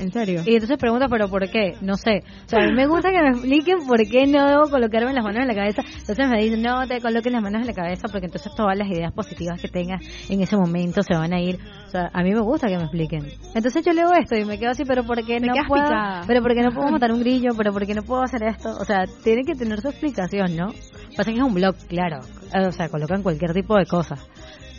¿En 0.00 0.10
serio? 0.10 0.42
Y 0.44 0.54
entonces 0.54 0.76
pregunta, 0.76 1.06
pero 1.08 1.28
¿por 1.28 1.48
qué? 1.48 1.76
No 1.80 1.94
sé. 1.94 2.22
O 2.46 2.48
sea, 2.48 2.58
a 2.64 2.66
mí 2.66 2.72
me 2.74 2.86
gusta 2.86 3.10
que 3.10 3.22
me 3.22 3.28
expliquen 3.28 3.86
por 3.86 3.98
qué 4.08 4.26
no 4.26 4.44
debo 4.48 4.68
colocarme 4.68 5.12
las 5.12 5.22
manos 5.22 5.42
en 5.42 5.48
la 5.48 5.54
cabeza. 5.54 5.82
Entonces 6.00 6.28
me 6.28 6.42
dicen, 6.42 6.62
no 6.62 6.84
te 6.88 7.00
coloques 7.00 7.32
las 7.32 7.42
manos 7.42 7.60
en 7.60 7.66
la 7.68 7.72
cabeza 7.74 8.08
porque 8.10 8.26
entonces 8.26 8.52
todas 8.56 8.76
las 8.76 8.88
ideas 8.88 9.12
positivas 9.12 9.60
que 9.60 9.68
tengas 9.68 10.02
en 10.28 10.40
ese 10.40 10.56
momento 10.56 11.02
se 11.04 11.14
van 11.14 11.32
a 11.32 11.40
ir. 11.40 11.58
O 11.86 11.90
sea, 11.90 12.10
a 12.12 12.22
mí 12.24 12.32
me 12.32 12.40
gusta 12.40 12.66
que 12.66 12.76
me 12.76 12.82
expliquen. 12.84 13.26
Entonces 13.54 13.84
yo 13.84 13.92
leo 13.92 14.12
esto 14.14 14.36
y 14.36 14.44
me 14.44 14.58
quedo 14.58 14.70
así, 14.70 14.84
pero 14.84 15.04
¿por 15.04 15.24
qué 15.24 15.38
no 15.38 15.52
puedo? 15.68 15.84
picada. 15.84 16.22
Pero 16.26 16.42
¿por 16.42 16.54
qué 16.54 16.62
no 16.62 16.72
puedo 16.72 16.90
matar 16.90 17.12
un 17.12 17.20
grillo? 17.20 17.50
¿Pero 17.56 17.72
por 17.72 17.86
qué 17.86 17.94
no 17.94 18.02
puedo 18.02 18.22
hacer 18.22 18.42
esto? 18.42 18.70
O 18.80 18.84
sea, 18.84 19.04
tiene 19.22 19.42
que 19.44 19.54
tener 19.54 19.80
su 19.80 19.88
explicación, 19.90 20.56
¿no? 20.56 20.72
Pasa 21.16 21.30
que 21.32 21.38
es 21.38 21.42
un 21.44 21.54
blog, 21.54 21.74
claro. 21.88 22.20
O 22.66 22.72
sea, 22.72 22.88
colocan 22.88 23.22
cualquier 23.22 23.52
tipo 23.52 23.76
de 23.76 23.86
cosas. 23.86 24.20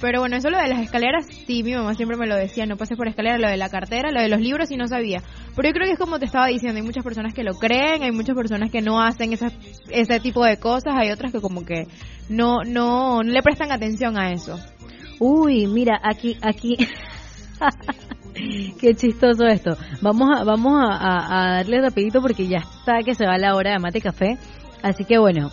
Pero 0.01 0.19
bueno, 0.19 0.35
eso 0.35 0.49
lo 0.49 0.57
de 0.57 0.67
las 0.67 0.79
escaleras, 0.79 1.27
sí, 1.27 1.61
mi 1.61 1.75
mamá 1.75 1.93
siempre 1.93 2.17
me 2.17 2.25
lo 2.25 2.35
decía, 2.35 2.65
no 2.65 2.75
pases 2.75 2.97
por 2.97 3.07
escalera, 3.07 3.37
lo 3.37 3.47
de 3.47 3.57
la 3.57 3.69
cartera, 3.69 4.11
lo 4.11 4.19
de 4.19 4.29
los 4.29 4.41
libros, 4.41 4.67
sí 4.69 4.75
no 4.75 4.87
sabía. 4.87 5.21
Pero 5.55 5.69
yo 5.69 5.73
creo 5.73 5.85
que 5.85 5.93
es 5.93 5.99
como 5.99 6.17
te 6.17 6.25
estaba 6.25 6.47
diciendo, 6.47 6.79
hay 6.79 6.83
muchas 6.85 7.03
personas 7.03 7.35
que 7.35 7.43
lo 7.43 7.53
creen, 7.53 8.01
hay 8.01 8.11
muchas 8.11 8.35
personas 8.35 8.71
que 8.71 8.81
no 8.81 8.99
hacen 8.99 9.31
esa, 9.31 9.51
ese 9.91 10.19
tipo 10.19 10.43
de 10.43 10.57
cosas, 10.57 10.95
hay 10.97 11.11
otras 11.11 11.31
que 11.31 11.39
como 11.39 11.63
que 11.65 11.85
no, 12.29 12.63
no, 12.65 13.21
no 13.21 13.31
le 13.31 13.43
prestan 13.43 13.71
atención 13.71 14.17
a 14.17 14.31
eso. 14.31 14.59
Uy, 15.19 15.67
mira, 15.67 15.99
aquí, 16.03 16.35
aquí. 16.41 16.77
Qué 18.79 18.95
chistoso 18.95 19.45
esto. 19.45 19.77
Vamos 20.01 20.29
a, 20.35 20.43
vamos 20.43 20.73
a, 20.81 20.95
a- 20.95 21.25
a 21.49 21.55
darle 21.57 21.81
rapidito 21.81 22.21
porque 22.21 22.47
ya 22.47 22.57
está 22.57 23.03
que 23.05 23.13
se 23.13 23.25
va 23.27 23.37
la 23.37 23.55
hora 23.55 23.71
de 23.73 23.79
mate 23.79 24.01
café. 24.01 24.37
Así 24.81 25.03
que 25.05 25.19
bueno, 25.19 25.51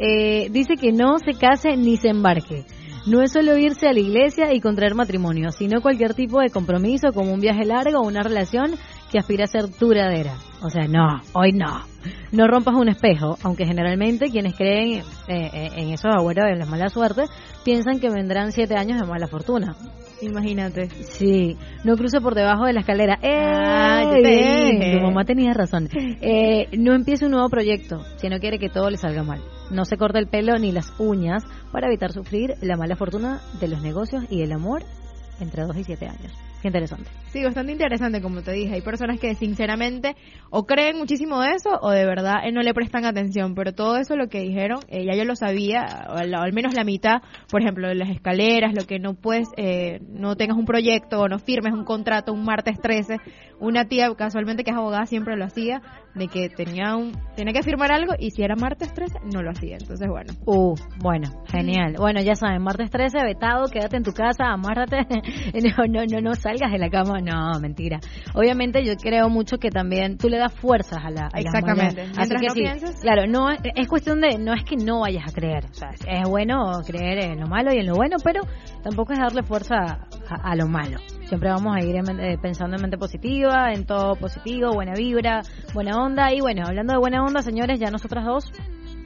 eh, 0.00 0.48
dice 0.50 0.74
que 0.80 0.92
no 0.92 1.18
se 1.18 1.34
case 1.38 1.76
ni 1.76 1.96
se 1.96 2.08
embarque. 2.08 2.64
No 3.06 3.22
es 3.22 3.32
solo 3.32 3.56
irse 3.56 3.88
a 3.88 3.92
la 3.92 4.00
iglesia 4.00 4.52
y 4.52 4.60
contraer 4.60 4.94
matrimonio, 4.94 5.50
sino 5.50 5.80
cualquier 5.80 6.12
tipo 6.12 6.40
de 6.40 6.50
compromiso 6.50 7.12
como 7.14 7.32
un 7.32 7.40
viaje 7.40 7.64
largo 7.64 8.00
o 8.00 8.06
una 8.06 8.22
relación 8.22 8.72
que 9.10 9.18
aspira 9.18 9.44
a 9.44 9.46
ser 9.46 9.70
duradera. 9.78 10.34
O 10.62 10.68
sea, 10.68 10.86
no, 10.86 11.22
hoy 11.32 11.52
no. 11.52 11.86
No 12.32 12.46
rompas 12.46 12.74
un 12.74 12.88
espejo, 12.88 13.38
aunque 13.42 13.64
generalmente 13.64 14.30
quienes 14.30 14.54
creen 14.54 15.00
eh, 15.28 15.50
eh, 15.52 15.68
en 15.76 15.88
esos 15.90 16.14
agüeros 16.14 16.46
de 16.46 16.56
la 16.56 16.66
mala 16.66 16.90
suerte 16.90 17.24
piensan 17.64 18.00
que 18.00 18.10
vendrán 18.10 18.52
siete 18.52 18.76
años 18.76 19.00
de 19.00 19.06
mala 19.06 19.26
fortuna. 19.26 19.74
Imagínate. 20.20 20.90
Sí, 20.90 21.56
no 21.84 21.96
cruce 21.96 22.20
por 22.20 22.34
debajo 22.34 22.64
de 22.66 22.72
la 22.72 22.80
escalera. 22.80 23.18
¡Eh! 23.22 23.38
Ah, 23.40 24.10
te. 24.20 24.98
Tu 24.98 25.02
mamá 25.02 25.24
tenía 25.24 25.54
razón. 25.54 25.88
Eh, 26.20 26.68
no 26.76 26.94
empiece 26.94 27.24
un 27.24 27.32
nuevo 27.32 27.48
proyecto 27.48 28.04
si 28.16 28.28
no 28.28 28.38
quiere 28.38 28.58
que 28.58 28.68
todo 28.68 28.90
le 28.90 28.96
salga 28.96 29.22
mal. 29.22 29.40
No 29.70 29.84
se 29.84 29.96
corte 29.96 30.18
el 30.18 30.28
pelo 30.28 30.58
ni 30.58 30.72
las 30.72 30.92
uñas 30.98 31.44
para 31.72 31.86
evitar 31.86 32.12
sufrir 32.12 32.54
la 32.60 32.76
mala 32.76 32.96
fortuna 32.96 33.40
de 33.60 33.68
los 33.68 33.82
negocios 33.82 34.24
y 34.30 34.42
el 34.42 34.52
amor 34.52 34.82
entre 35.40 35.64
2 35.64 35.76
y 35.76 35.84
7 35.84 36.06
años. 36.06 36.32
Qué 36.60 36.66
interesante. 36.66 37.08
Sí, 37.28 37.44
bastante 37.44 37.70
interesante, 37.70 38.20
como 38.20 38.42
te 38.42 38.50
dije. 38.50 38.74
Hay 38.74 38.80
personas 38.80 39.20
que 39.20 39.36
sinceramente 39.36 40.16
o 40.50 40.66
creen 40.66 40.98
muchísimo 40.98 41.40
de 41.40 41.50
eso 41.50 41.70
o 41.80 41.90
de 41.90 42.04
verdad 42.04 42.38
eh, 42.44 42.50
no 42.50 42.62
le 42.62 42.74
prestan 42.74 43.04
atención. 43.04 43.54
Pero 43.54 43.72
todo 43.74 43.96
eso 43.96 44.16
lo 44.16 44.28
que 44.28 44.40
dijeron, 44.40 44.80
eh, 44.88 45.04
ya 45.04 45.14
yo 45.14 45.24
lo 45.24 45.36
sabía, 45.36 46.06
o 46.08 46.14
al, 46.14 46.34
o 46.34 46.40
al 46.40 46.52
menos 46.52 46.74
la 46.74 46.82
mitad, 46.82 47.22
por 47.48 47.62
ejemplo, 47.62 47.92
las 47.94 48.10
escaleras, 48.10 48.74
lo 48.74 48.86
que 48.86 48.98
no 48.98 49.14
puedes, 49.14 49.48
eh, 49.56 50.00
no 50.08 50.34
tengas 50.34 50.56
un 50.56 50.64
proyecto 50.64 51.20
o 51.20 51.28
no 51.28 51.38
firmes 51.38 51.72
un 51.72 51.84
contrato 51.84 52.32
un 52.32 52.44
martes 52.44 52.80
13. 52.80 53.18
Una 53.60 53.84
tía, 53.86 54.14
casualmente 54.14 54.64
que 54.64 54.70
es 54.70 54.76
abogada, 54.76 55.06
siempre 55.06 55.36
lo 55.36 55.44
hacía, 55.44 55.82
de 56.14 56.28
que 56.28 56.48
tenía, 56.48 56.96
un, 56.96 57.12
tenía 57.36 57.52
que 57.52 57.62
firmar 57.62 57.92
algo 57.92 58.14
y 58.18 58.30
si 58.30 58.42
era 58.42 58.54
martes 58.56 58.92
13, 58.92 59.20
no 59.32 59.42
lo 59.42 59.50
hacía. 59.50 59.76
Entonces, 59.80 60.08
bueno. 60.08 60.32
Uh, 60.46 60.74
bueno, 61.00 61.28
genial. 61.50 61.94
Bueno, 61.98 62.20
ya 62.20 62.34
saben, 62.34 62.62
martes 62.62 62.90
13, 62.90 63.18
vetado, 63.24 63.68
quédate 63.68 63.96
en 63.96 64.02
tu 64.02 64.12
casa, 64.12 64.46
amárrate, 64.46 64.98
no, 65.78 65.86
no, 65.88 66.04
no, 66.06 66.20
no 66.20 66.34
salgas 66.34 66.72
de 66.72 66.78
la 66.78 66.90
cama, 66.90 67.20
no, 67.20 67.58
mentira. 67.60 68.00
Obviamente 68.34 68.84
yo 68.84 68.94
creo 68.96 69.28
mucho 69.28 69.58
que 69.58 69.70
también 69.70 70.18
tú 70.18 70.28
le 70.28 70.38
das 70.38 70.54
fuerzas 70.54 70.98
a 71.04 71.10
la 71.10 71.28
a 71.32 71.40
las 71.40 71.46
Exactamente. 71.46 72.02
mujeres. 72.02 72.18
Así 72.18 72.34
que 72.36 72.46
no 72.46 72.54
sí, 72.54 72.60
pienses. 72.60 73.00
claro, 73.00 73.26
no 73.26 73.50
es, 73.50 73.60
es 73.74 73.88
cuestión 73.88 74.20
de, 74.20 74.38
no 74.38 74.54
es 74.54 74.64
que 74.64 74.76
no 74.76 75.00
vayas 75.00 75.24
a 75.28 75.32
creer, 75.32 75.66
o 75.70 75.74
sea, 75.74 75.90
es 75.90 76.28
bueno 76.28 76.80
creer 76.86 77.30
en 77.30 77.40
lo 77.40 77.46
malo 77.46 77.72
y 77.72 77.78
en 77.78 77.86
lo 77.86 77.94
bueno, 77.94 78.16
pero 78.22 78.42
tampoco 78.82 79.12
es 79.12 79.18
darle 79.18 79.42
fuerza 79.42 80.07
a, 80.28 80.50
a 80.50 80.56
lo 80.56 80.66
malo. 80.66 80.98
Siempre 81.24 81.50
vamos 81.50 81.76
a 81.76 81.80
ir 81.80 81.96
en 81.96 82.20
eh, 82.20 82.38
pensando 82.40 82.76
en 82.76 82.82
mente 82.82 82.98
positiva, 82.98 83.72
en 83.72 83.84
todo 83.84 84.14
positivo, 84.16 84.72
buena 84.72 84.94
vibra, 84.94 85.42
buena 85.74 86.02
onda. 86.02 86.32
Y 86.32 86.40
bueno, 86.40 86.64
hablando 86.66 86.92
de 86.92 86.98
buena 86.98 87.22
onda, 87.22 87.42
señores, 87.42 87.78
ya 87.78 87.90
nosotras 87.90 88.24
dos 88.24 88.52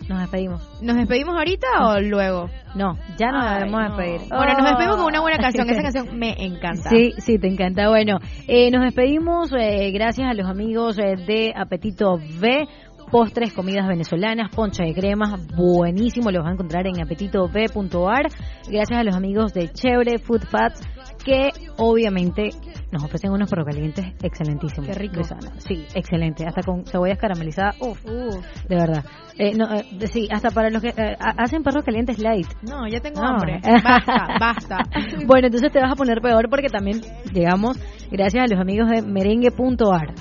nos 0.09 0.21
despedimos. 0.21 0.83
¿Nos 0.83 0.97
despedimos 0.97 1.35
ahorita 1.37 1.67
o 1.81 2.01
luego? 2.01 2.49
No, 2.75 2.97
ya 3.17 3.31
nos 3.31 3.45
Ay, 3.45 3.59
debemos 3.61 3.81
no. 3.81 3.89
despedir. 3.89 4.29
Bueno, 4.29 4.55
nos 4.59 4.69
despedimos 4.69 4.97
con 4.97 5.07
una 5.07 5.21
buena 5.21 5.39
canción. 5.39 5.71
Esa 5.71 5.83
canción 5.83 6.19
me 6.19 6.35
encanta. 6.39 6.91
Sí, 6.91 7.13
sí, 7.19 7.39
te 7.39 7.49
encanta. 7.49 7.89
Bueno, 7.89 8.19
eh, 8.47 8.71
nos 8.71 8.83
despedimos 8.85 9.53
eh, 9.53 9.91
gracias 9.93 10.29
a 10.29 10.35
los 10.35 10.49
amigos 10.49 10.99
eh, 10.99 11.17
de 11.27 11.53
Apetito 11.57 12.19
B. 12.41 12.67
Postres, 13.11 13.53
comidas 13.53 13.87
venezolanas, 13.87 14.49
poncha 14.55 14.85
de 14.85 14.95
crema, 14.95 15.37
buenísimo, 15.55 16.31
lo 16.31 16.39
vas 16.41 16.49
a 16.49 16.55
encontrar 16.55 16.87
en 16.87 16.99
apetitov.ar. 16.99 18.29
Gracias 18.71 18.99
a 18.99 19.05
los 19.05 19.15
amigos 19.15 19.53
de 19.53 19.69
Chévere 19.71 20.19
Food 20.19 20.45
Fats, 20.47 20.81
que 21.23 21.51
obviamente 21.79 22.51
nos 22.91 23.05
ofrecen 23.05 23.31
unos 23.33 23.49
perros 23.49 23.67
calientes 23.67 24.05
excelentísimos. 24.23 24.89
Qué 24.89 24.95
rico. 24.95 25.23
Sí, 25.59 25.85
excelente. 25.95 26.47
Hasta 26.47 26.63
con 26.63 26.85
cebollas 26.85 27.19
caramelizadas. 27.19 27.77
Uf, 27.81 27.99
de 28.05 28.77
verdad. 28.77 29.05
Eh, 29.39 29.55
no, 29.57 29.73
eh, 29.75 29.85
sí, 30.13 30.29
hasta 30.31 30.51
para 30.51 30.69
los 30.71 30.83
que 30.83 30.89
eh, 30.91 31.17
ha- 31.19 31.43
hacen 31.43 31.63
perros 31.63 31.85
calientes 31.85 32.19
light. 32.19 32.47
No, 32.69 32.87
ya 32.87 33.01
tengo 33.01 33.23
No. 33.23 33.29
hambre. 33.29 33.61
Basta, 33.83 34.27
basta. 34.39 34.77
bueno, 35.27 35.47
entonces 35.47 35.73
te 35.73 35.81
vas 35.81 35.93
a 35.93 35.97
poner 35.97 36.21
peor 36.21 36.49
porque 36.51 36.69
también 36.69 37.01
llegamos 37.33 37.79
gracias 38.11 38.45
a 38.45 38.53
los 38.53 38.61
amigos 38.61 38.91
de 38.91 39.03
merengue.ar. 39.03 40.15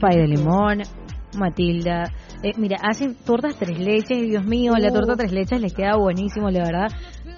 Pay 0.00 0.16
de 0.16 0.26
limón, 0.28 0.82
Matilda. 1.38 2.04
Eh, 2.42 2.52
mira, 2.56 2.78
hacen 2.82 3.14
tortas 3.24 3.56
tres 3.56 3.78
leches 3.78 4.22
Dios 4.22 4.44
mío, 4.44 4.72
la 4.78 4.90
torta 4.92 5.14
tres 5.16 5.32
leches 5.32 5.60
les 5.60 5.74
queda 5.74 5.96
buenísimo, 5.96 6.50
la 6.50 6.60
verdad. 6.64 6.88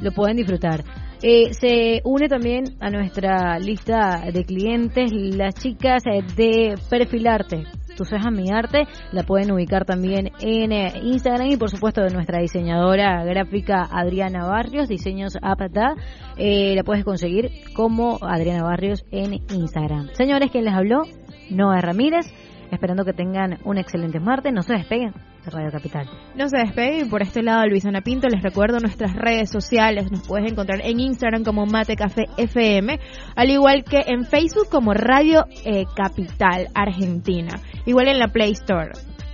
Lo 0.01 0.13
pueden 0.13 0.37
disfrutar. 0.37 0.83
Eh, 1.25 1.55
se 1.55 2.01
une 2.05 2.29
también 2.29 2.65
a 2.81 2.91
nuestra 2.91 3.57
lista 3.61 4.25
de 4.33 4.45
clientes 4.45 5.13
las 5.13 5.55
chicas 5.55 6.03
eh, 6.05 6.21
de 6.35 6.75
Perfilarte. 6.91 7.63
Tú 7.97 8.05
cejas 8.05 8.33
mi 8.33 8.51
arte, 8.51 8.89
la 9.13 9.23
pueden 9.23 9.53
ubicar 9.53 9.85
también 9.85 10.33
en 10.41 10.73
eh, 10.73 10.93
Instagram 11.01 11.49
y 11.49 11.57
por 11.57 11.71
supuesto 11.71 12.03
de 12.03 12.11
nuestra 12.11 12.41
diseñadora 12.41 13.23
gráfica 13.25 13.87
Adriana 13.89 14.47
Barrios, 14.47 14.89
diseños 14.89 15.35
Apata, 15.41 15.95
eh, 16.39 16.75
la 16.75 16.83
puedes 16.83 17.05
conseguir 17.05 17.51
como 17.73 18.19
Adriana 18.21 18.65
Barrios 18.65 19.05
en 19.13 19.35
Instagram. 19.35 20.09
Señores, 20.15 20.51
quien 20.51 20.65
les 20.65 20.75
habló, 20.75 21.03
Noah 21.51 21.83
Ramírez, 21.83 22.27
esperando 22.73 23.05
que 23.05 23.13
tengan 23.13 23.59
un 23.65 23.79
excelente 23.79 24.19
martes, 24.19 24.53
no 24.53 24.63
se 24.63 24.73
despeguen 24.73 25.13
de 25.45 25.51
Radio 25.51 25.71
Capital. 25.71 26.09
No 26.35 26.49
se 26.49 26.59
despegue 26.59 27.01
y 27.01 27.05
por 27.05 27.23
este 27.23 27.43
lado 27.43 27.67
Luisana 27.67 28.01
Pinto 28.01 28.29
les 28.29 28.43
recuerdo 28.43 28.79
nuestras 28.79 29.15
redes 29.15 29.51
sociales, 29.51 30.11
nos 30.11 30.27
puedes 30.27 30.51
encontrar 30.51 30.81
en 30.83 31.01
Instagram 31.01 31.45
como 31.45 31.67
Mate 31.67 31.97
Café 31.97 32.25
FM, 32.37 32.99
al 33.37 33.51
igual 33.51 33.85
que 33.85 34.03
en 34.07 34.25
Facebook 34.25 34.69
como 34.71 34.95
Radio 34.95 35.45
eh, 35.65 35.85
Capital 35.95 36.69
Argentina, 36.75 37.61
igual 37.87 38.09
en 38.09 38.19
la 38.19 38.29
Play 38.29 38.53
Store. 38.53 38.93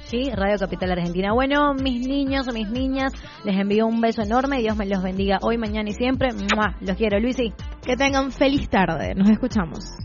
Sí, 0.08 0.30
Radio 0.34 0.56
Capital 0.58 0.92
Argentina. 0.92 1.34
Bueno, 1.34 1.74
mis 1.74 2.08
niños 2.08 2.48
o 2.48 2.52
mis 2.52 2.70
niñas, 2.70 3.12
les 3.44 3.54
envío 3.58 3.86
un 3.86 4.00
beso 4.00 4.22
enorme. 4.22 4.60
Dios 4.60 4.74
me 4.74 4.86
los 4.86 5.02
bendiga 5.02 5.36
hoy, 5.42 5.58
mañana 5.58 5.90
y 5.90 5.92
siempre. 5.92 6.30
¡Mua! 6.32 6.76
Los 6.80 6.96
quiero, 6.96 7.20
Luisi. 7.20 7.52
Que 7.84 7.94
tengan 7.94 8.32
feliz 8.32 8.70
tarde. 8.70 9.14
Nos 9.14 9.28
escuchamos. 9.28 9.98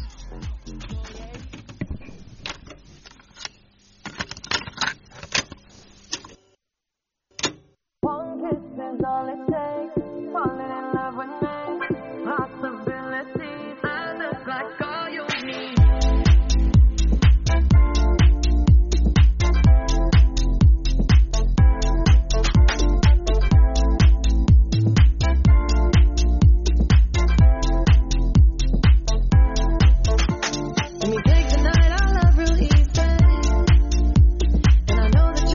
let's 9.35 9.49
say 9.51 9.72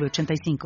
906985. 0.00 0.56